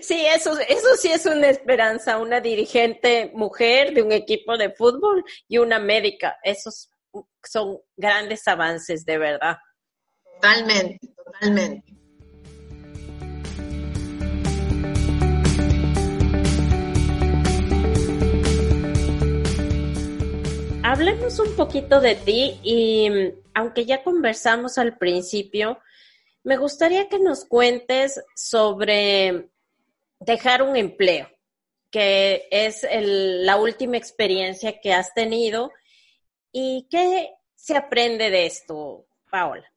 Sí, 0.00 0.26
eso, 0.26 0.58
eso 0.60 0.96
sí 0.98 1.08
es 1.10 1.24
una 1.26 1.48
esperanza, 1.48 2.18
una 2.18 2.40
dirigente 2.40 3.30
mujer 3.34 3.94
de 3.94 4.02
un 4.02 4.12
equipo 4.12 4.56
de 4.56 4.70
fútbol 4.70 5.24
y 5.48 5.58
una 5.58 5.78
médica. 5.78 6.36
Esos 6.42 6.90
son 7.42 7.78
grandes 7.96 8.46
avances, 8.46 9.04
de 9.04 9.18
verdad. 9.18 9.56
Totalmente, 10.34 11.08
totalmente. 11.16 11.94
Hablemos 20.82 21.38
un 21.38 21.56
poquito 21.56 22.00
de 22.00 22.14
ti 22.14 22.60
y 22.62 23.08
aunque 23.54 23.86
ya 23.86 24.04
conversamos 24.04 24.76
al 24.76 24.98
principio, 24.98 25.78
me 26.42 26.58
gustaría 26.58 27.08
que 27.08 27.18
nos 27.18 27.46
cuentes 27.46 28.22
sobre 28.36 29.48
dejar 30.24 30.62
un 30.62 30.76
empleo, 30.76 31.28
que 31.90 32.48
es 32.50 32.86
la 32.90 33.56
última 33.56 33.96
experiencia 33.96 34.80
que 34.80 34.92
has 34.92 35.12
tenido. 35.14 35.70
¿Y 36.52 36.86
qué 36.90 37.30
se 37.54 37.76
aprende 37.76 38.30
de 38.30 38.46
esto, 38.46 39.06
Paola? 39.30 39.70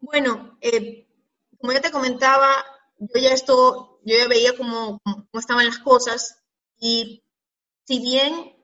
Bueno, 0.00 0.58
eh, 0.60 1.06
como 1.58 1.72
ya 1.72 1.80
te 1.80 1.90
comentaba, 1.90 2.64
yo 2.98 3.20
ya 3.20 3.32
esto, 3.32 4.00
yo 4.04 4.16
ya 4.16 4.28
veía 4.28 4.56
cómo, 4.56 5.00
estaban 5.32 5.66
las 5.66 5.78
cosas 5.78 6.38
y 6.78 7.22
si 7.84 8.00
bien 8.00 8.56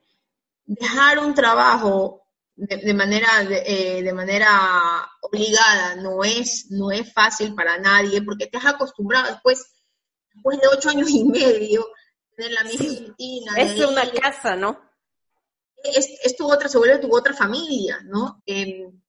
dejar 0.67 1.19
un 1.19 1.35
trabajo 1.35 2.23
de, 2.57 2.95
manera 2.95 3.45
de, 3.45 3.99
eh, 3.99 4.13
manera 4.13 5.11
obligada 5.23 5.97
no 5.97 6.23
es 6.23 6.71
no 6.71 6.93
es 6.93 7.13
fácil 7.13 7.53
para 7.53 7.79
nadie 7.79 8.23
porque 8.23 8.47
te 8.47 8.59
has 8.59 8.67
acostumbrado 8.67 9.27
después 9.33 9.74
después 10.35 10.61
de 10.61 10.69
ocho 10.69 10.91
años 10.91 11.09
y 11.11 11.25
medio, 11.25 11.87
tener 12.37 12.53
la 12.53 12.65
misma 12.65 13.07
rutina. 13.07 13.55
Es 13.59 13.81
una 13.81 14.11
casa, 14.11 14.57
¿no? 14.57 14.81
Es, 15.83 16.37
tu 16.37 16.51
otra, 16.51 16.69
se 16.69 16.79
vuelve 16.79 16.99
tu 16.99 17.15
otra 17.15 17.35
familia, 17.35 18.01
¿no? 18.05 18.43
Em, 18.47 19.01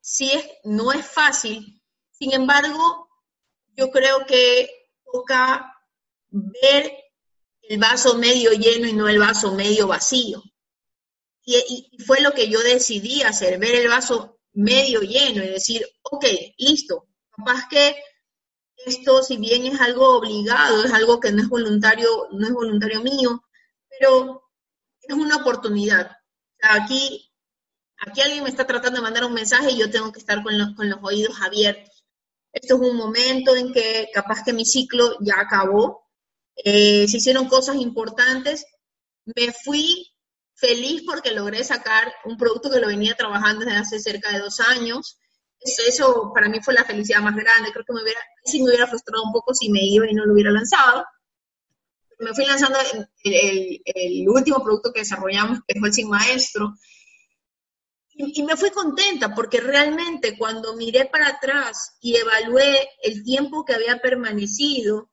sí, 0.00 0.30
es, 0.32 0.46
no 0.64 0.92
es 0.92 1.06
fácil. 1.06 1.82
Sin 2.10 2.32
embargo, 2.32 3.08
yo 3.76 3.90
creo 3.90 4.24
que 4.26 4.70
toca 5.04 5.72
ver 6.30 6.92
el 7.62 7.78
vaso 7.78 8.16
medio 8.16 8.52
lleno 8.52 8.86
y 8.86 8.92
no 8.92 9.08
el 9.08 9.18
vaso 9.18 9.52
medio 9.52 9.86
vacío. 9.86 10.42
Y, 11.44 11.90
y, 11.92 12.02
fue 12.04 12.20
lo 12.20 12.32
que 12.32 12.48
yo 12.48 12.60
decidí 12.60 13.22
hacer, 13.22 13.58
ver 13.58 13.74
el 13.76 13.88
vaso 13.88 14.38
medio 14.52 15.00
lleno 15.00 15.44
y 15.44 15.48
decir, 15.48 15.86
ok, 16.02 16.24
listo, 16.56 17.08
capaz 17.30 17.68
que 17.68 17.94
esto, 18.86 19.22
si 19.22 19.36
bien 19.36 19.66
es 19.66 19.80
algo 19.80 20.16
obligado, 20.16 20.84
es 20.84 20.92
algo 20.92 21.18
que 21.18 21.32
no 21.32 21.42
es 21.42 21.48
voluntario, 21.48 22.28
no 22.30 22.46
es 22.46 22.52
voluntario 22.52 23.02
mío, 23.02 23.42
pero 23.98 24.44
es 25.02 25.14
una 25.14 25.36
oportunidad. 25.36 26.12
aquí, 26.62 27.28
aquí 27.98 28.20
alguien 28.20 28.44
me 28.44 28.50
está 28.50 28.66
tratando 28.66 28.98
de 28.98 29.02
mandar 29.02 29.24
un 29.24 29.34
mensaje 29.34 29.72
y 29.72 29.78
yo 29.78 29.90
tengo 29.90 30.12
que 30.12 30.20
estar 30.20 30.42
con 30.42 30.56
los, 30.56 30.74
con 30.76 30.88
los 30.88 31.00
oídos 31.02 31.36
abiertos. 31.42 32.04
Esto 32.52 32.76
es 32.76 32.80
un 32.80 32.96
momento 32.96 33.56
en 33.56 33.72
que 33.72 34.08
capaz 34.14 34.44
que 34.44 34.52
mi 34.52 34.64
ciclo 34.64 35.16
ya 35.20 35.40
acabó, 35.40 36.06
eh, 36.56 37.08
se 37.08 37.16
hicieron 37.16 37.48
cosas 37.48 37.76
importantes, 37.76 38.66
me 39.24 39.52
fui 39.52 40.12
feliz 40.54 41.02
porque 41.04 41.32
logré 41.32 41.64
sacar 41.64 42.14
un 42.24 42.36
producto 42.38 42.70
que 42.70 42.80
lo 42.80 42.86
venía 42.86 43.16
trabajando 43.16 43.64
desde 43.64 43.78
hace 43.78 43.98
cerca 43.98 44.30
de 44.30 44.38
dos 44.38 44.60
años, 44.60 45.18
eso 45.60 46.32
para 46.34 46.48
mí 46.48 46.60
fue 46.60 46.74
la 46.74 46.84
felicidad 46.84 47.20
más 47.20 47.34
grande. 47.34 47.72
Creo 47.72 47.84
que 47.84 47.92
me 47.92 48.00
sí 48.44 48.62
me 48.62 48.70
hubiera 48.70 48.86
frustrado 48.86 49.24
un 49.24 49.32
poco 49.32 49.54
si 49.54 49.70
me 49.70 49.80
iba 49.82 50.08
y 50.08 50.14
no 50.14 50.24
lo 50.24 50.32
hubiera 50.32 50.50
lanzado. 50.50 51.04
Me 52.18 52.32
fui 52.32 52.46
lanzando 52.46 52.78
el, 53.24 54.28
último 54.28 54.62
producto 54.62 54.92
que 54.92 55.00
desarrollamos, 55.00 55.60
que 55.66 55.78
fue 55.78 55.88
el 55.88 55.94
Sin 55.94 56.08
Maestro. 56.08 56.74
Y, 58.14 58.42
me 58.44 58.56
fui 58.56 58.70
contenta 58.70 59.34
porque 59.34 59.60
realmente 59.60 60.38
cuando 60.38 60.74
miré 60.74 61.04
para 61.04 61.28
atrás 61.28 61.96
y 62.00 62.16
evalué 62.16 62.88
el 63.02 63.22
tiempo 63.22 63.64
que 63.64 63.74
había 63.74 63.98
permanecido, 63.98 65.10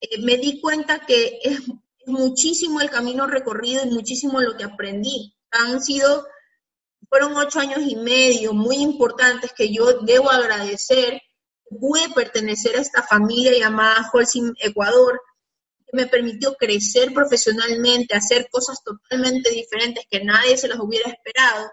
eh, 0.00 0.18
me 0.22 0.38
di 0.38 0.58
cuenta 0.58 1.04
que 1.04 1.40
es 1.42 1.60
muchísimo 2.06 2.80
el 2.80 2.88
camino 2.88 3.26
recorrido 3.26 3.84
y 3.84 3.90
muchísimo 3.90 4.40
lo 4.40 4.56
que 4.56 4.64
aprendí. 4.64 5.34
Han 5.50 5.82
sido 5.82 6.26
fueron 7.08 7.36
ocho 7.36 7.60
años 7.60 7.80
y 7.86 7.96
medio 7.96 8.52
muy 8.52 8.76
importantes 8.76 9.52
que 9.52 9.72
yo 9.72 10.00
debo 10.02 10.30
agradecer. 10.30 11.20
Pude 11.68 12.08
pertenecer 12.14 12.76
a 12.76 12.80
esta 12.80 13.02
familia 13.02 13.52
llamada 13.58 14.10
Holcim 14.12 14.52
Ecuador, 14.60 15.20
que 15.86 15.96
me 15.96 16.06
permitió 16.06 16.54
crecer 16.54 17.12
profesionalmente, 17.12 18.14
hacer 18.14 18.48
cosas 18.50 18.82
totalmente 18.84 19.50
diferentes 19.50 20.06
que 20.10 20.22
nadie 20.24 20.56
se 20.56 20.68
las 20.68 20.78
hubiera 20.78 21.10
esperado. 21.10 21.70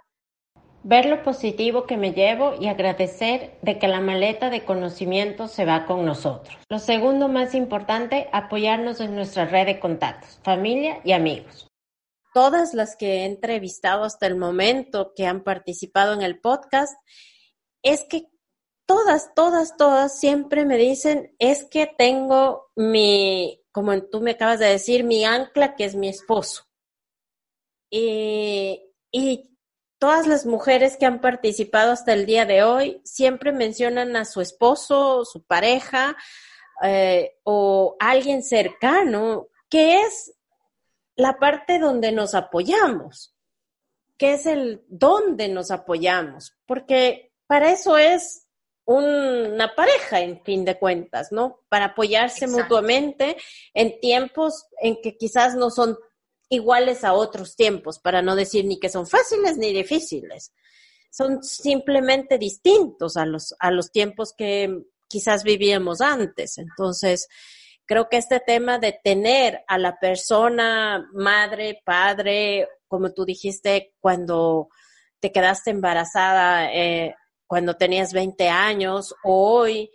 Ver 0.82 1.08
lo 1.08 1.24
positivo 1.24 1.86
que 1.86 1.98
me 1.98 2.14
llevo 2.14 2.56
y 2.58 2.68
agradecer 2.68 3.58
de 3.62 3.78
que 3.78 3.90
la 3.90 4.00
maleta 4.00 4.50
de 4.50 4.64
conocimiento 4.64 5.50
se 5.50 5.66
va 5.66 5.86
con 5.86 6.06
nosotros. 6.06 6.58
Lo 6.70 6.80
segundo 6.80 7.28
más 7.28 7.54
importante, 7.54 8.30
apoyarnos 8.32 9.02
en 9.02 9.14
nuestra 9.14 9.46
red 9.46 9.66
de 9.66 9.80
contactos, 9.82 10.40
familia 10.42 11.02
y 11.04 11.12
amigos 11.12 11.69
todas 12.40 12.74
las 12.74 12.96
que 12.96 13.16
he 13.16 13.26
entrevistado 13.26 14.06
hasta 14.06 14.26
el 14.26 14.38
momento 14.38 15.12
que 15.14 15.26
han 15.26 15.44
participado 15.44 16.14
en 16.14 16.22
el 16.22 16.40
podcast, 16.40 16.98
es 17.84 18.06
que 18.10 18.30
todas, 18.86 19.34
todas, 19.36 19.76
todas 19.76 20.18
siempre 20.18 20.64
me 20.64 20.78
dicen, 20.78 21.36
es 21.38 21.66
que 21.66 21.86
tengo 21.86 22.72
mi, 22.78 23.62
como 23.74 24.02
tú 24.04 24.22
me 24.22 24.32
acabas 24.32 24.60
de 24.60 24.68
decir, 24.68 25.04
mi 25.04 25.26
ancla 25.26 25.76
que 25.76 25.84
es 25.84 25.96
mi 25.96 26.08
esposo. 26.08 26.64
Y, 27.92 28.86
todas 30.00 30.26
las 30.26 30.46
mujeres 30.46 30.96
que 30.96 31.06
han 31.06 31.20
participado 31.20 31.92
hasta 31.92 32.14
el 32.14 32.26
día 32.26 32.46
de 32.46 32.64
hoy 32.64 33.02
siempre 33.04 33.52
mencionan 33.52 34.16
a 34.16 34.24
su 34.24 34.40
esposo, 34.40 35.26
su 35.26 35.44
pareja 35.44 36.16
eh, 36.82 37.34
o 37.44 37.98
alguien 38.00 38.44
cercano, 38.44 39.50
que 39.70 40.04
es 40.04 40.39
la 41.20 41.38
parte 41.38 41.80
donde 41.80 42.14
nos 42.14 42.34
apoyamos. 42.34 43.36
qué 44.18 44.34
es 44.34 44.46
el 44.46 44.84
dónde 44.90 45.48
nos 45.48 45.72
apoyamos, 45.72 46.58
porque 46.66 47.32
para 47.48 47.72
eso 47.72 47.98
es 47.98 48.48
una 48.86 49.76
pareja, 49.76 50.20
en 50.22 50.44
fin 50.44 50.66
de 50.66 50.78
cuentas, 50.78 51.32
¿no? 51.32 51.62
Para 51.70 51.86
apoyarse 51.86 52.48
mutuamente 52.48 53.38
en 53.74 54.00
tiempos 54.00 54.66
en 54.82 55.02
que 55.02 55.16
quizás 55.16 55.56
no 55.56 55.70
son 55.70 55.98
iguales 56.50 57.04
a 57.04 57.14
otros 57.14 57.56
tiempos, 57.56 58.00
para 58.00 58.22
no 58.22 58.36
decir 58.36 58.66
ni 58.66 58.80
que 58.80 58.90
son 58.90 59.06
fáciles 59.06 59.58
ni 59.58 59.72
difíciles. 59.74 60.54
Son 61.12 61.44
simplemente 61.44 62.38
distintos 62.38 63.16
a 63.16 63.26
los, 63.26 63.56
a 63.60 63.72
los 63.72 63.92
tiempos 63.92 64.34
que 64.34 64.84
quizás 65.08 65.44
vivíamos 65.44 66.02
antes. 66.02 66.58
Entonces, 66.58 67.28
creo 67.90 68.08
que 68.08 68.18
este 68.18 68.40
tema 68.40 68.78
de 68.78 68.98
tener 69.04 69.66
a 69.68 69.80
la 69.80 70.00
persona, 70.00 71.10
madre, 71.12 71.82
padre, 71.84 72.70
como 72.88 73.12
tú 73.12 73.26
dijiste, 73.26 73.96
cuando 74.00 74.70
te 75.20 75.32
quedaste 75.32 75.72
embarazada, 75.72 76.72
eh, 76.72 77.16
cuando 77.48 77.76
tenías 77.76 78.14
20 78.14 78.48
años, 78.48 79.16
o 79.24 79.58
hoy, 79.58 79.90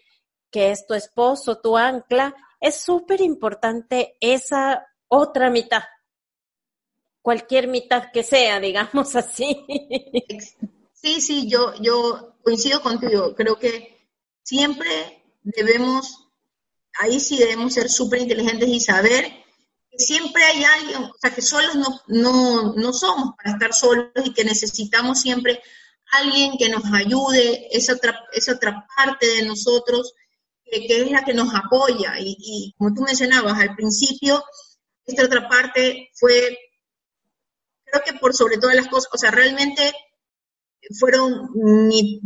que 0.51 0.73
es 0.73 0.87
tu 0.87 0.95
esposo, 0.95 1.61
tu 1.61 1.79
ancla, 1.79 2.35
es 2.61 2.81
súper 2.81 3.21
importante 3.21 4.17
esa 4.21 4.87
otra 5.09 5.49
mitad 5.51 5.85
cualquier 7.25 7.69
mitad 7.69 8.13
que 8.13 8.23
sea, 8.23 8.61
digamos 8.61 9.17
así. 9.17 9.65
Sí, 10.93 11.23
sí, 11.23 11.49
yo, 11.49 11.73
yo 11.81 12.37
coincido 12.43 12.83
contigo. 12.83 13.35
Creo 13.35 13.59
que 13.59 14.11
siempre 14.43 15.23
debemos, 15.43 16.24
ahí 16.99 17.21
sí 17.21 17.37
debemos 17.37 17.75
ser 17.75 17.89
súper 17.89 18.21
inteligentes 18.21 18.69
y 18.69 18.81
saber 18.81 19.25
que 19.91 19.99
siempre 19.99 20.43
hay 20.45 20.65
alguien, 20.65 21.05
o 21.05 21.15
sea, 21.21 21.35
que 21.35 21.43
solos 21.43 21.75
no, 21.75 22.01
no, 22.09 22.75
no 22.75 22.93
somos 22.93 23.35
para 23.37 23.53
estar 23.53 23.73
solos 23.73 24.11
y 24.25 24.33
que 24.33 24.45
necesitamos 24.45 25.21
siempre 25.21 25.63
alguien 26.13 26.57
que 26.59 26.69
nos 26.69 26.85
ayude, 26.93 27.69
esa 27.77 27.95
otra, 27.95 28.25
esa 28.33 28.53
otra 28.53 28.87
parte 28.97 29.27
de 29.27 29.43
nosotros 29.47 30.13
que, 30.65 30.87
es 30.89 31.11
la 31.11 31.25
que 31.25 31.35
nos 31.35 31.55
apoya. 31.55 32.15
Y, 32.21 32.37
y 32.39 32.75
como 32.79 32.95
tú 32.95 33.03
mencionabas 33.03 33.59
al 33.59 33.75
principio, 33.75 34.43
esta 35.07 35.25
otra 35.25 35.49
parte 35.49 36.11
fue 36.15 36.59
creo 37.85 38.03
que 38.05 38.19
por 38.19 38.35
sobre 38.35 38.59
todas 38.59 38.75
las 38.75 38.89
cosas, 38.89 39.11
o 39.13 39.19
sea, 39.19 39.31
realmente 39.31 39.93
fueron 40.99 41.51
mi, 41.55 42.21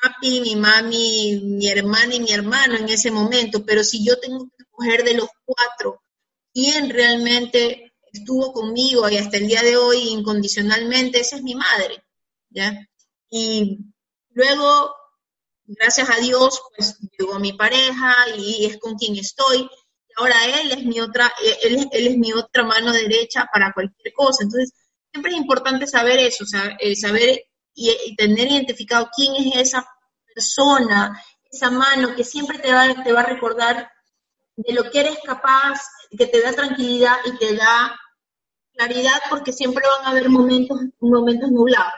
papi, 0.00 0.40
mi 0.40 0.56
mami, 0.56 1.40
mi 1.42 1.68
hermana 1.68 2.14
y 2.14 2.20
mi 2.20 2.32
hermano 2.32 2.76
en 2.76 2.88
ese 2.88 3.10
momento, 3.10 3.64
pero 3.64 3.82
si 3.82 4.04
yo 4.04 4.18
tengo 4.18 4.46
que 4.46 4.64
escoger 4.64 5.04
de 5.04 5.14
los 5.14 5.28
cuatro, 5.44 6.02
¿quién 6.52 6.90
realmente 6.90 7.94
estuvo 8.12 8.52
conmigo 8.52 9.08
y 9.08 9.16
hasta 9.16 9.38
el 9.38 9.46
día 9.46 9.62
de 9.62 9.76
hoy 9.76 10.08
incondicionalmente? 10.10 11.20
Esa 11.20 11.36
es 11.36 11.42
mi 11.42 11.54
madre, 11.54 12.04
¿ya? 12.50 12.86
Y 13.30 13.78
luego, 14.30 14.94
gracias 15.64 16.10
a 16.10 16.20
Dios, 16.20 16.60
pues 16.76 16.98
llegó 17.18 17.38
mi 17.38 17.54
pareja 17.54 18.14
y 18.36 18.66
es 18.66 18.78
con 18.78 18.96
quien 18.96 19.16
estoy. 19.16 19.68
Ahora 20.16 20.36
él 20.60 20.72
es 20.72 20.84
mi 20.84 21.00
otra, 21.00 21.32
él, 21.62 21.88
él 21.90 22.06
es 22.06 22.18
mi 22.18 22.32
otra 22.34 22.64
mano 22.64 22.92
derecha 22.92 23.46
para 23.50 23.72
cualquier 23.72 24.12
cosa. 24.12 24.42
Entonces, 24.42 24.74
siempre 25.10 25.32
es 25.32 25.38
importante 25.38 25.86
saber 25.86 26.18
eso, 26.18 26.44
eh, 26.78 26.94
saber 26.94 27.46
y, 27.74 28.14
tener 28.16 28.48
identificado 28.48 29.08
quién 29.14 29.34
es 29.36 29.68
esa 29.68 29.86
persona, 30.34 31.22
esa 31.50 31.70
mano 31.70 32.14
que 32.14 32.24
siempre 32.24 32.58
te 32.58 32.72
va, 32.72 33.02
te 33.02 33.12
va 33.12 33.20
a 33.20 33.26
recordar 33.26 33.90
de 34.56 34.72
lo 34.72 34.90
que 34.90 35.00
eres 35.00 35.18
capaz, 35.24 35.80
que 36.16 36.26
te 36.26 36.40
da 36.42 36.52
tranquilidad 36.52 37.16
y 37.24 37.36
te 37.38 37.54
da 37.54 37.98
claridad, 38.74 39.20
porque 39.30 39.52
siempre 39.52 39.84
van 39.96 40.06
a 40.06 40.10
haber 40.10 40.28
momentos, 40.28 40.78
momentos 41.00 41.50
nublados. 41.50 41.92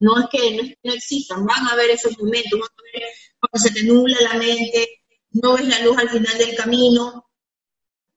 No 0.00 0.18
es 0.18 0.26
que 0.30 0.56
no, 0.56 0.62
no 0.82 0.92
existan, 0.92 1.46
van 1.46 1.66
a 1.66 1.72
haber 1.72 1.90
esos 1.90 2.18
momentos, 2.18 2.60
van 2.60 2.68
a 2.68 2.98
ver 2.98 3.08
cuando 3.40 3.68
se 3.68 3.74
te 3.74 3.84
nubla 3.84 4.20
la 4.20 4.34
mente, 4.34 5.02
no 5.32 5.54
ves 5.54 5.68
la 5.68 5.80
luz 5.80 5.98
al 5.98 6.08
final 6.08 6.38
del 6.38 6.56
camino, 6.56 7.26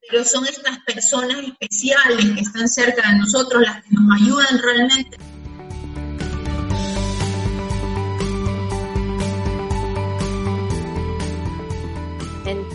pero 0.10 0.24
son 0.24 0.46
estas 0.46 0.80
personas 0.80 1.38
especiales 1.44 2.26
que 2.34 2.42
están 2.42 2.68
cerca 2.70 3.10
de 3.10 3.18
nosotros 3.18 3.62
las 3.62 3.84
que 3.84 3.90
nos 3.92 4.22
ayudan 4.22 4.60
realmente. 4.60 5.18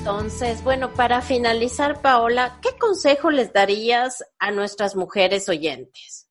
Entonces, 0.05 0.65
bueno, 0.65 0.93
para 0.95 1.23
finalizar, 1.23 2.03
Paola, 2.03 2.59
¿qué 2.61 2.77
consejo 2.77 3.31
les 3.31 3.53
darías 3.53 4.25
a 4.41 4.51
nuestras 4.51 4.97
mujeres 4.97 5.49
oyentes? 5.49 6.27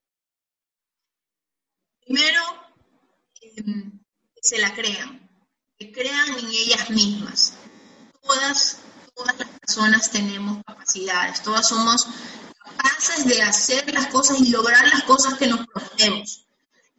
Primero, 2.02 2.42
que 3.34 3.64
se 4.42 4.58
la 4.60 4.74
crean, 4.74 5.26
que 5.80 5.90
crean 5.90 6.38
en 6.38 6.48
ellas 6.48 6.90
mismas. 6.90 7.54
Todas 8.22 8.82
todas 9.16 9.40
las 9.40 9.48
personas 9.48 10.12
tenemos 10.12 10.62
capacidades, 10.66 11.42
todas 11.42 11.70
somos 11.70 12.08
capaces 12.58 13.26
de 13.26 13.42
hacer 13.42 13.94
las 13.94 14.08
cosas 14.08 14.42
y 14.42 14.50
lograr 14.50 14.86
las 14.90 15.04
cosas 15.04 15.36
que 15.36 15.48
nos 15.48 15.66
proponemos. 15.66 16.46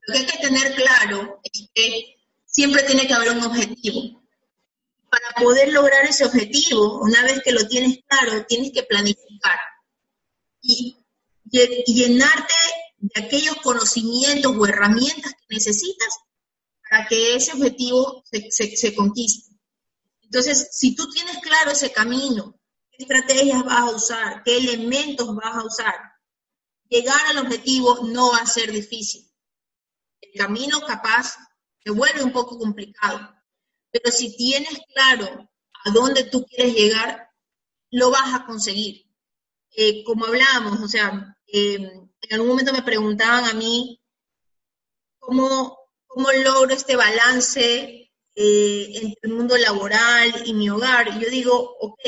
Lo 0.07 0.14
que 0.14 0.20
hay 0.20 0.27
que 0.27 0.39
tener 0.39 0.75
claro 0.75 1.39
es 1.45 1.68
que 1.75 2.16
siempre 2.47 2.83
tiene 2.85 3.07
que 3.07 3.12
haber 3.12 3.33
un 3.33 3.43
objetivo. 3.43 4.22
Para 5.12 5.44
poder 5.44 5.70
lograr 5.74 6.06
ese 6.06 6.24
objetivo, 6.24 7.02
una 7.02 7.22
vez 7.22 7.42
que 7.42 7.52
lo 7.52 7.68
tienes 7.68 7.98
claro, 8.08 8.46
tienes 8.46 8.72
que 8.72 8.82
planificar 8.82 9.58
y 10.62 10.96
llenarte 11.44 12.54
de 12.96 13.22
aquellos 13.22 13.56
conocimientos 13.56 14.56
o 14.56 14.66
herramientas 14.66 15.34
que 15.34 15.54
necesitas 15.54 16.08
para 16.88 17.06
que 17.06 17.34
ese 17.34 17.52
objetivo 17.52 18.24
se, 18.24 18.94
conquiste. 18.94 19.54
Entonces, 20.22 20.70
si 20.72 20.94
tú 20.94 21.06
tienes 21.10 21.36
claro 21.42 21.72
ese 21.72 21.92
camino, 21.92 22.58
qué 22.90 23.02
estrategias 23.02 23.62
vas 23.64 23.80
a 23.80 23.90
usar, 23.90 24.42
qué 24.42 24.56
elementos 24.56 25.36
vas 25.36 25.56
a 25.56 25.66
usar, 25.66 25.94
llegar 26.88 27.20
al 27.26 27.36
objetivo 27.36 28.00
no 28.04 28.32
va 28.32 28.38
a 28.38 28.46
ser 28.46 28.72
difícil. 28.72 29.30
El 30.22 30.40
camino 30.40 30.80
capaz 30.80 31.36
se 31.84 31.90
vuelve 31.90 32.22
un 32.22 32.32
poco 32.32 32.58
complicado, 32.58 33.32
pero 33.93 34.11
si 34.11 34.34
tienes 34.36 34.80
claro 34.95 35.51
a 35.84 35.90
dónde 35.90 36.24
tú 36.24 36.45
quieres 36.47 36.74
llegar, 36.74 37.28
lo 37.90 38.11
vas 38.11 38.34
a 38.34 38.47
conseguir. 38.47 39.07
Eh, 39.76 40.03
como 40.05 40.26
hablábamos, 40.26 40.80
o 40.80 40.88
sea, 40.88 41.36
eh, 41.47 41.74
en 41.74 42.32
algún 42.32 42.49
momento 42.49 42.72
me 42.72 42.82
preguntaban 42.82 43.45
a 43.45 43.53
mí 43.53 44.01
cómo, 45.18 45.78
cómo 46.07 46.32
logro 46.32 46.74
este 46.74 46.97
balance 46.97 48.11
eh, 48.34 48.90
entre 48.95 49.18
el 49.22 49.32
mundo 49.32 49.57
laboral 49.59 50.43
y 50.47 50.55
mi 50.55 50.70
hogar. 50.70 51.09
Y 51.09 51.20
yo 51.20 51.30
digo, 51.30 51.76
ok, 51.80 52.01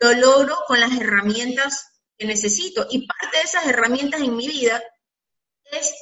lo 0.00 0.12
logro 0.12 0.56
con 0.66 0.78
las 0.78 0.92
herramientas 0.96 2.02
que 2.16 2.26
necesito. 2.26 2.86
Y 2.90 3.06
parte 3.06 3.36
de 3.36 3.42
esas 3.42 3.66
herramientas 3.66 4.20
en 4.20 4.36
mi 4.36 4.46
vida 4.46 4.82
es 5.64 5.92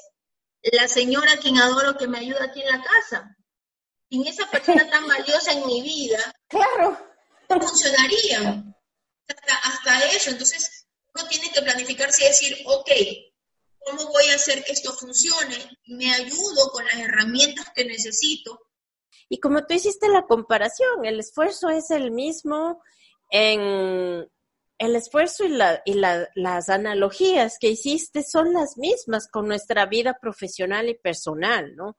la 0.72 0.88
señora 0.88 1.38
quien 1.38 1.58
adoro 1.58 1.96
que 1.96 2.08
me 2.08 2.18
ayuda 2.18 2.44
aquí 2.44 2.60
en 2.60 2.68
la 2.68 2.82
casa. 2.82 3.37
Sin 4.10 4.26
esa 4.26 4.50
persona 4.50 4.88
tan 4.88 5.06
valiosa 5.06 5.52
en 5.52 5.66
mi 5.66 5.82
vida, 5.82 6.34
claro. 6.48 6.98
no 7.48 7.60
funcionaría. 7.60 8.64
Hasta, 9.28 9.54
hasta 9.56 10.04
eso. 10.06 10.30
Entonces, 10.30 10.86
uno 11.14 11.28
tiene 11.28 11.50
que 11.52 11.62
planificarse 11.62 12.24
y 12.24 12.28
decir, 12.28 12.58
ok, 12.66 12.90
¿cómo 13.84 14.06
voy 14.06 14.24
a 14.30 14.36
hacer 14.36 14.64
que 14.64 14.72
esto 14.72 14.92
funcione? 14.94 15.78
Me 15.86 16.12
ayudo 16.14 16.70
con 16.72 16.84
las 16.86 16.96
herramientas 16.96 17.66
que 17.74 17.84
necesito 17.84 18.58
y 19.28 19.40
como 19.40 19.66
tú 19.66 19.74
hiciste 19.74 20.08
la 20.08 20.26
comparación, 20.26 21.04
el 21.04 21.20
esfuerzo 21.20 21.68
es 21.68 21.90
el 21.90 22.10
mismo 22.10 22.82
en 23.30 24.26
el 24.78 24.96
esfuerzo 24.96 25.44
y, 25.44 25.48
la, 25.48 25.82
y 25.84 25.94
las 25.94 26.68
analogías 26.68 27.58
que 27.58 27.68
hiciste 27.68 28.22
son 28.22 28.52
las 28.52 28.78
mismas 28.78 29.28
con 29.28 29.46
nuestra 29.46 29.86
vida 29.86 30.18
profesional 30.20 30.88
y 30.88 30.94
personal, 30.94 31.74
¿no? 31.76 31.96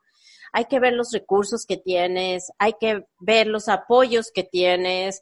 Hay 0.51 0.65
que 0.65 0.79
ver 0.79 0.93
los 0.93 1.11
recursos 1.11 1.65
que 1.65 1.77
tienes, 1.77 2.51
hay 2.57 2.73
que 2.79 3.05
ver 3.19 3.47
los 3.47 3.67
apoyos 3.67 4.31
que 4.33 4.43
tienes. 4.43 5.21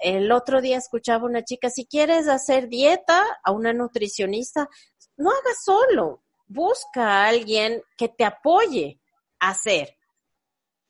El 0.00 0.32
otro 0.32 0.60
día 0.60 0.76
escuchaba 0.76 1.24
una 1.24 1.44
chica, 1.44 1.70
si 1.70 1.86
quieres 1.86 2.28
hacer 2.28 2.68
dieta 2.68 3.24
a 3.42 3.52
una 3.52 3.72
nutricionista, 3.72 4.68
no 5.16 5.30
hagas 5.30 5.64
solo, 5.64 6.22
busca 6.46 7.02
a 7.02 7.28
alguien 7.28 7.82
que 7.96 8.08
te 8.08 8.24
apoye 8.24 9.00
a 9.40 9.50
hacer 9.50 9.98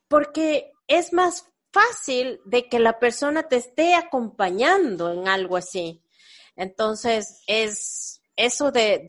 porque 0.09 0.72
es 0.86 1.12
más 1.12 1.47
fácil 1.70 2.41
de 2.47 2.68
que 2.68 2.78
la 2.78 2.99
persona 2.99 3.45
te 3.45 3.57
esté 3.57 3.95
acompañando 3.95 5.12
en 5.12 5.28
algo 5.28 5.57
así. 5.57 6.03
Entonces, 6.57 7.43
es 7.47 8.17
eso 8.39 8.70
de, 8.70 9.05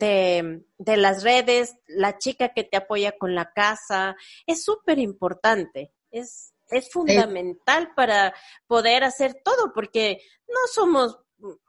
de, 0.76 0.96
las 0.96 1.22
redes, 1.22 1.76
la 1.86 2.18
chica 2.18 2.48
que 2.48 2.64
te 2.64 2.76
apoya 2.76 3.16
con 3.16 3.36
la 3.36 3.52
casa, 3.52 4.16
es 4.44 4.64
súper 4.64 4.98
importante. 4.98 5.94
Es, 6.10 6.52
es 6.68 6.90
fundamental 6.90 7.92
para 7.94 8.34
poder 8.66 9.04
hacer 9.04 9.40
todo, 9.44 9.72
porque 9.72 10.20
no 10.48 10.58
somos 10.74 11.20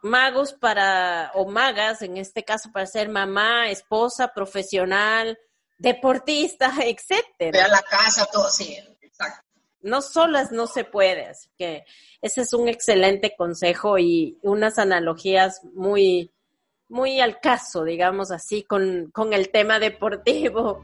magos 0.02 0.54
para, 0.54 1.32
o 1.36 1.48
magas, 1.48 2.02
en 2.02 2.18
este 2.18 2.44
caso, 2.44 2.72
para 2.74 2.88
ser 2.88 3.10
mamá, 3.10 3.70
esposa, 3.70 4.34
profesional, 4.34 5.38
deportista, 5.78 6.74
etcétera. 6.84 7.66
A 7.66 7.68
la 7.68 7.84
casa, 7.84 8.26
todo, 8.26 8.50
sí, 8.50 8.76
exacto. 9.02 9.48
No 9.84 10.02
solas 10.02 10.52
no 10.52 10.66
se 10.66 10.84
puede, 10.84 11.28
así 11.28 11.50
que 11.58 11.86
ese 12.22 12.42
es 12.42 12.54
un 12.54 12.68
excelente 12.68 13.36
consejo 13.36 14.00
y 14.00 14.40
unas 14.42 14.80
analogías 14.80 15.64
muy, 15.74 16.32
muy 16.92 17.20
al 17.20 17.40
caso, 17.40 17.84
digamos 17.84 18.30
así, 18.32 18.64
con, 18.64 19.10
con 19.12 19.34
el 19.34 19.50
tema 19.50 19.80
deportivo. 19.80 20.84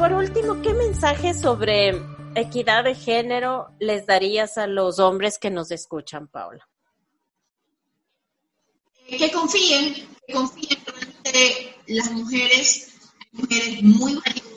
por 0.00 0.14
último, 0.14 0.62
¿qué 0.62 0.72
mensaje 0.72 1.34
sobre 1.34 1.92
equidad 2.34 2.84
de 2.84 2.94
género 2.94 3.68
les 3.78 4.06
darías 4.06 4.56
a 4.56 4.66
los 4.66 4.98
hombres 4.98 5.38
que 5.38 5.50
nos 5.50 5.70
escuchan, 5.70 6.26
Paula? 6.26 6.66
Que 9.06 9.30
confíen, 9.30 10.08
que 10.26 10.32
confíen 10.32 10.78
en 11.24 11.96
las 11.96 12.10
mujeres, 12.12 12.94
mujeres 13.32 13.82
muy 13.82 14.14
valiosas, 14.14 14.49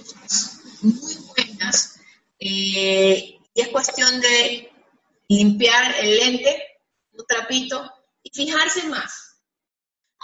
muy 0.84 1.17
buenas, 1.36 1.99
eh, 2.39 3.39
y 3.53 3.61
es 3.61 3.67
cuestión 3.69 4.19
de 4.21 4.71
limpiar 5.29 5.95
el 5.99 6.17
lente, 6.17 6.63
un 7.13 7.25
trapito, 7.25 7.89
y 8.21 8.29
fijarse 8.34 8.84
más. 8.88 9.39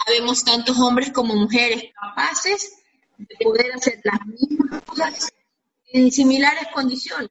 Habemos 0.06 0.44
tantos 0.44 0.78
hombres 0.78 1.12
como 1.12 1.34
mujeres 1.34 1.84
capaces 2.00 2.72
de 3.18 3.36
poder 3.44 3.72
hacer 3.72 4.00
las 4.04 4.26
mismas 4.26 4.82
cosas 4.82 5.30
en 5.92 6.10
similares 6.10 6.68
condiciones. 6.74 7.30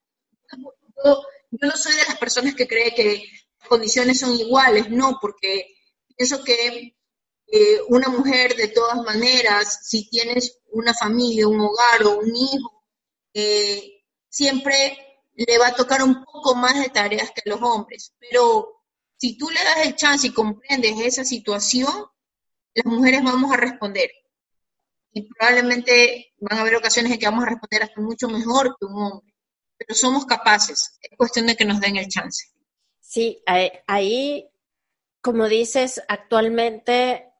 Yo, 1.03 1.23
no 1.51 1.71
soy 1.77 1.95
de 1.95 2.05
las 2.07 2.17
personas 2.17 2.53
que 2.53 2.67
cree 2.67 2.93
que 2.93 3.23
las 3.59 3.67
condiciones 3.67 4.19
son 4.19 4.37
iguales, 4.37 4.89
no, 4.89 5.17
porque 5.19 5.75
pienso 6.15 6.43
que 6.43 6.95
eh, 7.47 7.81
una 7.87 8.09
mujer 8.09 8.55
de 8.55 8.67
todas 8.67 8.97
maneras, 9.03 9.79
si 9.83 10.07
tienes 10.09 10.59
una 10.71 10.93
familia, 10.93 11.47
un 11.47 11.59
hogar 11.59 12.03
o 12.05 12.19
un 12.19 12.35
hijo, 12.35 12.78
eh, 13.33 14.03
siempre 14.27 14.97
le 15.33 15.57
va 15.57 15.67
a 15.67 15.75
tocar 15.75 16.03
un 16.03 16.23
poco 16.23 16.55
más 16.55 16.79
de 16.81 16.89
tareas 16.89 17.31
que 17.31 17.49
los 17.49 17.61
hombres. 17.61 18.13
Pero 18.19 18.83
si 19.17 19.37
tú 19.37 19.49
le 19.49 19.63
das 19.63 19.85
el 19.85 19.95
chance 19.95 20.27
y 20.27 20.33
comprendes 20.33 20.99
esa 20.99 21.23
situación, 21.23 21.91
las 22.73 22.85
mujeres 22.85 23.23
vamos 23.23 23.51
a 23.51 23.57
responder 23.57 24.11
y 25.11 25.23
probablemente 25.33 26.33
van 26.37 26.59
a 26.59 26.61
haber 26.61 26.75
ocasiones 26.75 27.11
en 27.11 27.19
que 27.19 27.25
vamos 27.25 27.43
a 27.43 27.49
responder 27.49 27.83
hasta 27.83 28.01
mucho 28.01 28.27
mejor 28.27 28.75
que 28.79 28.85
un 28.85 29.01
hombre, 29.01 29.33
pero 29.77 29.95
somos 29.95 30.25
capaces, 30.25 30.97
es 31.01 31.17
cuestión 31.17 31.47
de 31.47 31.55
que 31.55 31.65
nos 31.65 31.79
den 31.79 31.97
el 31.97 32.07
chance. 32.07 32.47
Sí, 32.99 33.41
ahí, 33.87 34.47
como 35.21 35.47
dices, 35.47 36.01
actualmente 36.07 37.33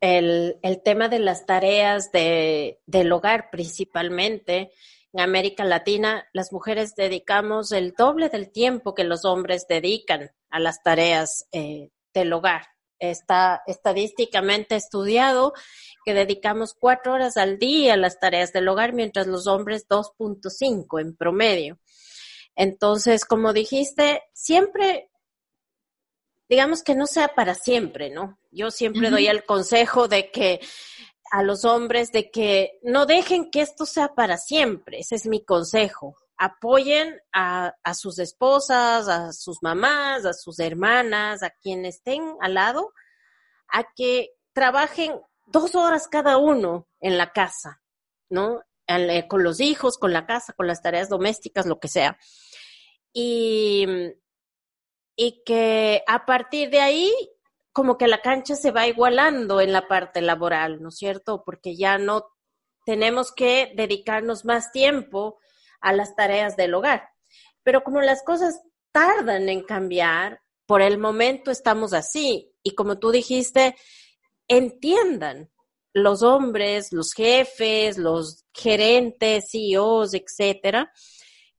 el, 0.00 0.58
tema 0.84 1.08
de 1.08 1.20
las 1.20 1.46
tareas 1.46 2.10
de, 2.12 2.80
del 2.86 3.12
hogar 3.12 3.50
principalmente, 3.50 4.72
en 5.16 5.20
América 5.20 5.64
Latina, 5.64 6.28
las 6.34 6.52
mujeres 6.52 6.94
dedicamos 6.94 7.72
el 7.72 7.94
doble 7.96 8.28
del 8.28 8.52
tiempo 8.52 8.94
que 8.94 9.04
los 9.04 9.24
hombres 9.24 9.66
dedican 9.66 10.30
a 10.50 10.60
las 10.60 10.82
tareas 10.82 11.48
eh, 11.52 11.88
del 12.12 12.34
hogar 12.34 12.66
está 12.98 13.62
estadísticamente 13.66 14.76
estudiado 14.76 15.54
que 16.04 16.14
dedicamos 16.14 16.74
cuatro 16.78 17.14
horas 17.14 17.36
al 17.36 17.58
día 17.58 17.94
a 17.94 17.96
las 17.96 18.18
tareas 18.20 18.52
del 18.52 18.68
hogar, 18.68 18.92
mientras 18.92 19.26
los 19.26 19.46
hombres 19.46 19.86
2.5 19.88 21.00
en 21.00 21.16
promedio. 21.16 21.78
Entonces, 22.54 23.24
como 23.24 23.52
dijiste, 23.52 24.22
siempre, 24.34 25.10
digamos 26.48 26.82
que 26.82 26.94
no 26.94 27.06
sea 27.06 27.28
para 27.28 27.54
siempre, 27.54 28.10
¿no? 28.10 28.38
Yo 28.50 28.70
siempre 28.70 29.10
doy 29.10 29.26
el 29.26 29.44
consejo 29.44 30.08
de 30.08 30.30
que 30.30 30.60
a 31.30 31.42
los 31.42 31.64
hombres 31.64 32.12
de 32.12 32.30
que 32.30 32.78
no 32.82 33.06
dejen 33.06 33.50
que 33.50 33.60
esto 33.60 33.86
sea 33.86 34.14
para 34.14 34.36
siempre, 34.36 35.00
ese 35.00 35.14
es 35.16 35.26
mi 35.26 35.44
consejo 35.44 36.16
apoyen 36.38 37.20
a, 37.32 37.74
sus 37.94 38.18
esposas, 38.18 39.08
a 39.08 39.32
sus 39.32 39.62
mamás, 39.62 40.24
a 40.24 40.32
sus 40.32 40.58
hermanas, 40.58 41.42
a 41.42 41.50
quienes 41.50 41.96
estén 41.96 42.36
al 42.40 42.54
lado, 42.54 42.92
a 43.68 43.84
que 43.94 44.30
trabajen 44.52 45.18
dos 45.46 45.74
horas 45.74 46.08
cada 46.08 46.36
uno 46.36 46.88
en 47.00 47.18
la 47.18 47.32
casa, 47.32 47.82
¿no? 48.28 48.62
Eh, 48.86 49.26
con 49.28 49.42
los 49.42 49.60
hijos, 49.60 49.98
con 49.98 50.12
la 50.12 50.26
casa, 50.26 50.52
con 50.52 50.66
las 50.66 50.82
tareas 50.82 51.08
domésticas, 51.08 51.66
lo 51.66 51.80
que 51.80 51.88
sea. 51.88 52.18
Y, 53.12 53.86
y 55.16 55.42
que 55.44 56.02
a 56.06 56.26
partir 56.26 56.70
de 56.70 56.80
ahí, 56.80 57.12
como 57.76 57.98
que 57.98 58.08
la 58.08 58.22
cancha 58.22 58.56
se 58.56 58.70
va 58.70 58.86
igualando 58.86 59.60
en 59.60 59.70
la 59.70 59.86
parte 59.86 60.22
laboral, 60.22 60.80
¿no 60.80 60.88
es 60.88 60.96
cierto? 60.96 61.42
Porque 61.44 61.76
ya 61.76 61.98
no 61.98 62.24
tenemos 62.86 63.32
que 63.32 63.74
dedicarnos 63.76 64.46
más 64.46 64.72
tiempo 64.72 65.38
a 65.82 65.92
las 65.92 66.16
tareas 66.16 66.56
del 66.56 66.72
hogar. 66.72 67.10
Pero 67.62 67.84
como 67.84 68.00
las 68.00 68.24
cosas 68.24 68.62
tardan 68.92 69.50
en 69.50 69.62
cambiar, 69.62 70.40
por 70.64 70.80
el 70.80 70.96
momento 70.96 71.50
estamos 71.50 71.92
así. 71.92 72.50
Y 72.62 72.74
como 72.74 72.98
tú 72.98 73.10
dijiste, 73.10 73.76
entiendan 74.48 75.50
los 75.92 76.22
hombres, 76.22 76.94
los 76.94 77.12
jefes, 77.12 77.98
los 77.98 78.46
gerentes, 78.54 79.50
CEOs, 79.50 80.14
etcétera, 80.14 80.90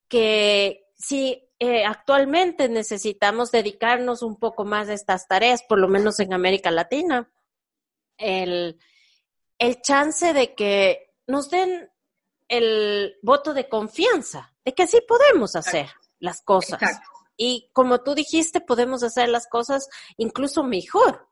que 0.08 0.84
si 0.96 1.47
eh, 1.60 1.86
actualmente 1.86 2.70
necesitamos 2.70 3.52
dedicarnos 3.52 4.22
un 4.22 4.38
poco 4.38 4.66
más 4.66 4.90
a 4.90 4.94
estas 4.94 5.28
tareas, 5.28 5.64
por 5.64 5.80
lo 5.80 5.88
menos 5.88 6.20
en 6.20 6.34
América 6.34 6.72
Latina, 6.72 7.32
el, 8.18 8.80
el 9.58 9.82
chance 9.82 10.34
de 10.34 10.54
que 10.54 11.16
nos 11.26 11.50
den 11.50 11.90
el 12.48 13.18
voto 13.22 13.54
de 13.54 13.68
confianza 13.68 14.54
de 14.64 14.74
que 14.74 14.88
sí 14.88 15.00
podemos 15.08 15.56
hacer 15.56 15.88
las 16.20 16.42
cosas. 16.42 16.82
Y 17.38 17.70
como 17.72 18.02
tú 18.02 18.16
dijiste, 18.16 18.62
podemos 18.62 19.02
hacer 19.04 19.30
las 19.30 19.48
cosas 19.48 19.88
incluso 20.18 20.64
mejor 20.64 21.30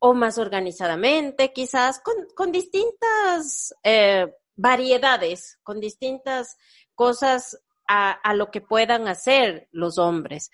o 0.00 0.14
más 0.14 0.38
organizadamente, 0.38 1.52
quizás 1.52 2.00
con, 2.00 2.52
distintas 2.52 3.74
eh, 3.82 4.34
variedades, 4.56 5.58
con 5.62 5.80
distintas 5.80 6.56
cosas 6.94 7.58
a, 7.86 8.34
lo 8.34 8.50
que 8.50 8.60
puedan 8.60 9.08
hacer 9.08 9.68
los 9.72 9.98
hombres, 9.98 10.50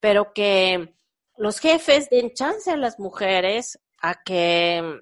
pero 0.00 0.32
que 0.32 0.94
los 1.36 1.58
jefes 1.58 2.10
den 2.10 2.32
chance 2.34 2.70
a 2.70 2.76
las 2.76 2.98
mujeres 2.98 3.78
a 4.00 4.22
que 4.22 5.00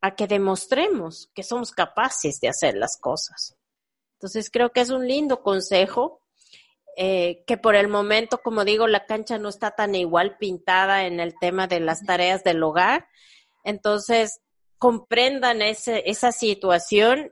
a 0.00 0.14
que 0.14 0.28
demostremos 0.28 1.28
que 1.34 1.42
somos 1.42 1.72
capaces 1.72 2.38
de 2.40 2.48
hacer 2.48 2.76
las 2.76 2.98
cosas. 3.00 3.56
Entonces 4.14 4.48
creo 4.50 4.70
que 4.70 4.80
es 4.80 4.90
un 4.90 5.08
lindo 5.08 5.42
consejo, 5.42 6.22
eh, 6.96 7.44
que 7.46 7.56
por 7.56 7.74
el 7.74 7.88
momento, 7.88 8.38
como 8.38 8.64
digo, 8.64 8.86
la 8.86 9.06
cancha 9.06 9.38
no 9.38 9.48
está 9.48 9.72
tan 9.72 9.94
igual 9.94 10.36
pintada 10.38 11.06
en 11.06 11.20
el 11.20 11.36
tema 11.38 11.66
de 11.66 11.80
las 11.80 12.04
tareas 12.04 12.44
del 12.44 12.62
hogar. 12.62 13.08
Entonces, 13.64 14.40
comprendan 14.78 15.62
ese, 15.62 16.02
esa 16.06 16.32
situación 16.32 17.30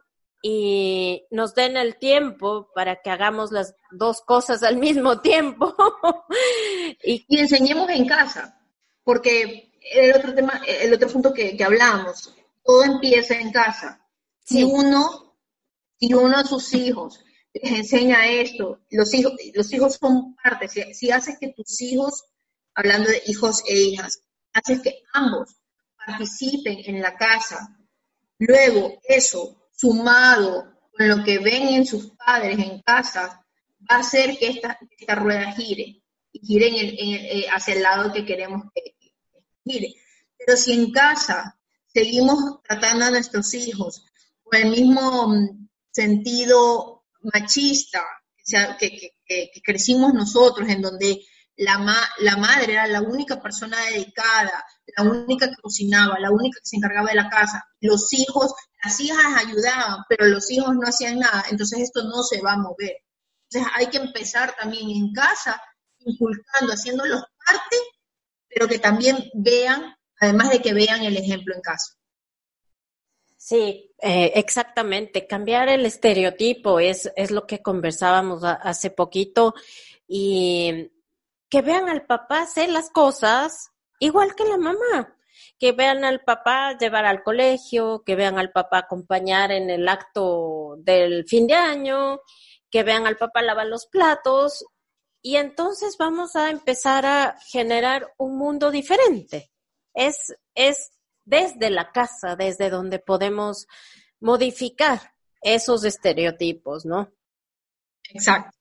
y 0.49 1.27
nos 1.33 1.57
den 1.57 1.77
el 1.77 1.99
tiempo 1.99 2.71
para 2.73 3.03
que 3.03 3.11
hagamos 3.11 3.51
las 3.51 3.75
dos 3.91 4.21
cosas 4.21 4.63
al 4.63 4.77
mismo 4.77 5.21
tiempo. 5.21 5.75
y, 7.03 7.27
enseñemos 7.37 7.91
en 7.91 8.07
casa, 8.07 8.57
porque 9.03 9.73
el 9.93 10.15
otro 10.15 10.33
tema, 10.33 10.63
el 10.69 10.95
otro 10.95 11.09
punto 11.09 11.35
que, 11.35 11.57
que 11.57 11.65
hablamos, 11.65 12.33
todo 12.63 12.85
empieza 12.85 13.35
en 13.35 13.51
casa. 13.51 14.01
Si 14.45 14.63
uno, 14.63 15.37
si 15.99 16.15
uno 16.15 16.37
a 16.37 16.45
sus 16.45 16.73
hijos 16.75 17.25
les 17.53 17.73
enseña 17.73 18.29
esto, 18.29 18.79
los 18.91 19.13
hijos, 19.15 19.33
los 19.53 19.73
hijos 19.73 19.95
son 20.01 20.37
parte, 20.37 20.69
si, 20.69 21.11
haces 21.11 21.39
que 21.41 21.55
tus 21.55 21.81
hijos, 21.81 22.23
hablando 22.73 23.11
de 23.11 23.21
hijos 23.27 23.65
e 23.67 23.75
hijas, 23.75 24.21
haces 24.53 24.81
que 24.81 25.03
ambos 25.13 25.57
participen 26.07 26.79
en 26.85 27.03
la 27.03 27.17
casa, 27.17 27.77
luego 28.39 29.01
eso, 29.09 29.66
sumado 29.77 30.73
con 30.97 31.09
lo 31.09 31.23
que 31.23 31.39
ven 31.39 31.69
en 31.69 31.87
sus 31.87 32.13
padres 32.13 32.59
en 32.59 32.81
casa, 32.83 33.45
va 33.91 33.97
a 33.97 34.01
hacer 34.01 34.39
que 34.39 34.49
esta, 34.49 34.79
rueda 35.15 35.53
gire 35.53 36.03
y 36.33 36.41
gire 36.41 36.69
eh, 36.69 37.47
hacia 37.53 37.75
el 37.75 37.83
lado 37.83 38.13
que 38.13 38.25
queremos 38.25 38.65
que 38.75 38.95
gire. 39.65 39.95
Pero 40.39 40.57
si 40.57 40.73
en 40.73 40.91
casa 40.91 41.59
seguimos 41.87 42.63
tratando 42.63 43.05
a 43.05 43.11
nuestros 43.11 43.53
hijos 43.55 44.05
con 44.43 44.61
el 44.61 44.71
mismo 44.71 45.29
mm, 45.29 45.69
sentido 45.91 47.05
machista 47.23 48.05
que, 48.79 49.13
crecimos 49.65 50.15
nosotros, 50.15 50.69
en 50.69 50.81
donde 50.81 51.21
la, 51.57 51.79
la 52.19 52.37
madre 52.37 52.75
era 52.75 52.87
la 52.87 53.01
única 53.01 53.41
persona 53.41 53.77
dedicada, 53.91 54.65
la 54.97 55.03
única 55.03 55.49
que 55.49 55.61
cocinaba, 55.61 56.21
la 56.21 56.31
única 56.31 56.61
que 56.61 56.67
se 56.67 56.77
encargaba 56.77 57.09
de 57.09 57.17
la 57.17 57.29
casa. 57.29 57.67
Los 57.81 58.13
hijos, 58.13 58.55
las 58.87 59.01
hijas 59.01 59.45
ayudaban, 59.45 60.05
pero 60.09 60.27
los 60.27 60.49
hijos 60.51 60.75
no 60.77 60.87
hacían 60.87 61.19
nada. 61.19 61.45
Entonces 61.51 61.81
esto 61.81 62.05
no 62.05 62.23
se 62.23 62.41
va 62.41 62.53
a 62.53 62.59
mover. 62.59 62.97
Entonces 63.51 63.73
hay 63.75 63.89
que 63.89 63.99
empezar 63.99 64.55
también 64.57 64.89
en 64.89 65.13
casa, 65.13 65.61
inculcando, 65.99 66.73
haciéndolos 66.73 67.23
parte, 67.45 67.77
pero 68.49 68.69
que 68.69 68.79
también 68.79 69.29
vean, 69.35 69.97
además 70.21 70.51
de 70.51 70.61
que 70.61 70.73
vean 70.73 71.03
el 71.03 71.17
ejemplo 71.17 71.53
en 71.55 71.61
casa. 71.63 71.95
Sí, 73.37 73.93
eh, 74.01 74.33
exactamente. 74.37 75.27
Cambiar 75.27 75.69
el 75.69 75.85
estereotipo 75.85 76.79
es, 76.79 77.11
es 77.17 77.33
lo 77.33 77.45
que 77.45 77.63
conversábamos 77.63 78.45
hace 78.45 78.91
poquito 78.91 79.55
y 80.07 80.93
que 81.49 81.63
vean 81.63 81.89
al 81.89 82.07
papá 82.07 82.43
hacer 82.43 82.69
las 82.69 82.91
cosas 82.91 83.71
igual 83.99 84.37
que 84.37 84.45
la 84.45 84.59
mamá. 84.59 85.16
Que 85.59 85.73
vean 85.73 86.05
al 86.05 86.21
papá 86.21 86.77
llevar 86.79 87.07
al 87.07 87.23
colegio, 87.23 88.03
que 88.05 88.15
vean 88.15 88.39
al 88.39 88.53
papá 88.53 88.79
acompañar 88.79 89.53
en 89.53 89.71
el 89.71 89.89
acto 89.89 90.77
del 90.79 91.27
fin 91.27 91.47
de 91.47 91.55
año, 91.55 92.21
que 92.71 92.83
vean 92.83 93.07
al 93.07 93.17
papá 93.17 93.43
lavar 93.43 93.67
los 93.67 93.87
platos 93.87 94.65
y 95.27 95.39
entonces 95.39 95.97
vamos 95.99 96.37
a 96.37 96.51
empezar 96.51 97.05
a 97.05 97.37
generar 97.49 98.15
un 98.17 98.39
mundo 98.39 98.71
diferente. 98.71 99.51
Es, 99.93 100.37
es 100.55 100.93
desde 101.25 101.69
la 101.71 101.91
casa, 101.91 102.37
desde 102.37 102.71
donde 102.71 103.01
podemos 103.01 103.67
modificar 104.21 105.01
esos 105.43 105.85
estereotipos, 105.85 106.87
¿no? 106.87 107.13
Exacto. 108.11 108.57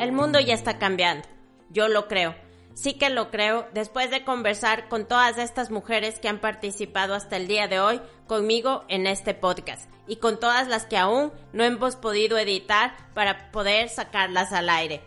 El 0.00 0.10
mundo 0.10 0.40
ya 0.40 0.54
está 0.54 0.80
cambiando, 0.80 1.28
yo 1.74 1.88
lo 1.88 2.08
creo. 2.08 2.34
Sí 2.72 2.94
que 2.94 3.10
lo 3.10 3.30
creo 3.30 3.68
después 3.74 4.10
de 4.10 4.24
conversar 4.24 4.88
con 4.88 5.06
todas 5.06 5.38
estas 5.38 5.70
mujeres 5.70 6.18
que 6.18 6.28
han 6.28 6.40
participado 6.40 7.14
hasta 7.14 7.36
el 7.36 7.46
día 7.46 7.68
de 7.68 7.78
hoy 7.78 8.00
conmigo 8.26 8.84
en 8.88 9.06
este 9.06 9.34
podcast 9.34 9.90
y 10.06 10.16
con 10.16 10.40
todas 10.40 10.68
las 10.68 10.86
que 10.86 10.96
aún 10.96 11.32
no 11.52 11.64
hemos 11.64 11.96
podido 11.96 12.38
editar 12.38 12.96
para 13.14 13.50
poder 13.52 13.88
sacarlas 13.88 14.52
al 14.52 14.70
aire. 14.70 15.02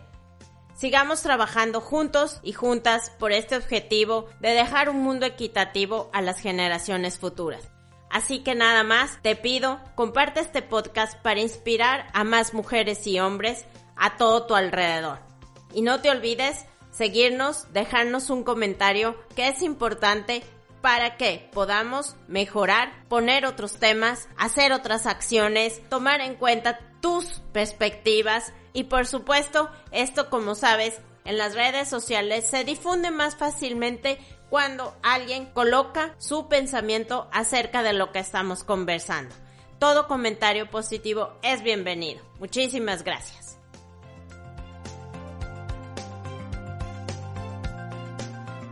Sigamos 0.74 1.22
trabajando 1.22 1.80
juntos 1.80 2.40
y 2.42 2.52
juntas 2.52 3.10
por 3.18 3.32
este 3.32 3.56
objetivo 3.56 4.28
de 4.40 4.50
dejar 4.50 4.88
un 4.88 5.02
mundo 5.02 5.26
equitativo 5.26 6.08
a 6.12 6.22
las 6.22 6.38
generaciones 6.38 7.18
futuras. 7.18 7.68
Así 8.10 8.40
que 8.40 8.54
nada 8.54 8.84
más, 8.84 9.20
te 9.20 9.36
pido, 9.36 9.80
comparte 9.94 10.40
este 10.40 10.62
podcast 10.62 11.20
para 11.20 11.40
inspirar 11.40 12.06
a 12.14 12.24
más 12.24 12.54
mujeres 12.54 13.06
y 13.06 13.18
hombres 13.18 13.66
a 13.96 14.16
todo 14.16 14.46
tu 14.46 14.54
alrededor. 14.54 15.27
Y 15.72 15.82
no 15.82 16.00
te 16.00 16.10
olvides 16.10 16.66
seguirnos, 16.90 17.72
dejarnos 17.72 18.30
un 18.30 18.44
comentario 18.44 19.16
que 19.36 19.48
es 19.48 19.62
importante 19.62 20.42
para 20.80 21.16
que 21.16 21.48
podamos 21.52 22.16
mejorar, 22.28 23.04
poner 23.08 23.46
otros 23.46 23.78
temas, 23.78 24.28
hacer 24.36 24.72
otras 24.72 25.06
acciones, 25.06 25.82
tomar 25.88 26.20
en 26.20 26.34
cuenta 26.34 26.78
tus 27.00 27.40
perspectivas 27.52 28.52
y 28.72 28.84
por 28.84 29.06
supuesto 29.06 29.70
esto 29.90 30.30
como 30.30 30.54
sabes 30.54 31.00
en 31.24 31.36
las 31.36 31.54
redes 31.54 31.88
sociales 31.88 32.46
se 32.46 32.64
difunde 32.64 33.10
más 33.10 33.36
fácilmente 33.36 34.18
cuando 34.50 34.96
alguien 35.02 35.46
coloca 35.46 36.14
su 36.18 36.48
pensamiento 36.48 37.28
acerca 37.32 37.82
de 37.82 37.92
lo 37.92 38.12
que 38.12 38.18
estamos 38.18 38.64
conversando. 38.64 39.34
Todo 39.78 40.08
comentario 40.08 40.70
positivo 40.70 41.34
es 41.42 41.62
bienvenido. 41.62 42.20
Muchísimas 42.38 43.04
gracias. 43.04 43.57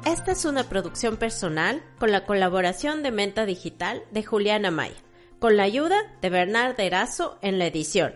Esta 0.06 0.30
es 0.30 0.44
una 0.44 0.68
producción 0.68 1.16
personal 1.16 1.82
con 1.98 2.12
la 2.12 2.26
colaboración 2.26 3.02
de 3.02 3.10
Menta 3.10 3.44
Digital 3.44 4.04
de 4.12 4.22
Juliana 4.22 4.70
Maya, 4.70 4.94
con 5.40 5.56
la 5.56 5.64
ayuda 5.64 5.96
de 6.22 6.30
Bernard 6.30 6.78
Erazo 6.78 7.38
en 7.42 7.58
la 7.58 7.66
edición. 7.66 8.14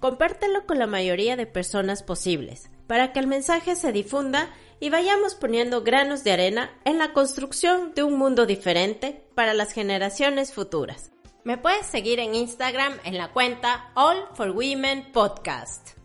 Compártelo 0.00 0.64
con 0.64 0.78
la 0.78 0.86
mayoría 0.86 1.36
de 1.36 1.44
personas 1.44 2.02
posibles, 2.02 2.70
para 2.86 3.12
que 3.12 3.20
el 3.20 3.26
mensaje 3.26 3.76
se 3.76 3.92
difunda 3.92 4.48
y 4.80 4.88
vayamos 4.88 5.34
poniendo 5.34 5.82
granos 5.82 6.24
de 6.24 6.32
arena 6.32 6.70
en 6.86 6.96
la 6.96 7.12
construcción 7.12 7.92
de 7.94 8.04
un 8.04 8.16
mundo 8.16 8.46
diferente 8.46 9.22
para 9.34 9.52
las 9.52 9.72
generaciones 9.72 10.54
futuras. 10.54 11.12
Me 11.44 11.58
puedes 11.58 11.84
seguir 11.84 12.20
en 12.20 12.34
Instagram 12.34 12.94
en 13.04 13.18
la 13.18 13.34
cuenta 13.34 13.90
All 13.94 14.16
for 14.34 14.52
Women 14.52 15.12
Podcast. 15.12 15.97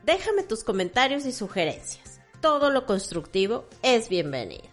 Déjame 0.03 0.41
tus 0.41 0.63
comentarios 0.63 1.27
y 1.27 1.31
sugerencias. 1.31 2.21
Todo 2.41 2.71
lo 2.71 2.87
constructivo 2.87 3.65
es 3.83 4.09
bienvenido. 4.09 4.70